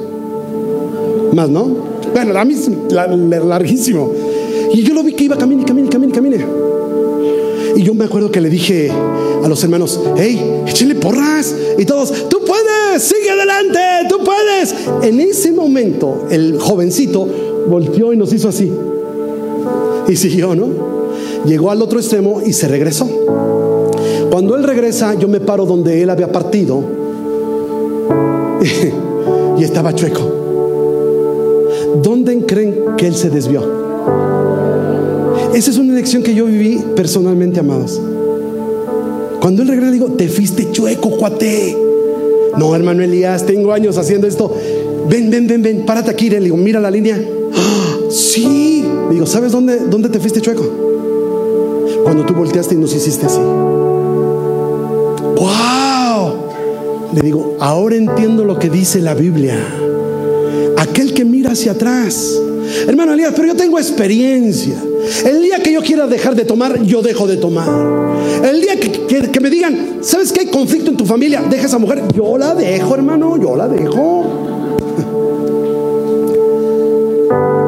Más, 1.33 1.49
¿no? 1.49 1.65
Bueno, 2.13 2.33
la, 2.33 3.07
larguísimo. 3.45 4.11
Y 4.73 4.81
yo 4.81 4.93
lo 4.93 5.03
vi 5.03 5.13
que 5.13 5.25
iba 5.25 5.37
camine, 5.37 5.63
camine, 5.63 5.89
camine, 5.89 6.11
camine. 6.11 6.45
Y 7.75 7.83
yo 7.83 7.93
me 7.93 8.05
acuerdo 8.05 8.31
que 8.31 8.41
le 8.41 8.49
dije 8.49 8.91
a 8.91 9.47
los 9.47 9.63
hermanos, 9.63 9.99
hey, 10.17 10.63
échenle 10.67 10.95
porras. 10.95 11.55
Y 11.77 11.85
todos, 11.85 12.29
tú 12.29 12.39
puedes, 12.45 13.03
sigue 13.03 13.29
adelante, 13.29 13.79
tú 14.09 14.19
puedes. 14.23 14.75
En 15.01 15.19
ese 15.19 15.51
momento, 15.51 16.27
el 16.29 16.59
jovencito 16.59 17.27
volteó 17.67 18.13
y 18.13 18.17
nos 18.17 18.31
hizo 18.33 18.49
así. 18.49 18.71
Y 20.07 20.15
siguió, 20.15 20.55
¿no? 20.55 20.67
Llegó 21.45 21.71
al 21.71 21.81
otro 21.81 21.99
extremo 21.99 22.41
y 22.45 22.53
se 22.53 22.67
regresó. 22.67 23.07
Cuando 24.29 24.55
él 24.55 24.63
regresa, 24.63 25.13
yo 25.15 25.27
me 25.27 25.39
paro 25.39 25.65
donde 25.65 26.01
él 26.01 26.09
había 26.09 26.31
partido. 26.31 26.83
y 29.57 29.63
estaba 29.63 29.93
chueco. 29.93 30.43
¿dónde 32.01 32.45
creen 32.45 32.95
que 32.97 33.07
él 33.07 33.15
se 33.15 33.29
desvió? 33.29 33.82
Esa 35.53 35.69
es 35.69 35.77
una 35.77 35.93
lección 35.93 36.23
que 36.23 36.33
yo 36.33 36.45
viví 36.45 36.81
personalmente, 36.95 37.59
amados. 37.59 38.01
Cuando 39.39 39.61
él 39.61 39.67
regresa, 39.67 39.91
digo, 39.91 40.07
te 40.07 40.27
fuiste 40.27 40.71
chueco, 40.71 41.11
cuate. 41.11 41.77
No, 42.57 42.75
hermano 42.75 43.03
Elías, 43.03 43.45
tengo 43.45 43.71
años 43.71 43.97
haciendo 43.97 44.25
esto. 44.25 44.51
Ven, 45.07 45.29
ven, 45.29 45.45
ven, 45.45 45.61
ven, 45.61 45.85
párate 45.85 46.09
aquí. 46.09 46.29
Le 46.29 46.39
digo, 46.39 46.57
mira 46.57 46.79
la 46.79 46.89
línea. 46.89 47.21
¡Ah! 47.55 47.97
sí. 48.09 48.83
Le 49.09 49.13
digo, 49.13 49.27
¿sabes 49.27 49.51
dónde, 49.51 49.77
dónde 49.89 50.09
te 50.09 50.19
fuiste 50.19 50.41
chueco? 50.41 50.63
Cuando 52.03 52.25
tú 52.25 52.33
volteaste 52.33 52.73
y 52.73 52.77
nos 52.77 52.95
hiciste 52.95 53.27
así. 53.27 53.39
¡Wow! 55.35 56.33
Le 57.13 57.21
digo, 57.21 57.57
ahora 57.59 57.95
entiendo 57.95 58.43
lo 58.43 58.57
que 58.57 58.71
dice 58.71 59.01
la 59.01 59.13
Biblia. 59.13 59.57
Aquel 60.77 61.13
que 61.13 61.25
mira 61.25 61.51
hacia 61.51 61.73
atrás 61.73 62.41
hermano 62.87 63.13
Elías, 63.13 63.33
pero 63.35 63.49
yo 63.49 63.55
tengo 63.55 63.77
experiencia. 63.79 64.75
El 65.25 65.41
día 65.41 65.61
que 65.61 65.71
yo 65.71 65.81
quiera 65.81 66.07
dejar 66.07 66.35
de 66.35 66.45
tomar, 66.45 66.81
yo 66.83 67.01
dejo 67.01 67.27
de 67.27 67.37
tomar. 67.37 67.67
El 68.43 68.61
día 68.61 68.79
que, 68.79 69.39
me 69.39 69.49
digan, 69.49 69.97
¿sabes 70.01 70.31
que 70.31 70.41
hay 70.41 70.47
conflicto 70.47 70.91
en 70.91 70.97
tu 70.97 71.05
familia? 71.05 71.43
Deja 71.49 71.63
a 71.63 71.67
esa 71.67 71.77
mujer. 71.77 72.03
Yo 72.15 72.37
la 72.37 72.55
dejo, 72.55 72.95
hermano, 72.95 73.37
yo 73.41 73.55
la 73.55 73.67
dejo. 73.67 74.23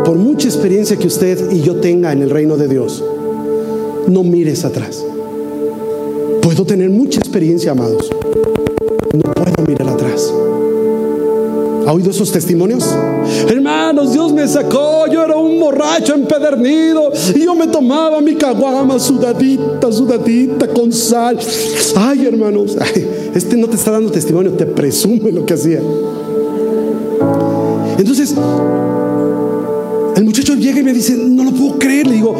Por 0.05 0.17
mucha 0.17 0.47
experiencia 0.47 0.97
que 0.97 1.07
usted 1.07 1.51
y 1.51 1.61
yo 1.61 1.75
tenga 1.77 2.11
en 2.13 2.21
el 2.21 2.29
reino 2.29 2.57
de 2.57 2.67
Dios, 2.67 3.03
no 4.07 4.23
mires 4.23 4.63
atrás. 4.63 5.03
Puedo 6.41 6.65
tener 6.65 6.89
mucha 6.89 7.19
experiencia, 7.19 7.71
amados. 7.71 8.09
No 9.13 9.33
puedo 9.33 9.67
mirar 9.67 9.89
atrás. 9.89 10.31
¿Ha 11.85 11.93
oído 11.93 12.09
esos 12.09 12.31
testimonios? 12.31 12.83
Hermanos, 13.47 14.11
Dios 14.11 14.33
me 14.33 14.47
sacó. 14.47 15.05
Yo 15.07 15.23
era 15.23 15.35
un 15.37 15.59
borracho 15.59 16.15
empedernido 16.15 17.11
y 17.35 17.43
yo 17.43 17.53
me 17.53 17.67
tomaba 17.67 18.21
mi 18.21 18.35
caguama 18.35 18.97
sudadita, 18.99 19.91
sudadita 19.91 20.67
con 20.67 20.91
sal. 20.91 21.37
Ay, 21.95 22.25
hermanos, 22.25 22.75
este 23.35 23.55
no 23.55 23.67
te 23.67 23.75
está 23.75 23.91
dando 23.91 24.11
testimonio, 24.11 24.53
te 24.53 24.65
presume 24.65 25.31
lo 25.31 25.45
que 25.45 25.53
hacía. 25.53 25.79
Entonces, 27.97 28.35
el 30.15 30.25
muchacho 30.25 30.55
llega 30.55 30.79
y 30.79 30.83
me 30.83 30.93
dice, 30.93 31.15
no 31.15 31.43
lo 31.43 31.51
puedo 31.51 31.77
creer. 31.77 32.07
Le 32.07 32.13
digo, 32.13 32.35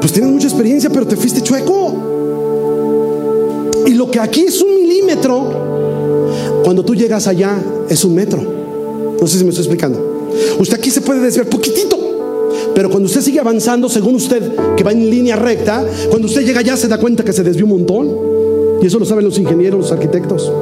pues 0.00 0.12
tienes 0.12 0.30
mucha 0.30 0.46
experiencia, 0.46 0.90
pero 0.90 1.06
te 1.06 1.16
fuiste 1.16 1.40
chueco. 1.42 1.94
Y 3.84 3.94
lo 3.94 4.10
que 4.10 4.20
aquí 4.20 4.42
es 4.42 4.62
un 4.62 4.74
milímetro, 4.74 6.62
cuando 6.62 6.84
tú 6.84 6.94
llegas 6.94 7.26
allá 7.26 7.58
es 7.88 8.04
un 8.04 8.14
metro. 8.14 8.55
No 9.20 9.26
sé 9.26 9.38
si 9.38 9.44
me 9.44 9.50
estoy 9.50 9.64
explicando. 9.64 10.30
Usted 10.58 10.78
aquí 10.78 10.90
se 10.90 11.00
puede 11.00 11.20
desviar 11.20 11.46
poquitito. 11.46 11.98
Pero 12.74 12.90
cuando 12.90 13.06
usted 13.06 13.22
sigue 13.22 13.40
avanzando, 13.40 13.88
según 13.88 14.16
usted, 14.16 14.42
que 14.76 14.84
va 14.84 14.92
en 14.92 15.08
línea 15.08 15.36
recta, 15.36 15.84
cuando 16.10 16.28
usted 16.28 16.44
llega 16.44 16.60
allá 16.60 16.76
se 16.76 16.88
da 16.88 16.98
cuenta 16.98 17.24
que 17.24 17.32
se 17.32 17.42
desvió 17.42 17.64
un 17.64 17.72
montón. 17.72 18.10
Y 18.82 18.86
eso 18.86 18.98
lo 18.98 19.06
saben 19.06 19.24
los 19.24 19.38
ingenieros, 19.38 19.80
los 19.80 19.92
arquitectos. 19.92 20.52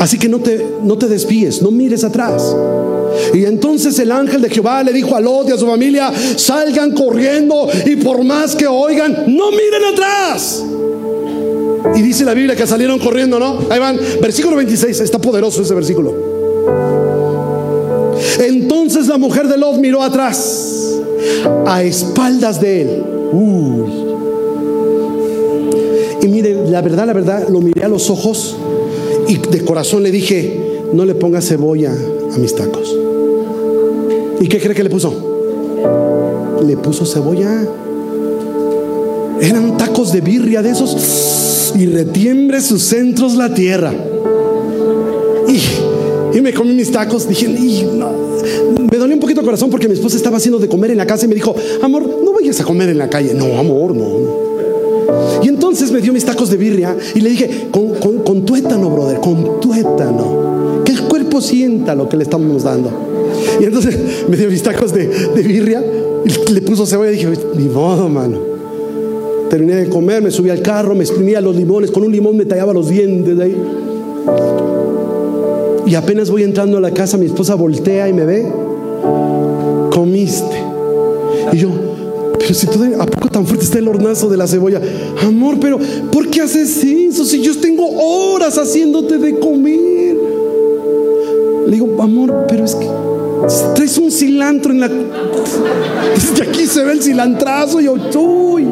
Así 0.00 0.18
que 0.18 0.28
no 0.28 0.40
te, 0.40 0.66
no 0.82 0.98
te 0.98 1.06
desvíes, 1.06 1.62
no 1.62 1.70
mires 1.70 2.02
atrás. 2.02 2.56
Y 3.32 3.44
entonces 3.44 3.96
el 4.00 4.10
ángel 4.10 4.42
de 4.42 4.50
Jehová 4.50 4.82
le 4.82 4.92
dijo 4.92 5.14
a 5.14 5.20
Lot 5.20 5.48
y 5.48 5.52
a 5.52 5.58
su 5.58 5.66
familia, 5.66 6.12
salgan 6.36 6.92
corriendo 6.92 7.68
y 7.86 7.96
por 7.96 8.24
más 8.24 8.56
que 8.56 8.66
oigan, 8.66 9.24
no 9.28 9.50
miren 9.52 9.84
atrás. 9.92 10.64
Y 11.94 12.02
dice 12.02 12.24
la 12.24 12.34
Biblia 12.34 12.56
que 12.56 12.66
salieron 12.66 12.98
corriendo, 12.98 13.38
¿no? 13.38 13.60
Ahí 13.70 13.78
van, 13.78 13.98
versículo 14.20 14.56
26, 14.56 15.00
está 15.00 15.18
poderoso 15.20 15.62
ese 15.62 15.74
versículo. 15.74 17.11
Entonces 18.40 19.06
la 19.08 19.18
mujer 19.18 19.48
de 19.48 19.56
Lot 19.56 19.78
miró 19.78 20.02
atrás, 20.02 21.00
a 21.66 21.82
espaldas 21.82 22.60
de 22.60 22.82
él. 22.82 23.02
Y 26.22 26.28
mire, 26.28 26.68
la 26.68 26.80
verdad, 26.82 27.06
la 27.06 27.12
verdad, 27.12 27.48
lo 27.48 27.60
miré 27.60 27.84
a 27.84 27.88
los 27.88 28.08
ojos 28.10 28.56
y 29.28 29.38
de 29.38 29.64
corazón 29.64 30.02
le 30.02 30.10
dije, 30.10 30.60
no 30.92 31.04
le 31.04 31.14
ponga 31.14 31.40
cebolla 31.40 31.92
a 31.92 32.38
mis 32.38 32.54
tacos. 32.54 32.96
¿Y 34.40 34.48
qué 34.48 34.60
cree 34.60 34.74
que 34.74 34.84
le 34.84 34.90
puso? 34.90 35.12
Le 36.66 36.76
puso 36.76 37.06
cebolla. 37.06 37.66
Eran 39.40 39.76
tacos 39.76 40.12
de 40.12 40.20
birria 40.20 40.62
de 40.62 40.70
esos 40.70 41.72
y 41.76 41.86
retiembre 41.86 42.60
sus 42.60 42.82
centros 42.82 43.34
la 43.34 43.52
tierra. 43.52 43.92
Y, 45.48 45.60
y 46.34 46.40
me 46.40 46.52
comí 46.52 46.74
mis 46.74 46.90
tacos. 46.90 47.28
Dije, 47.28 47.48
me 47.48 48.98
dolió 48.98 49.14
un 49.14 49.20
poquito 49.20 49.40
el 49.40 49.46
corazón 49.46 49.70
porque 49.70 49.88
mi 49.88 49.94
esposa 49.94 50.16
estaba 50.16 50.36
haciendo 50.36 50.58
de 50.58 50.68
comer 50.68 50.90
en 50.90 50.98
la 50.98 51.06
casa 51.06 51.26
y 51.26 51.28
me 51.28 51.34
dijo, 51.34 51.54
amor, 51.82 52.06
no 52.24 52.32
vayas 52.32 52.60
a 52.60 52.64
comer 52.64 52.88
en 52.88 52.98
la 52.98 53.08
calle. 53.08 53.34
No, 53.34 53.58
amor, 53.58 53.94
no. 53.94 54.52
Y 55.42 55.48
entonces 55.48 55.90
me 55.90 56.00
dio 56.00 56.12
mis 56.12 56.24
tacos 56.24 56.50
de 56.50 56.56
birria 56.56 56.96
y 57.14 57.20
le 57.20 57.30
dije, 57.30 57.68
con, 57.70 58.44
tuétano, 58.44 58.90
brother, 58.90 59.20
con 59.20 59.60
tuétano. 59.60 60.82
Que 60.84 60.92
el 60.92 61.02
cuerpo 61.02 61.40
sienta 61.40 61.94
lo 61.94 62.08
que 62.08 62.16
le 62.16 62.24
estamos 62.24 62.62
dando. 62.64 62.90
Y 63.60 63.64
entonces 63.64 63.98
me 64.28 64.36
dio 64.36 64.48
mis 64.48 64.62
tacos 64.62 64.92
de, 64.92 65.08
birria 65.34 65.84
y 66.24 66.52
le 66.52 66.62
puso 66.62 66.86
cebolla 66.86 67.10
y 67.10 67.16
dije, 67.16 67.28
ni 67.56 67.64
modo, 67.64 68.08
mano. 68.08 68.38
Terminé 69.50 69.74
de 69.74 69.88
comer, 69.88 70.22
me 70.22 70.30
subí 70.30 70.48
al 70.48 70.62
carro, 70.62 70.94
me 70.94 71.04
exprimía 71.04 71.40
los 71.40 71.54
limones, 71.56 71.90
con 71.90 72.02
un 72.04 72.12
limón 72.12 72.36
me 72.36 72.46
tallaba 72.46 72.72
los 72.72 72.88
dientes 72.88 73.36
de 73.36 73.44
ahí. 73.44 73.56
Y 75.86 75.94
apenas 75.94 76.30
voy 76.30 76.42
entrando 76.42 76.78
a 76.78 76.80
la 76.80 76.92
casa, 76.92 77.16
mi 77.16 77.26
esposa 77.26 77.54
voltea 77.54 78.08
y 78.08 78.12
me 78.12 78.24
ve. 78.24 78.46
Comiste. 79.90 80.62
Y 81.52 81.58
yo, 81.58 81.70
pero 82.38 82.54
si 82.54 82.66
todo, 82.66 82.84
¿a 83.00 83.06
poco 83.06 83.28
tan 83.28 83.46
fuerte 83.46 83.64
está 83.64 83.78
el 83.78 83.88
hornazo 83.88 84.28
de 84.28 84.36
la 84.36 84.46
cebolla? 84.46 84.80
Amor, 85.22 85.58
pero 85.60 85.78
¿por 86.10 86.28
qué 86.28 86.40
haces 86.40 86.82
eso? 86.84 87.24
Si 87.24 87.40
yo 87.40 87.56
tengo 87.58 87.88
horas 87.88 88.58
haciéndote 88.58 89.18
de 89.18 89.38
comer. 89.38 90.16
Le 91.66 91.72
digo, 91.72 92.02
amor, 92.02 92.46
pero 92.48 92.64
es 92.64 92.74
que 92.74 92.88
traes 93.74 93.96
un 93.98 94.10
cilantro 94.10 94.72
en 94.72 94.80
la. 94.80 94.88
Desde 96.14 96.42
aquí 96.42 96.66
se 96.66 96.82
ve 96.84 96.92
el 96.92 97.02
cilantrazo. 97.02 97.80
Y 97.80 97.84
yo, 97.84 97.94
uy, 97.94 98.66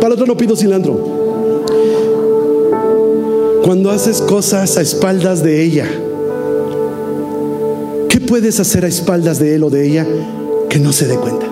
para 0.00 0.14
otro 0.14 0.26
no 0.26 0.36
pido 0.36 0.54
cilantro. 0.54 1.16
Cuando 3.64 3.90
haces 3.90 4.20
cosas 4.22 4.76
a 4.76 4.82
espaldas 4.82 5.42
de 5.42 5.64
ella 5.64 5.88
puedes 8.26 8.60
hacer 8.60 8.84
a 8.84 8.88
espaldas 8.88 9.38
de 9.38 9.54
él 9.54 9.62
o 9.62 9.70
de 9.70 9.86
ella 9.86 10.06
que 10.68 10.78
no 10.78 10.92
se 10.92 11.06
dé 11.06 11.16
cuenta? 11.16 11.46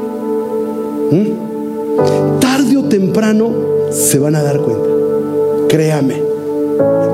¿Mm? 1.10 2.40
Tarde 2.40 2.76
o 2.76 2.84
temprano 2.84 3.52
se 3.90 4.18
van 4.18 4.34
a 4.34 4.42
dar 4.42 4.58
cuenta. 4.60 4.88
Créame. 5.68 6.20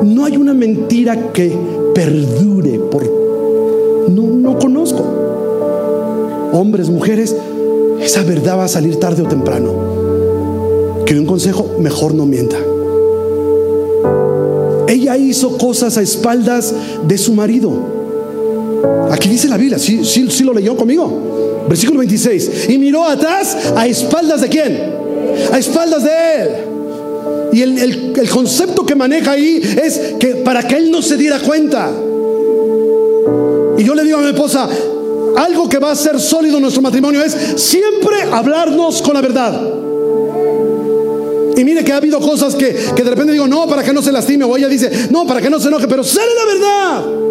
No 0.04 0.24
hay 0.24 0.36
una 0.36 0.54
mentira 0.54 1.32
que 1.32 1.52
perdure 1.94 2.78
por... 2.78 3.04
No, 4.08 4.22
no 4.22 4.58
conozco. 4.58 5.04
Hombres, 6.52 6.88
mujeres, 6.88 7.36
esa 8.00 8.22
verdad 8.22 8.58
va 8.58 8.64
a 8.64 8.68
salir 8.68 8.96
tarde 8.96 9.22
o 9.22 9.28
temprano. 9.28 9.72
Que 11.04 11.18
un 11.18 11.26
consejo, 11.26 11.76
mejor 11.78 12.14
no 12.14 12.26
mienta. 12.26 12.56
Ella 14.88 15.16
hizo 15.16 15.58
cosas 15.58 15.98
a 15.98 16.02
espaldas 16.02 16.74
de 17.06 17.18
su 17.18 17.34
marido 17.34 17.99
Aquí 19.10 19.28
dice 19.28 19.48
la 19.48 19.56
Biblia, 19.56 19.78
sí, 19.78 20.04
sí, 20.04 20.44
lo 20.44 20.54
leyó 20.54 20.76
conmigo. 20.76 21.66
Versículo 21.68 21.98
26. 21.98 22.68
Y 22.70 22.78
miró 22.78 23.04
atrás 23.04 23.56
a 23.76 23.86
espaldas 23.86 24.40
de 24.40 24.48
quién? 24.48 24.94
A 25.52 25.58
espaldas 25.58 26.04
de 26.04 26.10
él. 26.10 26.48
Y 27.52 27.62
el, 27.62 28.30
concepto 28.30 28.86
que 28.86 28.94
maneja 28.94 29.32
ahí 29.32 29.60
es 29.82 30.14
que 30.18 30.36
para 30.36 30.62
que 30.62 30.76
él 30.76 30.90
no 30.90 31.02
se 31.02 31.16
diera 31.16 31.40
cuenta. 31.40 31.90
Y 33.76 33.84
yo 33.84 33.94
le 33.94 34.04
digo 34.04 34.18
a 34.18 34.20
mi 34.20 34.28
esposa, 34.28 34.68
algo 35.36 35.68
que 35.68 35.78
va 35.78 35.90
a 35.90 35.96
ser 35.96 36.20
sólido 36.20 36.56
en 36.56 36.62
nuestro 36.62 36.82
matrimonio 36.82 37.22
es 37.22 37.36
siempre 37.56 38.22
hablarnos 38.30 39.02
con 39.02 39.14
la 39.14 39.20
verdad. 39.20 39.60
Y 41.56 41.64
mire 41.64 41.84
que 41.84 41.92
ha 41.92 41.96
habido 41.96 42.20
cosas 42.20 42.54
que, 42.54 42.74
que 42.94 43.02
de 43.02 43.10
repente 43.10 43.32
digo, 43.32 43.48
no, 43.48 43.66
para 43.66 43.82
que 43.82 43.92
no 43.92 44.00
se 44.00 44.12
lastime. 44.12 44.44
O 44.44 44.56
ella 44.56 44.68
dice, 44.68 45.08
no, 45.10 45.26
para 45.26 45.40
que 45.40 45.50
no 45.50 45.58
se 45.58 45.68
enoje, 45.68 45.88
pero 45.88 46.04
sale 46.04 46.30
la 46.34 46.52
verdad 46.52 47.29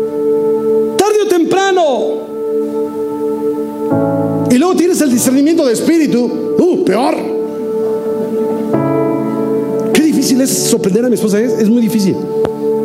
Y 4.51 4.57
luego 4.57 4.75
tienes 4.75 4.99
el 5.01 5.11
discernimiento 5.11 5.65
de 5.65 5.73
espíritu. 5.73 6.55
Uh, 6.57 6.83
peor. 6.83 7.15
Qué 9.93 10.01
difícil 10.01 10.41
es 10.41 10.49
sorprender 10.49 11.05
a 11.05 11.09
mi 11.09 11.15
esposa. 11.15 11.39
Es, 11.39 11.53
es 11.53 11.69
muy 11.69 11.81
difícil. 11.81 12.15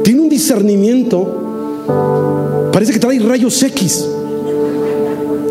Tiene 0.02 0.20
un 0.20 0.28
discernimiento. 0.28 2.70
Parece 2.72 2.92
que 2.92 2.98
trae 2.98 3.18
rayos 3.18 3.62
X. 3.62 4.06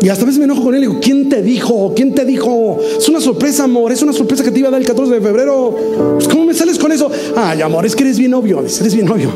Y 0.00 0.08
hasta 0.10 0.22
a 0.22 0.26
veces 0.26 0.38
me 0.38 0.44
enojo 0.44 0.62
con 0.62 0.74
él 0.74 0.84
y 0.84 0.86
digo, 0.86 1.00
¿quién 1.00 1.30
te 1.30 1.42
dijo? 1.42 1.94
¿Quién 1.96 2.14
te 2.14 2.26
dijo? 2.26 2.78
Es 2.98 3.08
una 3.08 3.20
sorpresa, 3.20 3.64
amor. 3.64 3.90
Es 3.90 4.02
una 4.02 4.12
sorpresa 4.12 4.44
que 4.44 4.50
te 4.50 4.58
iba 4.58 4.68
a 4.68 4.70
dar 4.70 4.80
el 4.80 4.86
14 4.86 5.14
de 5.14 5.20
febrero. 5.20 5.74
Pues, 6.14 6.28
¿Cómo 6.28 6.44
me 6.44 6.54
sales 6.54 6.78
con 6.78 6.92
eso? 6.92 7.10
Ay, 7.34 7.62
amor, 7.62 7.86
es 7.86 7.96
que 7.96 8.04
eres 8.04 8.18
bien 8.18 8.34
obvio. 8.34 8.60
Eres 8.60 8.94
bien 8.94 9.08
obvio. 9.08 9.30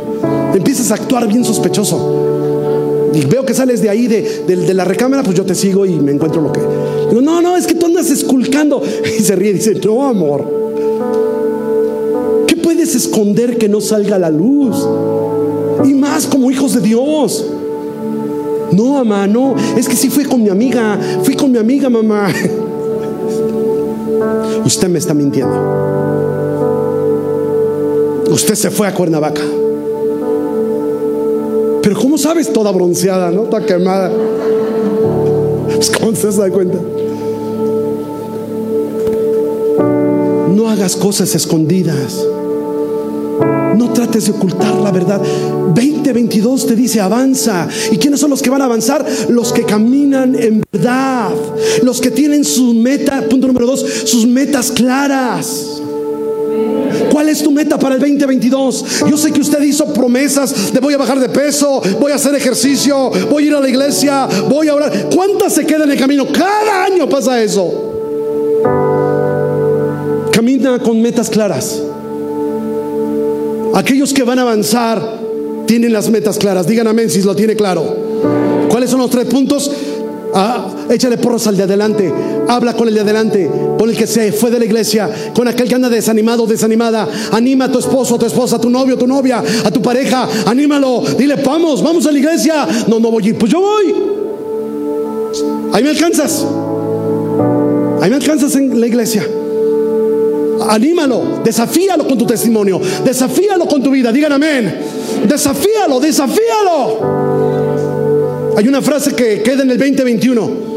Empiezas 0.55 0.91
a 0.91 0.95
actuar 0.95 1.27
bien 1.27 1.45
sospechoso 1.45 2.28
y 3.15 3.25
veo 3.27 3.45
que 3.45 3.55
sales 3.55 3.83
de 3.83 3.89
ahí, 3.89 4.07
de, 4.07 4.75
la 4.75 4.85
recámara, 4.85 5.23
pues 5.23 5.37
yo 5.37 5.45
te 5.45 5.55
sigo 5.55 5.87
y 5.87 5.99
me 5.99 6.13
encuentro 6.13 6.41
lo 6.41 6.53
que. 6.53 6.61
No, 7.21 7.43
no, 7.43 7.57
es 7.57 7.67
que 7.67 7.75
tú 7.75 7.87
andas 7.87 8.11
esculcando. 8.11 8.83
Y 9.19 9.23
se 9.23 9.35
ríe 9.35 9.51
y 9.51 9.55
dice, 9.55 9.75
no, 9.85 10.07
amor. 10.07 10.59
¿Qué 12.47 12.57
puedes 12.57 12.95
esconder 12.95 13.59
que 13.59 13.69
no 13.69 13.81
salga 13.81 14.19
la 14.19 14.31
luz? 14.31 14.77
Y 15.85 15.95
más 15.95 16.27
como 16.27 16.51
hijos 16.51 16.75
de 16.75 16.81
Dios. 16.81 17.47
No, 18.73 18.93
mamá, 18.93 19.27
no. 19.27 19.55
Es 19.77 19.89
que 19.89 19.97
sí 19.97 20.11
fui 20.11 20.25
con 20.25 20.43
mi 20.43 20.51
amiga. 20.51 20.99
Fui 21.23 21.35
con 21.35 21.51
mi 21.51 21.59
amiga, 21.59 21.89
mamá. 21.89 22.29
Usted 24.65 24.89
me 24.89 24.99
está 24.99 25.15
mintiendo. 25.15 25.57
Usted 28.31 28.55
se 28.55 28.71
fue 28.71 28.87
a 28.87 28.95
Cuernavaca. 28.95 29.43
Pero 31.89 32.01
¿cómo 32.01 32.19
sabes? 32.19 32.53
Toda 32.53 32.71
bronceada, 32.71 33.31
¿no? 33.31 33.45
Toda 33.45 33.65
quemada. 33.65 34.13
Pues, 35.75 35.91
¿Cómo 35.91 36.15
se 36.15 36.31
da 36.33 36.51
cuenta? 36.51 36.79
No 40.55 40.69
hagas 40.69 40.97
cosas 40.97 41.35
escondidas. 41.35 42.27
No 43.75 43.91
trates 43.95 44.27
de 44.27 44.33
ocultar 44.33 44.75
la 44.75 44.91
verdad. 44.91 45.23
20:22 45.75 46.67
te 46.67 46.77
dice 46.77 47.01
avanza. 47.01 47.67
¿Y 47.91 47.97
quiénes 47.97 48.21
son 48.21 48.29
los 48.29 48.43
que 48.43 48.51
van 48.51 48.61
a 48.61 48.67
avanzar? 48.67 49.07
Los 49.31 49.55
que 49.55 49.63
caminan 49.63 50.35
en 50.35 50.63
verdad. 50.71 51.31
Los 51.83 52.03
que 52.03 52.11
tienen 52.11 52.45
sus 52.45 52.75
metas, 52.75 53.25
punto 53.25 53.47
número 53.47 53.65
dos, 53.65 53.81
sus 54.05 54.27
metas 54.27 54.73
claras. 54.73 55.68
¿Cuál 57.29 57.37
es 57.37 57.45
tu 57.45 57.51
meta 57.51 57.79
para 57.79 57.97
el 57.97 58.01
2022? 58.01 59.05
Yo 59.07 59.19
sé 59.19 59.31
que 59.31 59.43
usted 59.43 59.61
hizo 59.61 59.93
promesas 59.93 60.73
de 60.73 60.81
voy 60.81 60.95
a 60.95 60.97
bajar 60.97 61.21
de 61.21 61.29
peso, 61.29 61.83
voy 62.01 62.11
a 62.11 62.15
hacer 62.15 62.35
ejercicio, 62.35 63.11
voy 63.31 63.43
a 63.43 63.47
ir 63.49 63.55
a 63.55 63.61
la 63.61 63.69
iglesia, 63.69 64.27
voy 64.49 64.69
a 64.69 64.75
orar. 64.75 65.11
¿Cuántas 65.15 65.53
se 65.53 65.67
quedan 65.67 65.83
en 65.83 65.91
el 65.91 65.99
camino? 65.99 66.27
Cada 66.33 66.85
año 66.85 67.07
pasa 67.07 67.43
eso. 67.43 67.69
Camina 70.33 70.79
con 70.79 71.03
metas 71.03 71.29
claras. 71.29 71.83
Aquellos 73.75 74.15
que 74.15 74.23
van 74.23 74.39
a 74.39 74.43
avanzar 74.43 75.19
tienen 75.67 75.93
las 75.93 76.09
metas 76.09 76.39
claras. 76.39 76.67
Digan 76.67 76.87
amén 76.87 77.11
si 77.11 77.21
lo 77.21 77.37
tiene 77.37 77.55
claro. 77.57 77.95
¿Cuáles 78.71 78.89
son 78.89 79.01
los 79.01 79.11
tres 79.11 79.27
puntos? 79.27 79.71
Ah, 80.33 80.67
échale 80.91 81.19
porras 81.19 81.47
al 81.47 81.57
de 81.57 81.63
adelante. 81.65 82.13
Habla 82.49 82.75
con 82.75 82.89
el 82.89 82.95
de 82.95 83.01
adelante, 83.01 83.51
con 83.79 83.89
el 83.89 83.97
que 83.97 84.07
se 84.07 84.33
fue 84.33 84.51
de 84.51 84.59
la 84.59 84.65
iglesia, 84.65 85.09
con 85.35 85.49
aquel 85.49 85.69
que 85.69 85.75
anda 85.75 85.89
desanimado, 85.89 86.47
desanimada. 86.47 87.09
Anima 87.33 87.67
a 87.67 87.73
tu 87.73 87.79
esposo, 87.79 88.17
a 88.17 88.19
tu 88.19 88.27
esposa, 88.27 88.57
a 88.57 88.61
tu 88.61 88.71
novio, 88.71 88.97
a 88.97 88.99
tu 88.99 89.07
novia, 89.07 89.43
a 89.65 89.71
tu 89.71 89.83
pareja. 89.83 90.29
Anímalo. 90.47 91.03
Dile, 91.17 91.37
vamos, 91.37 91.83
vamos 91.83 92.07
a 92.07 92.13
la 92.13 92.19
iglesia. 92.19 92.67
No, 92.87 92.99
no 92.99 93.11
voy. 93.11 93.33
Pues 93.33 93.53
yo 93.53 93.61
voy. 93.61 93.95
Ahí 95.73 95.83
me 95.83 95.91
alcanzas. 95.91 96.47
Ahí 98.01 98.11
me 98.11 98.17
alcanzas 98.17 98.55
en 98.57 98.81
la 98.81 98.87
iglesia. 98.87 99.27
Anímalo, 100.69 101.41
desafíalo 101.45 102.07
con 102.07 102.19
tu 102.19 102.27
testimonio, 102.27 102.81
desafíalo 103.05 103.67
con 103.67 103.83
tu 103.83 103.91
vida. 103.91 104.13
Digan 104.13 104.33
amén. 104.33 104.75
Desafíalo, 105.27 106.01
desafíalo. 106.01 107.19
Hay 108.57 108.67
una 108.67 108.83
frase 108.83 109.15
que 109.15 109.43
queda 109.43 109.63
en 109.63 109.71
el 109.71 109.79
2021. 109.79 110.68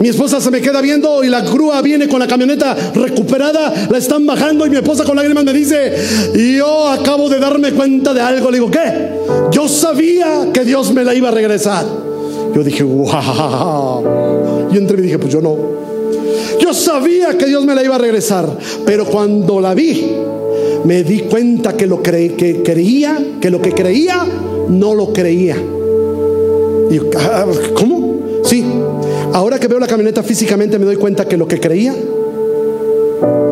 Mi 0.00 0.08
esposa 0.08 0.40
se 0.40 0.50
me 0.50 0.62
queda 0.62 0.80
viendo 0.80 1.22
y 1.22 1.28
la 1.28 1.42
grúa 1.42 1.82
viene 1.82 2.08
con 2.08 2.20
la 2.20 2.26
camioneta 2.26 2.74
recuperada, 2.94 3.88
la 3.90 3.98
están 3.98 4.24
bajando 4.24 4.66
y 4.66 4.70
mi 4.70 4.76
esposa 4.76 5.04
con 5.04 5.14
lágrimas 5.14 5.44
me 5.44 5.52
dice, 5.52 5.92
yo 6.56 6.88
acabo 6.88 7.28
de 7.28 7.38
darme 7.38 7.72
cuenta 7.72 8.14
de 8.14 8.20
algo. 8.22 8.50
Le 8.50 8.56
digo, 8.56 8.70
¿qué? 8.70 9.10
Yo 9.50 9.68
sabía 9.68 10.48
que 10.54 10.64
Dios 10.64 10.90
me 10.94 11.04
la 11.04 11.14
iba 11.14 11.28
a 11.28 11.32
regresar. 11.32 11.84
Yo 12.54 12.64
dije, 12.64 12.82
wow. 12.82 14.70
Y 14.72 14.78
entre 14.78 14.96
mí 14.96 15.02
dije, 15.02 15.18
pues 15.18 15.34
yo 15.34 15.42
no. 15.42 15.56
Yo 16.58 16.72
sabía 16.72 17.36
que 17.36 17.44
Dios 17.44 17.66
me 17.66 17.74
la 17.74 17.84
iba 17.84 17.96
a 17.96 17.98
regresar, 17.98 18.48
pero 18.86 19.04
cuando 19.04 19.60
la 19.60 19.74
vi, 19.74 20.14
me 20.84 21.02
di 21.02 21.20
cuenta 21.20 21.76
que 21.76 21.86
lo 21.86 22.02
que 22.02 22.62
creía, 22.64 23.18
que 23.38 23.50
lo 23.50 23.60
que 23.60 23.72
creía, 23.72 24.24
no 24.66 24.94
lo 24.94 25.12
creía. 25.12 25.56
Y 26.90 26.98
ah, 27.18 27.44
¿cómo? 27.74 28.40
Sí. 28.44 28.64
Ahora 29.32 29.58
que 29.58 29.68
veo 29.68 29.78
la 29.78 29.86
camioneta 29.86 30.22
físicamente 30.22 30.78
me 30.78 30.84
doy 30.84 30.96
cuenta 30.96 31.26
que 31.26 31.36
lo 31.36 31.46
que 31.46 31.60
creía, 31.60 31.94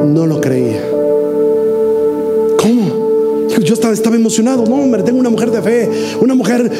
no 0.04 0.26
lo 0.26 0.40
creía. 0.40 0.82
¿Cómo? 2.58 3.48
Yo 3.62 3.74
estaba, 3.74 3.92
estaba 3.92 4.16
emocionado. 4.16 4.64
No, 4.64 4.76
hombre, 4.76 5.02
tengo 5.02 5.20
una 5.20 5.30
mujer 5.30 5.50
de 5.50 5.62
fe, 5.62 5.88
una 6.20 6.34
mujer 6.34 6.70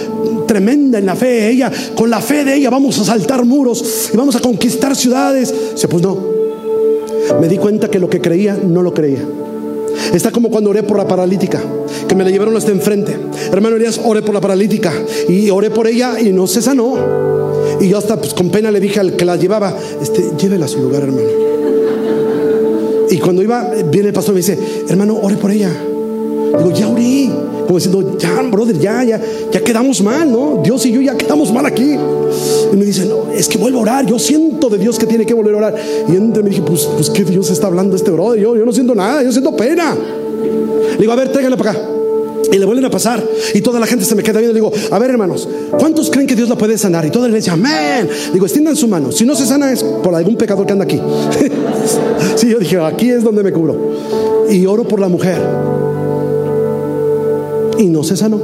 tremenda 0.47 0.99
en 0.99 1.07
la 1.07 1.15
fe. 1.15 1.49
Ella, 1.49 1.71
con 1.95 2.11
la 2.11 2.21
fe 2.21 2.45
de 2.45 2.55
ella, 2.55 2.71
vamos 2.71 2.99
a 2.99 3.05
saltar 3.05 3.45
muros 3.45 4.11
y 4.13 4.17
vamos 4.17 4.35
a 4.35 4.41
conquistar 4.41 4.97
ciudades. 4.97 5.55
Dice, 5.75 5.87
pues 5.89 6.03
no. 6.03 6.19
Me 7.41 7.47
di 7.47 7.59
cuenta 7.59 7.89
que 7.89 7.99
lo 7.99 8.09
que 8.09 8.21
creía, 8.21 8.57
no 8.57 8.83
lo 8.83 8.93
creía. 8.93 9.25
Está 10.13 10.31
como 10.31 10.51
cuando 10.51 10.71
oré 10.71 10.83
por 10.83 10.97
la 10.97 11.07
paralítica, 11.07 11.61
que 12.09 12.15
me 12.15 12.25
la 12.25 12.31
llevaron 12.31 12.57
hasta 12.57 12.73
enfrente. 12.73 13.17
Hermano 13.53 13.77
Elías, 13.77 14.01
oré 14.03 14.23
por 14.23 14.35
la 14.35 14.41
paralítica 14.41 14.93
y 15.29 15.51
oré 15.51 15.71
por 15.71 15.87
ella 15.87 16.19
y 16.21 16.33
no 16.33 16.47
se 16.47 16.63
sanó. 16.63 17.38
Y 17.81 17.89
yo 17.89 17.99
hasta 17.99 18.17
pues, 18.17 18.35
con 18.35 18.51
pena 18.51 18.71
le 18.71 18.81
dije 18.81 19.01
al 19.01 19.17
que 19.17 19.25
la 19.25 19.37
llevaba, 19.37 19.77
este, 20.01 20.33
llévela 20.37 20.65
a 20.67 20.69
su 20.69 20.81
lugar, 20.81 21.03
hermano. 21.03 21.29
Y 23.11 23.19
cuando 23.19 23.43
iba, 23.43 23.71
viene 23.91 24.09
el 24.09 24.15
pastor 24.15 24.33
y 24.33 24.37
me 24.37 24.41
dice, 24.41 24.59
hermano, 24.89 25.19
ore 25.23 25.37
por 25.37 25.51
ella. 25.51 25.71
Digo, 26.59 26.73
ya 26.73 26.89
oré. 26.89 27.31
Como 27.67 27.79
diciendo, 27.79 28.17
ya, 28.19 28.43
brother, 28.51 28.79
ya, 28.79 29.05
ya, 29.05 29.21
ya 29.53 29.61
quedamos 29.61 30.03
mal, 30.03 30.31
¿no? 30.31 30.63
Dios 30.65 30.85
y 30.87 30.93
yo 30.93 31.03
ya 31.03 31.15
quedamos 31.17 31.53
mal 31.53 31.67
aquí. 31.67 31.97
Y 32.73 32.77
me 32.77 32.85
dice, 32.85 33.05
no, 33.07 33.31
es 33.31 33.47
que 33.49 33.59
vuelvo 33.59 33.79
a 33.81 33.83
orar. 33.83 34.07
Yo 34.07 34.19
siento 34.19 34.69
de 34.69 34.79
Dios 34.79 34.99
que 34.99 35.07
tiene 35.07 35.27
que 35.27 35.35
volver 35.35 35.55
a 35.55 35.59
orar. 35.59 35.75
Y 36.09 36.13
entonces 36.13 36.45
me 36.45 36.51
dije, 36.51 36.63
pues, 36.63 36.89
pues, 36.97 37.11
¿qué 37.11 37.25
Dios 37.25 37.51
está 37.51 37.67
hablando 37.67 37.95
este 37.95 38.11
brother? 38.11 38.41
Yo, 38.41 38.57
yo 38.57 38.65
no 38.65 38.73
siento 38.73 38.95
nada, 38.95 39.23
yo 39.23 39.31
siento 39.33 39.55
pena. 39.55 39.95
Le 39.95 40.99
digo, 40.99 41.13
a 41.13 41.17
ver, 41.17 41.31
tráigala 41.31 41.57
para 41.57 41.73
acá. 41.73 41.98
Y 42.51 42.59
le 42.59 42.65
vuelven 42.65 42.85
a 42.85 42.91
pasar. 42.91 43.23
Y 43.55 43.61
toda 43.61 43.79
la 43.81 43.87
gente 43.87 44.05
se 44.05 44.15
me 44.15 44.23
queda 44.23 44.41
viendo. 44.41 44.55
Digo, 44.55 44.73
a 44.91 44.99
ver, 44.99 45.11
hermanos, 45.11 45.49
¿cuántos 45.79 46.11
creen 46.11 46.27
que 46.27 46.35
Dios 46.35 46.49
la 46.49 46.57
puede 46.57 46.79
sanar? 46.79 47.05
Y 47.05 47.11
toda 47.11 47.29
la 47.29 47.37
dice, 47.37 47.51
amén. 47.51 48.09
Digo, 48.33 48.47
extiendan 48.47 48.77
su 48.77 48.89
mano. 48.89 49.13
Si 49.13 49.25
no 49.25 49.35
se 49.35 49.47
sana 49.47 49.73
es 49.73 49.83
por 49.83 50.15
algún 50.15 50.37
pecador 50.37 50.67
que 50.67 50.73
anda 50.73 50.85
aquí. 50.85 50.99
sí, 52.37 52.49
yo 52.49 52.59
dije, 52.59 52.79
aquí 52.81 53.11
es 53.11 53.23
donde 53.23 53.43
me 53.43 53.53
cubro. 53.53 53.77
Y 54.51 54.65
oro 54.67 54.85
por 54.85 55.01
la 55.01 55.09
mujer 55.09 55.39
y 57.79 57.87
no 57.87 58.03
se 58.03 58.17
sanó. 58.17 58.41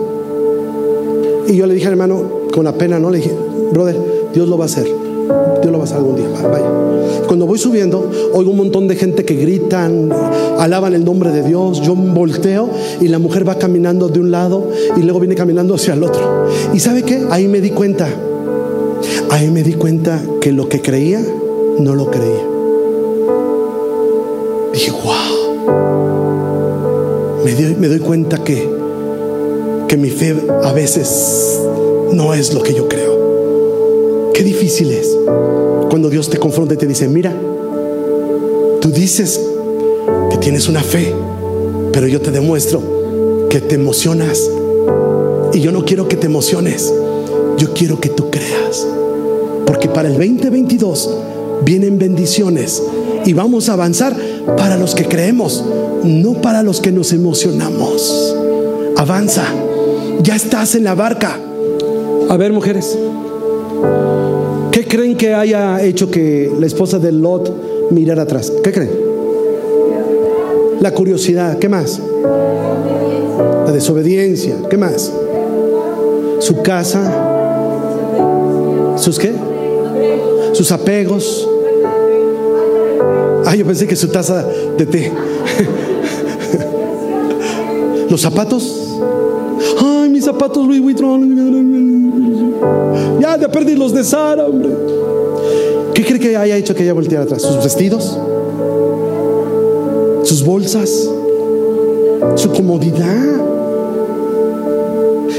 Y 1.46 1.56
yo 1.56 1.66
le 1.66 1.74
dije 1.74 1.88
hermano, 1.88 2.48
con 2.52 2.64
la 2.64 2.72
pena, 2.72 2.98
no 2.98 3.10
le 3.10 3.18
dije, 3.18 3.32
brother, 3.72 3.96
Dios 4.32 4.48
lo 4.48 4.56
va 4.56 4.64
a 4.64 4.66
hacer. 4.66 5.03
Dios 5.60 5.72
lo 5.72 5.78
va 5.78 5.84
a 5.84 5.84
hacer 5.84 5.98
algún 5.98 6.16
día. 6.16 6.28
Vaya. 6.28 6.70
Cuando 7.26 7.46
voy 7.46 7.58
subiendo, 7.58 8.10
oigo 8.32 8.50
un 8.50 8.56
montón 8.56 8.88
de 8.88 8.96
gente 8.96 9.24
que 9.24 9.34
gritan, 9.34 10.10
alaban 10.58 10.94
el 10.94 11.04
nombre 11.04 11.30
de 11.30 11.42
Dios. 11.42 11.80
Yo 11.80 11.94
volteo 11.94 12.68
y 13.00 13.08
la 13.08 13.18
mujer 13.18 13.48
va 13.48 13.56
caminando 13.56 14.08
de 14.08 14.20
un 14.20 14.30
lado 14.30 14.70
y 14.96 15.02
luego 15.02 15.20
viene 15.20 15.34
caminando 15.34 15.74
hacia 15.74 15.94
el 15.94 16.02
otro. 16.02 16.46
¿Y 16.72 16.80
sabe 16.80 17.02
qué? 17.02 17.24
Ahí 17.30 17.48
me 17.48 17.60
di 17.60 17.70
cuenta. 17.70 18.08
Ahí 19.30 19.50
me 19.50 19.62
di 19.62 19.74
cuenta 19.74 20.22
que 20.40 20.52
lo 20.52 20.68
que 20.68 20.80
creía, 20.80 21.20
no 21.78 21.94
lo 21.94 22.10
creía. 22.10 22.46
Dije, 24.72 24.90
wow. 24.90 25.34
Me, 27.44 27.76
me 27.76 27.88
doy 27.88 27.98
cuenta 27.98 28.42
que 28.42 28.84
que 29.88 29.96
mi 29.96 30.10
fe 30.10 30.34
a 30.62 30.72
veces 30.72 31.60
no 32.12 32.34
es 32.34 32.52
lo 32.54 32.62
que 32.62 32.74
yo 32.74 32.88
creo. 32.88 33.13
Qué 34.34 34.42
difícil 34.42 34.90
es 34.90 35.16
cuando 35.88 36.10
Dios 36.10 36.28
te 36.28 36.38
confronta 36.38 36.74
y 36.74 36.76
te 36.76 36.86
dice, 36.86 37.06
mira, 37.08 37.32
tú 38.80 38.90
dices 38.90 39.40
que 40.30 40.36
tienes 40.38 40.68
una 40.68 40.82
fe, 40.82 41.14
pero 41.92 42.08
yo 42.08 42.20
te 42.20 42.32
demuestro 42.32 42.82
que 43.48 43.60
te 43.60 43.76
emocionas. 43.76 44.50
Y 45.52 45.60
yo 45.60 45.70
no 45.70 45.84
quiero 45.84 46.08
que 46.08 46.16
te 46.16 46.26
emociones, 46.26 46.92
yo 47.58 47.72
quiero 47.74 48.00
que 48.00 48.08
tú 48.08 48.28
creas. 48.28 48.84
Porque 49.66 49.88
para 49.88 50.08
el 50.08 50.14
2022 50.14 51.10
vienen 51.64 51.98
bendiciones 51.98 52.82
y 53.24 53.32
vamos 53.32 53.68
a 53.68 53.74
avanzar 53.74 54.16
para 54.56 54.76
los 54.76 54.96
que 54.96 55.06
creemos, 55.06 55.64
no 56.02 56.34
para 56.34 56.64
los 56.64 56.80
que 56.80 56.90
nos 56.90 57.12
emocionamos. 57.12 58.36
Avanza. 58.96 59.44
Ya 60.22 60.34
estás 60.34 60.74
en 60.74 60.82
la 60.82 60.96
barca. 60.96 61.38
A 62.28 62.36
ver, 62.36 62.52
mujeres, 62.52 62.98
¿qué 63.13 63.13
creen 64.94 65.16
que 65.16 65.34
haya 65.34 65.82
hecho 65.82 66.08
que 66.08 66.48
la 66.56 66.66
esposa 66.66 67.00
de 67.00 67.10
Lot 67.10 67.90
mirara 67.90 68.22
atrás? 68.22 68.52
¿Qué 68.62 68.70
creen? 68.70 68.92
La 70.80 70.92
curiosidad, 70.92 71.58
¿qué 71.58 71.68
más? 71.68 72.00
La 73.66 73.72
desobediencia, 73.72 74.54
¿qué 74.70 74.76
más? 74.76 75.12
Su 76.38 76.62
casa, 76.62 77.02
sus 78.96 79.18
qué? 79.18 79.32
Sus 80.52 80.70
apegos. 80.70 81.48
Ah, 83.46 83.56
yo 83.56 83.66
pensé 83.66 83.88
que 83.88 83.96
su 83.96 84.06
taza 84.08 84.46
de 84.78 84.86
té. 84.86 85.10
Los 88.08 88.20
zapatos 88.20 88.84
zapatos 90.24 90.66
Louis 90.66 90.80
Vuitton. 90.80 91.73
Ya 93.24 93.38
de 93.38 93.48
perdí 93.48 93.74
los 93.74 93.94
de 93.94 94.04
Sara, 94.04 94.44
hombre. 94.44 94.68
¿Qué 95.94 96.04
cree 96.04 96.20
que 96.20 96.36
haya 96.36 96.58
hecho 96.58 96.74
que 96.74 96.82
ella 96.82 96.92
volteara 96.92 97.24
atrás? 97.24 97.40
¿Sus 97.40 97.56
vestidos? 97.56 98.18
¿Sus 100.24 100.44
bolsas? 100.44 100.90
¿Su 102.34 102.50
comodidad? 102.50 103.24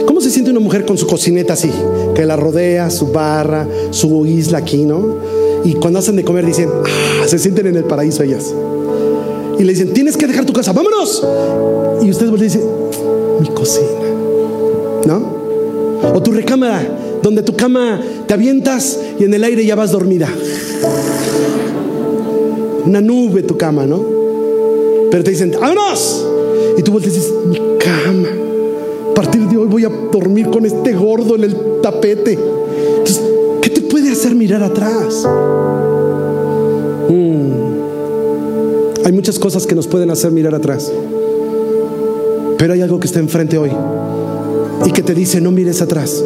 ¿Cómo 0.07 0.19
se 0.19 0.31
siente 0.31 0.49
una 0.49 0.61
mujer 0.61 0.83
con 0.83 0.97
su 0.97 1.05
cocineta 1.05 1.53
así? 1.53 1.69
Que 2.15 2.25
la 2.25 2.35
rodea, 2.35 2.89
su 2.89 3.11
barra, 3.11 3.67
su 3.91 4.25
isla 4.25 4.57
aquí, 4.57 4.83
¿no? 4.83 5.17
Y 5.63 5.75
cuando 5.75 5.99
hacen 5.99 6.15
de 6.15 6.23
comer 6.23 6.43
dicen, 6.43 6.71
ah, 7.21 7.27
se 7.27 7.37
sienten 7.37 7.67
en 7.67 7.75
el 7.75 7.83
paraíso 7.83 8.23
ellas. 8.23 8.51
Y 9.59 9.63
le 9.63 9.73
dicen, 9.73 9.93
tienes 9.93 10.17
que 10.17 10.25
dejar 10.25 10.43
tu 10.43 10.53
casa, 10.53 10.73
vámonos. 10.73 11.23
Y 12.01 12.09
usted 12.09 12.31
le 12.31 12.43
dice, 12.43 12.63
mi 13.39 13.47
cocina. 13.49 14.05
¿no? 15.05 15.35
O 16.15 16.21
tu 16.23 16.31
recámara, 16.31 16.81
donde 17.25 17.41
tu 17.41 17.55
cama 17.55 17.99
te 18.27 18.35
avientas 18.35 18.99
y 19.19 19.23
en 19.23 19.33
el 19.33 19.43
aire 19.43 19.65
ya 19.65 19.73
vas 19.73 19.91
dormida. 19.91 20.29
Una 22.85 23.01
nube 23.01 23.41
tu 23.41 23.57
cama, 23.57 23.87
¿no? 23.87 24.05
Pero 25.09 25.23
te 25.23 25.31
dicen, 25.31 25.55
¡vámonos! 25.59 26.23
Y 26.77 26.83
tú 26.83 26.91
volteas 26.91 27.15
dices, 27.15 27.33
mi 27.47 27.59
cama. 27.79 28.27
A 29.09 29.13
partir 29.15 29.41
de 29.41 29.57
hoy 29.57 29.65
voy 29.65 29.85
a 29.85 29.89
dormir 30.11 30.51
con 30.51 30.67
este 30.67 30.93
gordo 30.93 31.35
en 31.35 31.45
el 31.45 31.55
tapete. 31.81 32.33
Entonces, 32.33 33.23
¿qué 33.59 33.71
te 33.71 33.81
puede 33.81 34.11
hacer 34.11 34.35
mirar 34.35 34.61
atrás? 34.61 35.27
Mm. 37.09 37.51
Hay 39.03 39.11
muchas 39.13 39.39
cosas 39.39 39.65
que 39.65 39.73
nos 39.73 39.87
pueden 39.87 40.11
hacer 40.11 40.29
mirar 40.29 40.53
atrás. 40.53 40.91
Pero 42.59 42.73
hay 42.73 42.81
algo 42.81 42.99
que 42.99 43.07
está 43.07 43.17
enfrente 43.17 43.57
hoy 43.57 43.71
y 44.85 44.91
que 44.91 45.01
te 45.01 45.15
dice, 45.15 45.41
no 45.41 45.49
mires 45.49 45.81
atrás. 45.81 46.23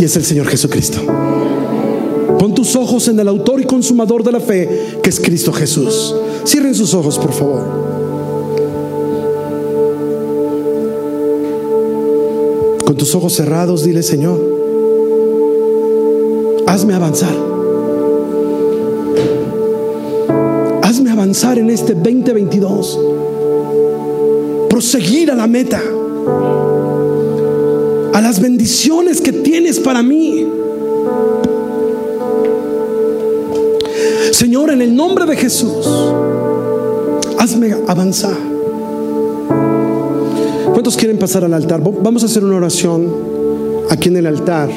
Y 0.00 0.04
es 0.04 0.16
el 0.16 0.24
Señor 0.24 0.46
Jesucristo. 0.46 0.98
Pon 2.38 2.54
tus 2.54 2.74
ojos 2.74 3.06
en 3.08 3.20
el 3.20 3.28
autor 3.28 3.60
y 3.60 3.64
consumador 3.64 4.24
de 4.24 4.32
la 4.32 4.40
fe, 4.40 4.96
que 5.02 5.10
es 5.10 5.20
Cristo 5.20 5.52
Jesús. 5.52 6.16
Cierren 6.46 6.74
sus 6.74 6.94
ojos, 6.94 7.18
por 7.18 7.34
favor. 7.34 7.60
Con 12.86 12.96
tus 12.96 13.14
ojos 13.14 13.34
cerrados, 13.34 13.84
dile, 13.84 14.02
Señor, 14.02 14.40
hazme 16.66 16.94
avanzar. 16.94 17.36
Hazme 20.82 21.10
avanzar 21.10 21.58
en 21.58 21.68
este 21.68 21.92
2022. 21.92 22.98
Proseguir 24.70 25.30
a 25.30 25.34
la 25.34 25.46
meta. 25.46 25.82
A 28.12 28.20
las 28.20 28.40
bendiciones 28.40 29.20
que 29.20 29.32
tienes 29.32 29.78
para 29.78 30.02
mí. 30.02 30.46
Señor, 34.32 34.70
en 34.70 34.82
el 34.82 34.94
nombre 34.94 35.26
de 35.26 35.36
Jesús, 35.36 35.86
hazme 37.38 37.74
avanzar. 37.86 38.36
¿Cuántos 40.72 40.96
quieren 40.96 41.18
pasar 41.18 41.44
al 41.44 41.54
altar? 41.54 41.80
Vamos 41.82 42.22
a 42.22 42.26
hacer 42.26 42.44
una 42.44 42.56
oración 42.56 43.06
aquí 43.90 44.08
en 44.08 44.16
el 44.16 44.26
altar. 44.26 44.70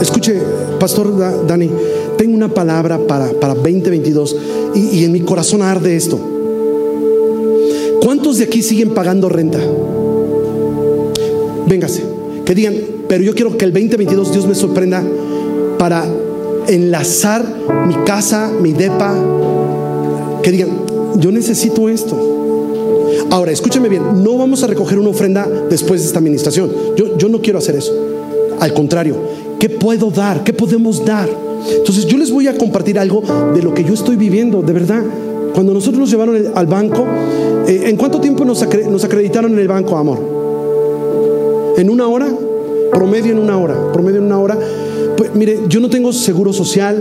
Escuche, 0.00 0.40
Pastor 0.78 1.46
Dani, 1.46 1.70
tengo 2.16 2.36
una 2.36 2.48
palabra 2.48 2.98
para, 2.98 3.30
para 3.32 3.54
2022 3.54 4.36
y, 4.74 4.98
y 4.98 5.04
en 5.04 5.12
mi 5.12 5.20
corazón 5.20 5.62
arde 5.62 5.96
esto. 5.96 6.18
¿Cuántos 8.02 8.38
de 8.38 8.44
aquí 8.44 8.62
siguen 8.62 8.94
pagando 8.94 9.28
renta? 9.28 9.58
Véngase, 11.66 12.11
que 12.52 12.56
digan, 12.56 12.74
pero 13.08 13.24
yo 13.24 13.34
quiero 13.34 13.56
que 13.56 13.64
el 13.64 13.72
2022 13.72 14.30
Dios 14.30 14.46
me 14.46 14.54
sorprenda 14.54 15.02
para 15.78 16.04
enlazar 16.68 17.42
mi 17.86 17.94
casa, 18.04 18.50
mi 18.60 18.72
depa, 18.74 19.14
que 20.42 20.50
digan, 20.50 20.68
yo 21.16 21.32
necesito 21.32 21.88
esto. 21.88 22.14
Ahora, 23.30 23.52
escúcheme 23.52 23.88
bien, 23.88 24.22
no 24.22 24.36
vamos 24.36 24.62
a 24.62 24.66
recoger 24.66 24.98
una 24.98 25.08
ofrenda 25.08 25.48
después 25.70 26.02
de 26.02 26.08
esta 26.08 26.18
administración. 26.18 26.70
Yo, 26.94 27.16
yo 27.16 27.30
no 27.30 27.40
quiero 27.40 27.58
hacer 27.58 27.74
eso. 27.74 27.94
Al 28.60 28.74
contrario, 28.74 29.16
¿qué 29.58 29.70
puedo 29.70 30.10
dar? 30.10 30.44
¿Qué 30.44 30.52
podemos 30.52 31.02
dar? 31.06 31.30
Entonces 31.74 32.04
yo 32.04 32.18
les 32.18 32.30
voy 32.30 32.48
a 32.48 32.58
compartir 32.58 32.98
algo 32.98 33.22
de 33.54 33.62
lo 33.62 33.72
que 33.72 33.82
yo 33.82 33.94
estoy 33.94 34.16
viviendo, 34.16 34.60
de 34.60 34.74
verdad. 34.74 35.02
Cuando 35.54 35.72
nosotros 35.72 36.00
nos 36.00 36.10
llevaron 36.10 36.36
al 36.54 36.66
banco, 36.66 37.06
eh, 37.66 37.84
¿en 37.86 37.96
cuánto 37.96 38.20
tiempo 38.20 38.44
nos 38.44 38.62
acreditaron 38.62 39.54
en 39.54 39.58
el 39.58 39.68
banco, 39.68 39.96
amor? 39.96 40.42
¿En 41.78 41.88
una 41.88 42.06
hora? 42.06 42.28
Promedio 42.92 43.32
en 43.32 43.38
una 43.38 43.58
hora, 43.58 43.92
promedio 43.92 44.18
en 44.18 44.26
una 44.26 44.38
hora 44.38 44.58
pues, 45.22 45.34
mire, 45.36 45.60
yo 45.68 45.78
no 45.78 45.88
tengo 45.88 46.12
seguro 46.12 46.52
social, 46.52 47.00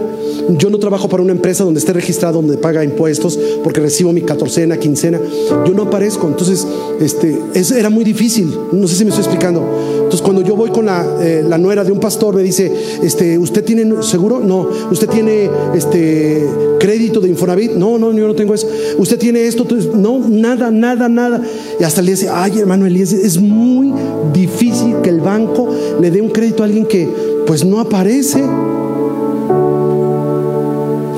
yo 0.49 0.69
no 0.69 0.77
trabajo 0.77 1.09
para 1.09 1.23
una 1.23 1.31
empresa 1.31 1.63
donde 1.63 1.79
esté 1.79 1.91
registrado, 1.91 2.41
donde 2.41 2.55
paga 2.57 2.83
impuestos, 2.83 3.39
porque 3.63 3.79
recibo 3.79 4.13
mi 4.13 4.21
catorcena, 4.21 4.77
quincena. 4.77 5.19
Yo 5.65 5.73
no 5.73 5.83
aparezco, 5.83 6.27
entonces 6.27 6.67
este, 6.99 7.39
era 7.75 7.89
muy 7.89 8.03
difícil. 8.03 8.53
No 8.71 8.87
sé 8.87 8.95
si 8.95 9.05
me 9.05 9.09
estoy 9.09 9.23
explicando. 9.23 9.63
Entonces, 9.95 10.21
cuando 10.21 10.43
yo 10.43 10.55
voy 10.55 10.69
con 10.69 10.85
la, 10.85 11.03
eh, 11.19 11.43
la 11.47 11.57
nuera 11.57 11.83
de 11.83 11.91
un 11.91 11.99
pastor, 11.99 12.35
me 12.35 12.43
dice, 12.43 12.71
este, 13.01 13.37
¿usted 13.39 13.63
tiene 13.63 14.03
seguro? 14.03 14.39
No. 14.39 14.69
¿Usted 14.91 15.09
tiene 15.09 15.49
este, 15.73 16.47
crédito 16.81 17.21
de 17.21 17.29
Infonavit? 17.29 17.73
No, 17.73 17.99
no, 17.99 18.11
yo 18.11 18.27
no 18.27 18.33
tengo 18.33 18.55
eso. 18.55 18.67
¿Usted 18.97 19.19
tiene 19.19 19.45
esto? 19.45 19.67
No, 19.93 20.19
nada, 20.27 20.71
nada, 20.71 21.07
nada. 21.07 21.41
Y 21.79 21.83
hasta 21.83 22.01
le 22.01 22.11
dice, 22.11 22.27
ay, 22.29 22.59
hermano 22.59 22.87
Elías, 22.87 23.13
es 23.13 23.39
muy 23.39 23.93
difícil 24.33 24.95
que 25.03 25.09
el 25.09 25.21
banco 25.21 25.69
le 26.01 26.09
dé 26.09 26.21
un 26.21 26.29
crédito 26.29 26.63
a 26.63 26.65
alguien 26.65 26.85
que 26.85 27.07
pues 27.45 27.63
no 27.63 27.79
aparece. 27.79 28.43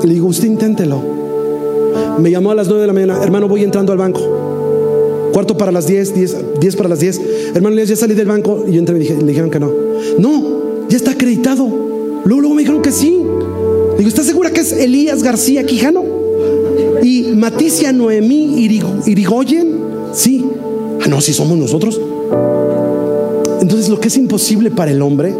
Le 0.04 0.14
digo, 0.14 0.28
usted 0.28 0.48
inténtelo. 0.48 1.02
Me 2.20 2.30
llamó 2.30 2.52
a 2.52 2.56
las 2.56 2.68
9 2.68 2.82
de 2.82 2.88
la 2.88 2.94
mañana, 2.94 3.24
hermano, 3.24 3.48
voy 3.48 3.64
entrando 3.64 3.94
al 3.94 3.98
banco. 3.98 4.20
Cuarto 5.32 5.58
para 5.58 5.72
las 5.72 5.88
10, 5.88 6.14
10, 6.60 6.76
para 6.76 6.90
las 6.90 7.00
10. 7.00 7.22
Hermano, 7.56 7.82
ya 7.82 7.96
salí 7.96 8.14
del 8.14 8.28
banco 8.28 8.66
y 8.70 8.78
entré 8.78 8.98
y 8.98 9.00
dije, 9.00 9.16
le 9.16 9.28
dijeron 9.28 9.50
que 9.50 9.60
no. 9.60 9.72
No, 10.20 10.88
ya 10.90 10.98
está 10.98 11.12
acreditado. 11.12 11.66
Luego, 12.26 12.42
luego 12.42 12.56
me 12.56 12.62
dijeron 12.62 12.82
que 12.82 12.92
sí. 12.92 13.23
Digo, 13.98 14.10
¿estás 14.10 14.26
segura 14.26 14.52
que 14.52 14.62
es 14.62 14.72
Elías 14.72 15.24
García 15.24 15.66
Quijano? 15.66 16.04
Y 17.04 17.34
Maticia 17.36 17.92
Noemí 17.92 18.64
Irigoyen. 19.06 19.80
Sí. 20.14 20.46
Ah, 21.04 21.08
no, 21.08 21.22
si 21.22 21.34
somos 21.34 21.58
nosotros. 21.58 22.00
Entonces, 23.62 23.90
lo 23.90 24.00
que 24.00 24.08
es 24.08 24.18
imposible 24.18 24.72
para 24.72 24.92
el 24.92 25.02
hombre, 25.02 25.34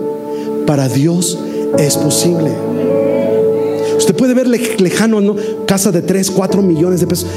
para 0.66 0.88
Dios 0.88 1.40
es 1.78 1.98
posible. 1.98 2.52
Usted 3.98 4.16
puede 4.16 4.34
ver 4.34 4.48
lejano, 4.48 5.22
¿no? 5.22 5.36
Casa 5.66 5.92
de 5.92 6.02
3, 6.02 6.32
4 6.32 6.62
millones 6.62 7.00
de 7.00 7.08
pesos. 7.08 7.28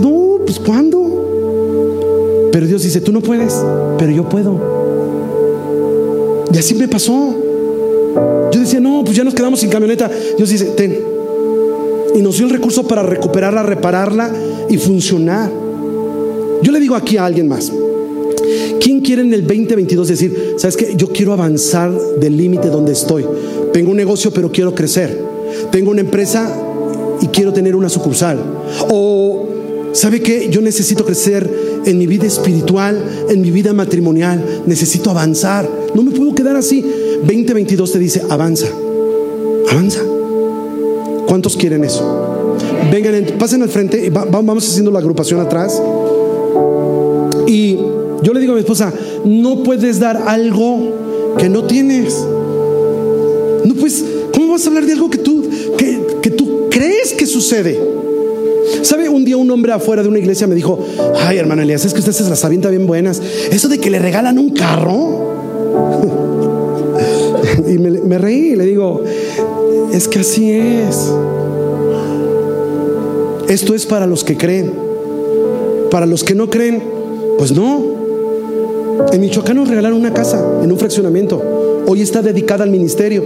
No, 0.00 0.38
pues 0.44 0.58
¿cuándo? 0.58 2.48
Pero 2.52 2.66
Dios 2.66 2.82
dice, 2.82 3.00
tú 3.00 3.12
no 3.12 3.20
puedes, 3.20 3.54
pero 3.98 4.10
yo 4.10 4.28
puedo. 4.28 4.60
Y 6.52 6.58
así 6.58 6.74
me 6.74 6.88
pasó. 6.88 7.34
Yo 8.52 8.60
decía, 8.60 8.80
no, 8.80 9.02
pues 9.04 9.16
ya 9.16 9.24
nos 9.24 9.34
quedamos 9.34 9.60
sin 9.60 9.70
camioneta. 9.70 10.10
Dios 10.36 10.48
dice, 10.48 10.66
ten. 10.76 10.98
Y 12.14 12.22
nos 12.22 12.36
dio 12.36 12.46
el 12.46 12.52
recurso 12.52 12.86
para 12.86 13.02
recuperarla, 13.02 13.62
repararla 13.62 14.30
y 14.68 14.76
funcionar. 14.78 15.50
Yo 16.62 16.72
le 16.72 16.80
digo 16.80 16.94
aquí 16.96 17.16
a 17.16 17.24
alguien 17.24 17.48
más, 17.48 17.72
¿Quién 18.80 19.00
quiere 19.00 19.22
en 19.22 19.32
el 19.32 19.46
2022 19.46 20.08
decir, 20.08 20.54
sabes 20.56 20.76
que 20.76 20.94
yo 20.96 21.08
quiero 21.08 21.32
avanzar 21.32 21.92
del 22.18 22.36
límite 22.36 22.68
donde 22.68 22.92
estoy? 22.92 23.24
Tengo 23.72 23.90
un 23.90 23.96
negocio 23.96 24.32
pero 24.32 24.50
quiero 24.50 24.74
crecer. 24.74 25.20
Tengo 25.70 25.90
una 25.90 26.00
empresa 26.00 26.50
y 27.20 27.26
quiero 27.26 27.52
tener 27.52 27.76
una 27.76 27.88
sucursal. 27.88 28.38
O, 28.90 29.48
¿sabe 29.92 30.20
qué? 30.20 30.48
Yo 30.50 30.60
necesito 30.62 31.04
crecer 31.04 31.48
en 31.84 31.98
mi 31.98 32.06
vida 32.06 32.26
espiritual, 32.26 33.26
en 33.28 33.40
mi 33.40 33.50
vida 33.50 33.72
matrimonial. 33.72 34.62
Necesito 34.66 35.10
avanzar. 35.10 35.68
No 35.94 36.02
me 36.02 36.10
puedo 36.10 36.34
quedar 36.34 36.56
así. 36.56 36.84
2022 37.22 37.92
te 37.92 37.98
dice, 37.98 38.22
avanza. 38.28 38.66
Avanza. 39.70 40.00
¿Cuántos 41.26 41.56
quieren 41.56 41.84
eso? 41.84 42.56
Vengan, 42.90 43.24
pasen 43.38 43.62
al 43.62 43.68
frente. 43.68 44.10
Vamos 44.10 44.68
haciendo 44.68 44.90
la 44.90 44.98
agrupación 44.98 45.40
atrás. 45.40 45.80
Y 47.46 47.76
yo 48.22 48.32
le 48.32 48.40
digo 48.40 48.52
a 48.52 48.56
mi 48.56 48.60
esposa, 48.60 48.92
no 49.24 49.62
puedes 49.62 50.00
dar 50.00 50.16
algo 50.16 51.34
que 51.38 51.48
no 51.48 51.64
tienes. 51.64 52.16
No 53.64 53.74
pues, 53.74 54.04
¿cómo 54.34 54.52
vas 54.52 54.64
a 54.64 54.68
hablar 54.68 54.86
de 54.86 54.92
algo 54.92 55.10
que 55.10 55.18
tú, 55.18 55.44
que, 55.76 56.30
tú 56.30 56.68
crees 56.70 57.12
que 57.12 57.26
sucede? 57.26 57.80
¿Sabe? 58.82 59.08
Un 59.08 59.24
día 59.24 59.36
un 59.36 59.50
hombre 59.50 59.72
afuera 59.72 60.02
de 60.02 60.08
una 60.08 60.18
iglesia 60.18 60.46
me 60.46 60.54
dijo, 60.54 60.78
ay 61.18 61.38
hermano 61.38 61.62
Elías, 61.62 61.84
es 61.84 61.92
que 61.92 62.00
usted 62.00 62.12
se 62.12 62.28
las 62.28 62.44
avienta 62.44 62.70
bien 62.70 62.86
buenas. 62.86 63.20
Eso 63.50 63.68
de 63.68 63.78
que 63.78 63.90
le 63.90 63.98
regalan 63.98 64.38
un 64.38 64.50
carro. 64.50 66.39
Y 67.70 67.78
me, 67.78 68.18
reí 68.18 68.52
y 68.52 68.56
le 68.56 68.64
digo, 68.64 69.00
es 69.92 70.08
que 70.08 70.18
así 70.18 70.50
es. 70.52 71.12
Esto 73.48 73.74
es 73.74 73.86
para 73.86 74.06
los 74.06 74.24
que 74.24 74.36
creen. 74.36 74.72
Para 75.90 76.06
los 76.06 76.24
que 76.24 76.34
no 76.34 76.50
creen, 76.50 76.82
pues 77.38 77.52
no. 77.52 77.80
En 79.12 79.20
Michoacán 79.20 79.56
nos 79.56 79.68
regalaron 79.68 80.00
una 80.00 80.12
casa 80.12 80.60
en 80.62 80.72
un 80.72 80.78
fraccionamiento. 80.78 81.40
Hoy 81.86 82.02
está 82.02 82.22
dedicada 82.22 82.64
al 82.64 82.70
ministerio. 82.70 83.22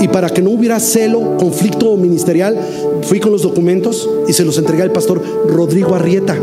Y 0.00 0.08
para 0.08 0.30
que 0.30 0.42
no 0.42 0.50
hubiera 0.50 0.80
celo, 0.80 1.36
conflicto 1.36 1.96
ministerial, 1.96 2.58
fui 3.02 3.20
con 3.20 3.30
los 3.30 3.42
documentos 3.42 4.08
y 4.26 4.32
se 4.32 4.44
los 4.44 4.56
entregué 4.58 4.82
al 4.82 4.90
pastor 4.90 5.22
Rodrigo 5.48 5.94
Arrieta. 5.94 6.36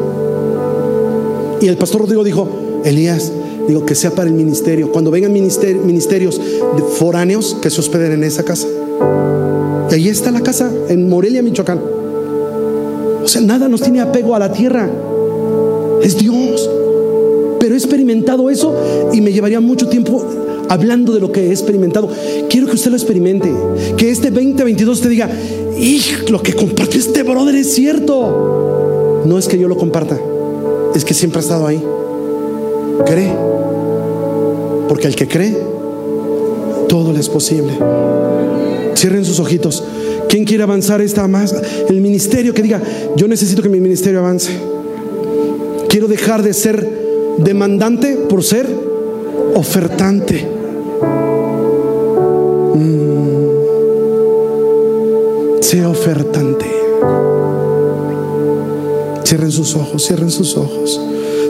Y 1.62 1.68
el 1.68 1.78
pastor 1.78 2.02
Rodrigo 2.02 2.24
dijo, 2.24 2.48
Elías, 2.86 3.32
digo 3.68 3.86
que 3.86 3.96
sea 3.96 4.12
para 4.12 4.30
el 4.30 4.36
ministerio. 4.36 4.92
Cuando 4.92 5.12
vengan 5.12 5.34
ministerios 5.34 6.40
foráneos, 6.98 7.58
que 7.62 7.70
se 7.70 7.80
hospeden 7.80 8.14
en 8.14 8.24
esa 8.24 8.44
casa. 8.44 8.68
Y 9.92 9.94
ahí 9.94 10.10
está 10.10 10.32
la 10.32 10.42
casa, 10.42 10.72
en 10.90 11.08
Morelia, 11.08 11.44
Michoacán. 11.44 11.80
O 13.24 13.28
sea, 13.28 13.42
nada 13.42 13.68
nos 13.70 13.82
tiene 13.82 14.02
apego 14.02 14.36
a 14.36 14.40
la 14.40 14.52
tierra. 14.52 14.90
Es 16.02 16.18
Dios 16.18 16.70
pero 17.64 17.76
he 17.76 17.78
experimentado 17.78 18.50
eso 18.50 18.76
y 19.14 19.22
me 19.22 19.32
llevaría 19.32 19.62
mucho 19.62 19.88
tiempo 19.88 20.22
hablando 20.68 21.14
de 21.14 21.22
lo 21.22 21.32
que 21.32 21.48
he 21.48 21.52
experimentado. 21.52 22.10
Quiero 22.50 22.68
que 22.68 22.74
usted 22.74 22.92
lo 22.92 22.98
experimente, 22.98 23.50
que 23.96 24.12
este 24.12 24.32
2022 24.32 25.00
te 25.00 25.08
diga, 25.08 25.30
lo 26.28 26.44
que 26.44 26.56
compartió 26.56 27.00
este 27.00 27.24
brother 27.24 27.56
es 27.56 27.74
cierto. 27.74 29.24
No 29.26 29.40
es 29.40 29.48
que 29.48 29.58
yo 29.58 29.70
lo 29.70 29.78
comparta, 29.78 30.20
es 30.94 31.06
que 31.06 31.14
siempre 31.14 31.40
ha 31.40 31.42
estado 31.42 31.66
ahí. 31.66 31.82
Cree. 33.06 33.34
Porque 34.88 35.08
al 35.08 35.16
que 35.16 35.28
cree, 35.28 35.58
todo 36.88 37.12
le 37.14 37.20
es 37.20 37.30
posible. 37.30 37.74
Cierren 38.96 39.26
sus 39.26 39.40
ojitos. 39.40 39.84
¿Quién 40.30 40.46
quiere 40.46 40.64
avanzar 40.64 41.02
esta 41.02 41.28
más? 41.28 41.56
El 41.90 42.02
ministerio 42.02 42.54
que 42.54 42.62
diga, 42.62 42.82
yo 43.16 43.28
necesito 43.28 43.62
que 43.62 43.70
mi 43.70 43.80
ministerio 43.80 44.20
avance. 44.20 44.52
Quiero 45.90 46.08
dejar 46.08 46.42
de 46.44 46.54
ser 46.54 46.88
demandante 47.38 48.16
por 48.30 48.44
ser 48.44 48.68
ofertante. 49.56 50.48
Mm. 52.76 53.24
Sea 55.62 55.90
ofertante. 55.90 56.66
Cierren 59.24 59.52
sus 59.52 59.76
ojos, 59.76 60.06
cierren 60.06 60.32
sus 60.32 60.58
ojos. 60.58 61.00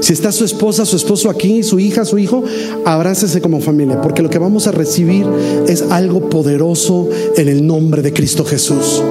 Si 0.03 0.11
está 0.11 0.33
su 0.33 0.43
esposa, 0.43 0.85
su 0.85 0.97
esposo 0.97 1.29
aquí, 1.29 1.63
su 1.63 1.79
hija, 1.79 2.03
su 2.03 2.17
hijo, 2.17 2.43
abrácese 2.83 3.39
como 3.39 3.61
familia, 3.61 4.01
porque 4.01 4.21
lo 4.21 4.29
que 4.29 4.37
vamos 4.37 4.67
a 4.67 4.73
recibir 4.73 5.25
es 5.65 5.81
algo 5.81 6.29
poderoso 6.29 7.07
en 7.37 7.47
el 7.47 7.65
nombre 7.65 8.01
de 8.01 8.11
Cristo 8.11 8.43
Jesús. 8.43 9.01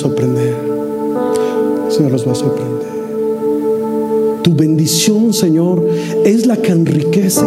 Sorprender. 0.00 0.54
Señor 1.90 2.12
los 2.12 2.26
va 2.26 2.32
a 2.32 2.34
sorprender. 2.34 2.80
Tu 4.42 4.54
bendición, 4.54 5.34
Señor, 5.34 5.86
es 6.24 6.46
la 6.46 6.56
que 6.56 6.72
enriquece 6.72 7.44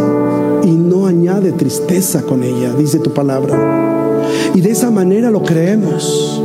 y 0.63 0.67
no 0.67 1.07
añade 1.07 1.51
tristeza 1.51 2.21
con 2.21 2.43
ella, 2.43 2.73
dice 2.77 2.99
tu 2.99 3.11
palabra. 3.11 4.21
Y 4.53 4.61
de 4.61 4.69
esa 4.71 4.91
manera 4.91 5.31
lo 5.31 5.41
creemos. 5.41 6.42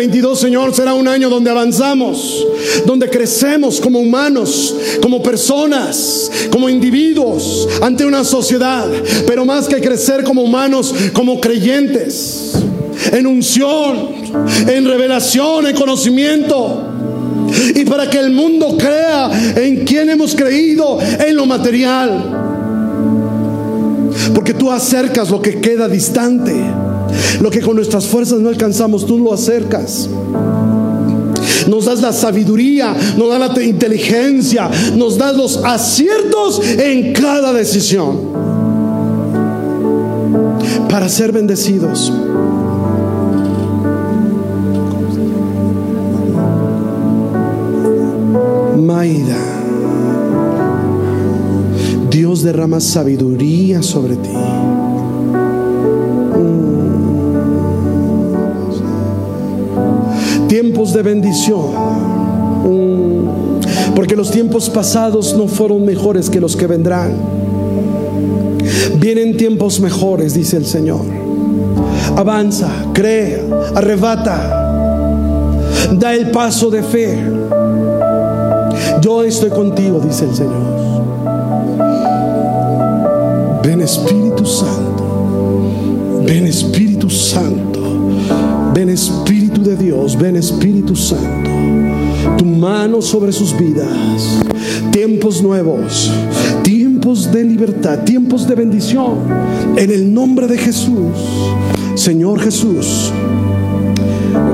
2022, 0.00 0.40
Señor, 0.40 0.74
será 0.74 0.94
un 0.94 1.06
año 1.06 1.28
donde 1.28 1.50
avanzamos, 1.50 2.46
donde 2.86 3.10
crecemos 3.10 3.78
como 3.82 3.98
humanos, 3.98 4.74
como 5.02 5.22
personas, 5.22 6.30
como 6.50 6.70
individuos 6.70 7.68
ante 7.82 8.06
una 8.06 8.24
sociedad, 8.24 8.88
pero 9.26 9.44
más 9.44 9.68
que 9.68 9.78
crecer 9.78 10.24
como 10.24 10.40
humanos, 10.40 10.94
como 11.12 11.38
creyentes, 11.38 12.54
en 13.12 13.26
unción, 13.26 14.08
en 14.66 14.86
revelación, 14.86 15.66
en 15.66 15.76
conocimiento. 15.76 16.86
Y 17.74 17.84
para 17.84 18.08
que 18.08 18.20
el 18.20 18.30
mundo 18.30 18.78
crea 18.78 19.54
en 19.56 19.84
quien 19.84 20.08
hemos 20.08 20.34
creído 20.34 20.98
en 21.02 21.36
lo 21.36 21.44
material. 21.44 22.38
Porque 24.34 24.54
tú 24.54 24.70
acercas 24.70 25.28
lo 25.28 25.42
que 25.42 25.60
queda 25.60 25.88
distante. 25.88 26.54
Lo 27.40 27.50
que 27.50 27.60
con 27.60 27.76
nuestras 27.76 28.06
fuerzas 28.06 28.40
no 28.40 28.48
alcanzamos, 28.48 29.06
tú 29.06 29.18
lo 29.18 29.32
acercas. 29.32 30.08
Nos 31.68 31.84
das 31.84 32.00
la 32.00 32.12
sabiduría, 32.12 32.94
nos 33.16 33.28
das 33.28 33.56
la 33.56 33.62
inteligencia, 33.62 34.70
nos 34.96 35.16
das 35.18 35.36
los 35.36 35.58
aciertos 35.64 36.60
en 36.78 37.12
cada 37.12 37.52
decisión 37.52 38.30
para 40.88 41.08
ser 41.08 41.32
bendecidos. 41.32 42.12
Maida, 48.76 49.36
Dios 52.10 52.42
derrama 52.42 52.80
sabiduría 52.80 53.82
sobre 53.82 54.16
ti. 54.16 54.30
Tiempos 60.50 60.92
de 60.92 61.02
bendición. 61.02 61.60
Mm. 62.64 63.94
Porque 63.94 64.16
los 64.16 64.32
tiempos 64.32 64.68
pasados 64.68 65.36
no 65.36 65.46
fueron 65.46 65.84
mejores 65.84 66.28
que 66.28 66.40
los 66.40 66.56
que 66.56 66.66
vendrán. 66.66 67.14
Vienen 68.98 69.36
tiempos 69.36 69.78
mejores, 69.78 70.34
dice 70.34 70.56
el 70.56 70.66
Señor. 70.66 71.02
Avanza, 72.16 72.68
cree, 72.92 73.40
arrebata, 73.76 75.06
da 75.92 76.14
el 76.14 76.32
paso 76.32 76.68
de 76.68 76.82
fe. 76.82 77.16
Yo 79.00 79.22
estoy 79.22 79.50
contigo, 79.50 80.00
dice 80.00 80.24
el 80.24 80.34
Señor. 80.34 80.80
Ven 83.62 83.82
Espíritu 83.82 84.44
Santo, 84.44 86.24
ven 86.24 86.46
Espíritu 86.48 87.08
Santo, 87.08 87.80
ven 88.74 88.88
Espíritu 88.88 89.39
de 89.62 89.76
Dios, 89.76 90.18
ven 90.18 90.36
Espíritu 90.36 90.96
Santo, 90.96 91.50
tu 92.38 92.44
mano 92.44 93.02
sobre 93.02 93.32
sus 93.32 93.56
vidas, 93.58 94.40
tiempos 94.90 95.42
nuevos, 95.42 96.10
tiempos 96.62 97.30
de 97.30 97.44
libertad, 97.44 98.00
tiempos 98.04 98.48
de 98.48 98.54
bendición, 98.54 99.18
en 99.76 99.90
el 99.90 100.12
nombre 100.12 100.46
de 100.46 100.56
Jesús, 100.56 101.14
Señor 101.94 102.40
Jesús. 102.40 103.12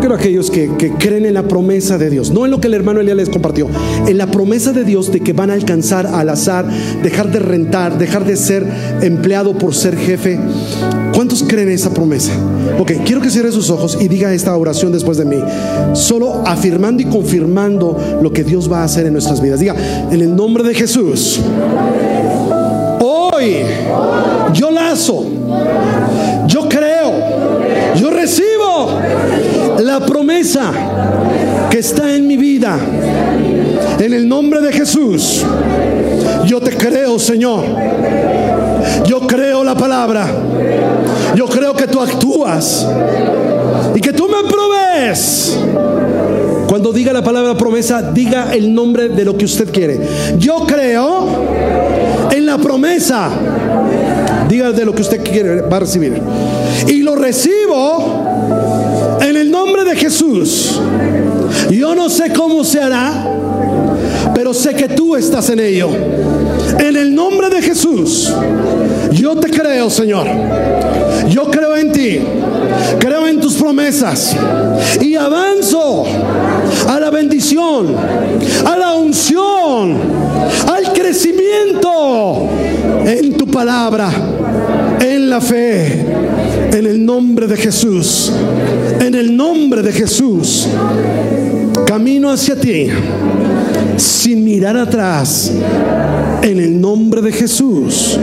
Quiero 0.07 0.21
aquellos 0.21 0.53
que, 0.53 0.71
que, 0.79 0.93
creen 0.93 1.27
en 1.27 1.35
la 1.35 1.49
promesa 1.49 1.99
de 1.99 2.11
Dios, 2.11 2.31
no 2.31 2.45
en 2.45 2.53
lo 2.53 2.61
que 2.61 2.69
el 2.69 2.75
hermano 2.75 3.01
Elías 3.01 3.17
les 3.17 3.29
compartió, 3.29 3.67
en 4.07 4.17
la 4.17 4.29
promesa 4.29 4.71
de 4.71 4.85
Dios 4.85 5.11
de 5.11 5.19
que 5.19 5.33
van 5.33 5.51
a 5.51 5.55
alcanzar 5.55 6.07
al 6.07 6.29
azar, 6.29 6.65
dejar 7.03 7.33
de 7.33 7.41
rentar, 7.41 7.99
dejar 7.99 8.25
de 8.25 8.37
ser 8.37 8.65
empleado 9.03 9.59
por 9.59 9.75
ser 9.75 9.97
jefe, 9.97 10.39
¿Cuántos 11.13 11.43
creen 11.43 11.71
en 11.71 11.75
esa 11.75 11.93
promesa? 11.93 12.31
Ok, 12.79 12.93
quiero 13.05 13.21
que 13.21 13.31
cierre 13.31 13.51
sus 13.51 13.69
ojos 13.71 13.99
y 14.01 14.07
diga 14.07 14.33
esta 14.33 14.57
oración 14.57 14.93
después 14.93 15.19
de 15.19 15.25
mí. 15.25 15.39
Solo 15.95 16.43
afirmando 16.47 17.03
y 17.03 17.07
confirmando 17.07 17.99
lo 18.23 18.33
que 18.33 18.45
Dios 18.45 18.71
va 18.71 18.83
a 18.83 18.85
hacer 18.85 19.07
en 19.07 19.15
nuestras 19.15 19.41
vidas. 19.41 19.59
Diga, 19.59 19.75
en 20.11 20.21
el 20.21 20.37
nombre 20.37 20.63
de 20.63 20.75
Jesús. 20.75 21.41
Hoy 23.01 23.57
yo 24.53 24.71
lazo, 24.71 25.25
yo 26.47 26.69
creo, 26.69 27.66
yo 27.99 28.11
recibo 28.11 29.01
la 29.79 30.01
promesa 30.01 30.71
que 31.71 31.79
está 31.79 32.15
en 32.15 32.27
mi 32.27 32.37
vida. 32.37 32.79
En 33.99 34.13
el 34.13 34.29
nombre 34.29 34.61
de 34.61 34.73
Jesús, 34.73 35.45
yo 36.45 36.61
te 36.61 36.77
creo, 36.77 37.19
Señor. 37.19 37.65
Yo 39.07 39.21
creo 39.21 39.65
la 39.65 39.75
palabra. 39.75 40.27
Yo 41.35 41.47
creo 41.47 41.75
que 41.75 41.87
tú 41.87 42.01
actúas 42.01 42.87
y 43.95 44.01
que 44.01 44.13
tú 44.13 44.29
me 44.29 44.49
provees. 44.49 45.59
Cuando 46.77 46.93
diga 46.93 47.11
la 47.11 47.25
palabra 47.25 47.57
promesa, 47.57 48.13
diga 48.13 48.53
el 48.53 48.75
nombre 48.75 49.09
de 49.09 49.25
lo 49.25 49.35
que 49.35 49.47
usted 49.47 49.73
quiere. 49.73 49.99
Yo 50.39 50.67
creo 50.67 51.27
en 52.31 52.45
la 52.45 52.59
promesa. 52.59 53.31
Diga 54.47 54.73
de 54.73 54.85
lo 54.85 54.95
que 54.95 55.01
usted 55.01 55.25
quiere, 55.25 55.63
va 55.63 55.79
a 55.79 55.81
recibir. 55.81 56.21
Y 56.87 56.99
lo 56.99 57.15
recibo 57.15 58.27
en 59.23 59.37
el 59.39 59.51
nombre 59.51 59.85
de 59.85 59.97
Jesús. 59.97 60.79
Yo 61.71 61.95
no 61.95 62.11
sé 62.11 62.31
cómo 62.35 62.63
se 62.63 62.83
hará, 62.83 63.25
pero 64.35 64.53
sé 64.53 64.75
que 64.75 64.89
tú 64.89 65.17
estás 65.17 65.49
en 65.49 65.61
ello. 65.61 65.89
En 66.79 66.95
el 66.95 67.15
nombre 67.15 67.49
de 67.49 67.63
Jesús, 67.63 68.35
yo 69.13 69.35
te 69.37 69.49
creo, 69.49 69.89
Señor. 69.89 70.27
Yo 71.31 71.51
creo 71.51 71.75
en 71.75 71.91
ti. 71.91 72.21
Creo 72.99 73.27
en 73.27 73.41
tus 73.41 73.55
promesas. 73.55 74.37
Y 75.01 75.15
avanzo 75.15 76.05
a 76.89 77.01
la 77.01 77.11
bendición, 77.11 77.95
a 78.65 78.77
la 78.77 78.95
unción, 78.95 79.97
al 80.69 80.93
crecimiento 80.93 82.49
en 83.05 83.37
tu 83.37 83.47
palabra, 83.47 84.11
en 85.01 85.31
la 85.31 85.41
fe, 85.41 86.05
en 86.73 86.87
el 86.87 87.05
nombre 87.05 87.47
de 87.47 87.57
Jesús. 87.57 88.33
En 89.01 89.15
el 89.15 89.37
nombre 89.37 89.83
de 89.83 89.93
Jesús. 89.93 90.67
Camino 91.87 92.31
hacia 92.31 92.59
ti 92.59 92.89
sin 93.97 94.45
mirar 94.45 94.77
atrás. 94.77 95.53
En 96.43 96.61
el 96.61 96.81
nombre 96.81 97.23
de 97.23 97.33
Jesús. 97.33 98.19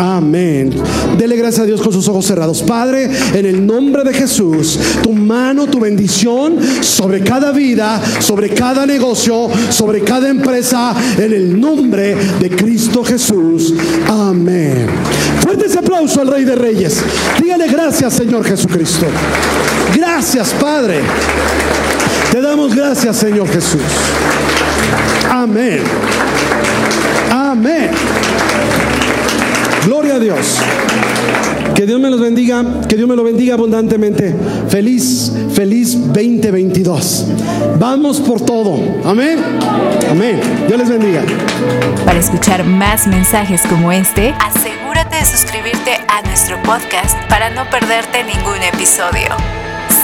Amén. 0.00 0.70
Dele 1.18 1.36
gracias 1.36 1.62
a 1.62 1.66
Dios 1.66 1.82
con 1.82 1.92
sus 1.92 2.08
ojos 2.08 2.24
cerrados. 2.24 2.62
Padre, 2.62 3.10
en 3.34 3.44
el 3.44 3.66
nombre 3.66 4.02
de 4.02 4.14
Jesús, 4.14 4.78
tu 5.02 5.12
mano, 5.12 5.66
tu 5.66 5.78
bendición 5.78 6.56
sobre 6.80 7.20
cada 7.20 7.52
vida, 7.52 8.00
sobre 8.20 8.48
cada 8.48 8.86
negocio, 8.86 9.48
sobre 9.68 10.00
cada 10.00 10.30
empresa, 10.30 10.94
en 11.18 11.32
el 11.34 11.60
nombre 11.60 12.16
de 12.40 12.48
Cristo 12.48 13.04
Jesús. 13.04 13.74
Amén. 14.08 14.86
Fuerte 15.42 15.66
ese 15.66 15.80
aplauso 15.80 16.22
al 16.22 16.28
Rey 16.28 16.44
de 16.44 16.54
Reyes. 16.54 17.02
Dígale 17.42 17.68
gracias, 17.68 18.14
Señor 18.14 18.44
Jesucristo. 18.44 19.06
Gracias, 19.94 20.54
Padre. 20.58 21.00
Te 22.32 22.40
damos 22.40 22.74
gracias, 22.74 23.16
Señor 23.16 23.48
Jesús. 23.48 23.80
Amén. 25.42 25.80
Amén. 27.32 27.90
Gloria 29.86 30.16
a 30.16 30.18
Dios. 30.18 30.58
Que 31.74 31.86
Dios 31.86 31.98
me 31.98 32.10
los 32.10 32.20
bendiga, 32.20 32.62
que 32.86 32.94
Dios 32.94 33.08
me 33.08 33.16
lo 33.16 33.24
bendiga 33.24 33.54
abundantemente. 33.54 34.34
Feliz, 34.68 35.32
feliz 35.54 35.96
2022. 36.12 37.26
Vamos 37.78 38.20
por 38.20 38.42
todo. 38.42 38.80
Amén. 39.02 39.38
Amén. 40.10 40.42
Dios 40.68 40.78
les 40.78 40.90
bendiga. 40.90 41.22
Para 42.04 42.18
escuchar 42.18 42.62
más 42.64 43.06
mensajes 43.06 43.62
como 43.62 43.92
este, 43.92 44.34
asegúrate 44.44 45.16
de 45.16 45.24
suscribirte 45.24 45.92
a 46.06 46.20
nuestro 46.20 46.62
podcast 46.64 47.16
para 47.30 47.48
no 47.48 47.64
perderte 47.70 48.24
ningún 48.24 48.62
episodio. 48.74 49.30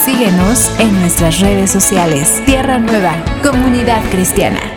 Síguenos 0.03 0.71
en 0.79 0.99
nuestras 0.99 1.39
redes 1.41 1.69
sociales. 1.69 2.41
Tierra 2.47 2.79
Nueva, 2.79 3.13
Comunidad 3.43 4.01
Cristiana. 4.09 4.76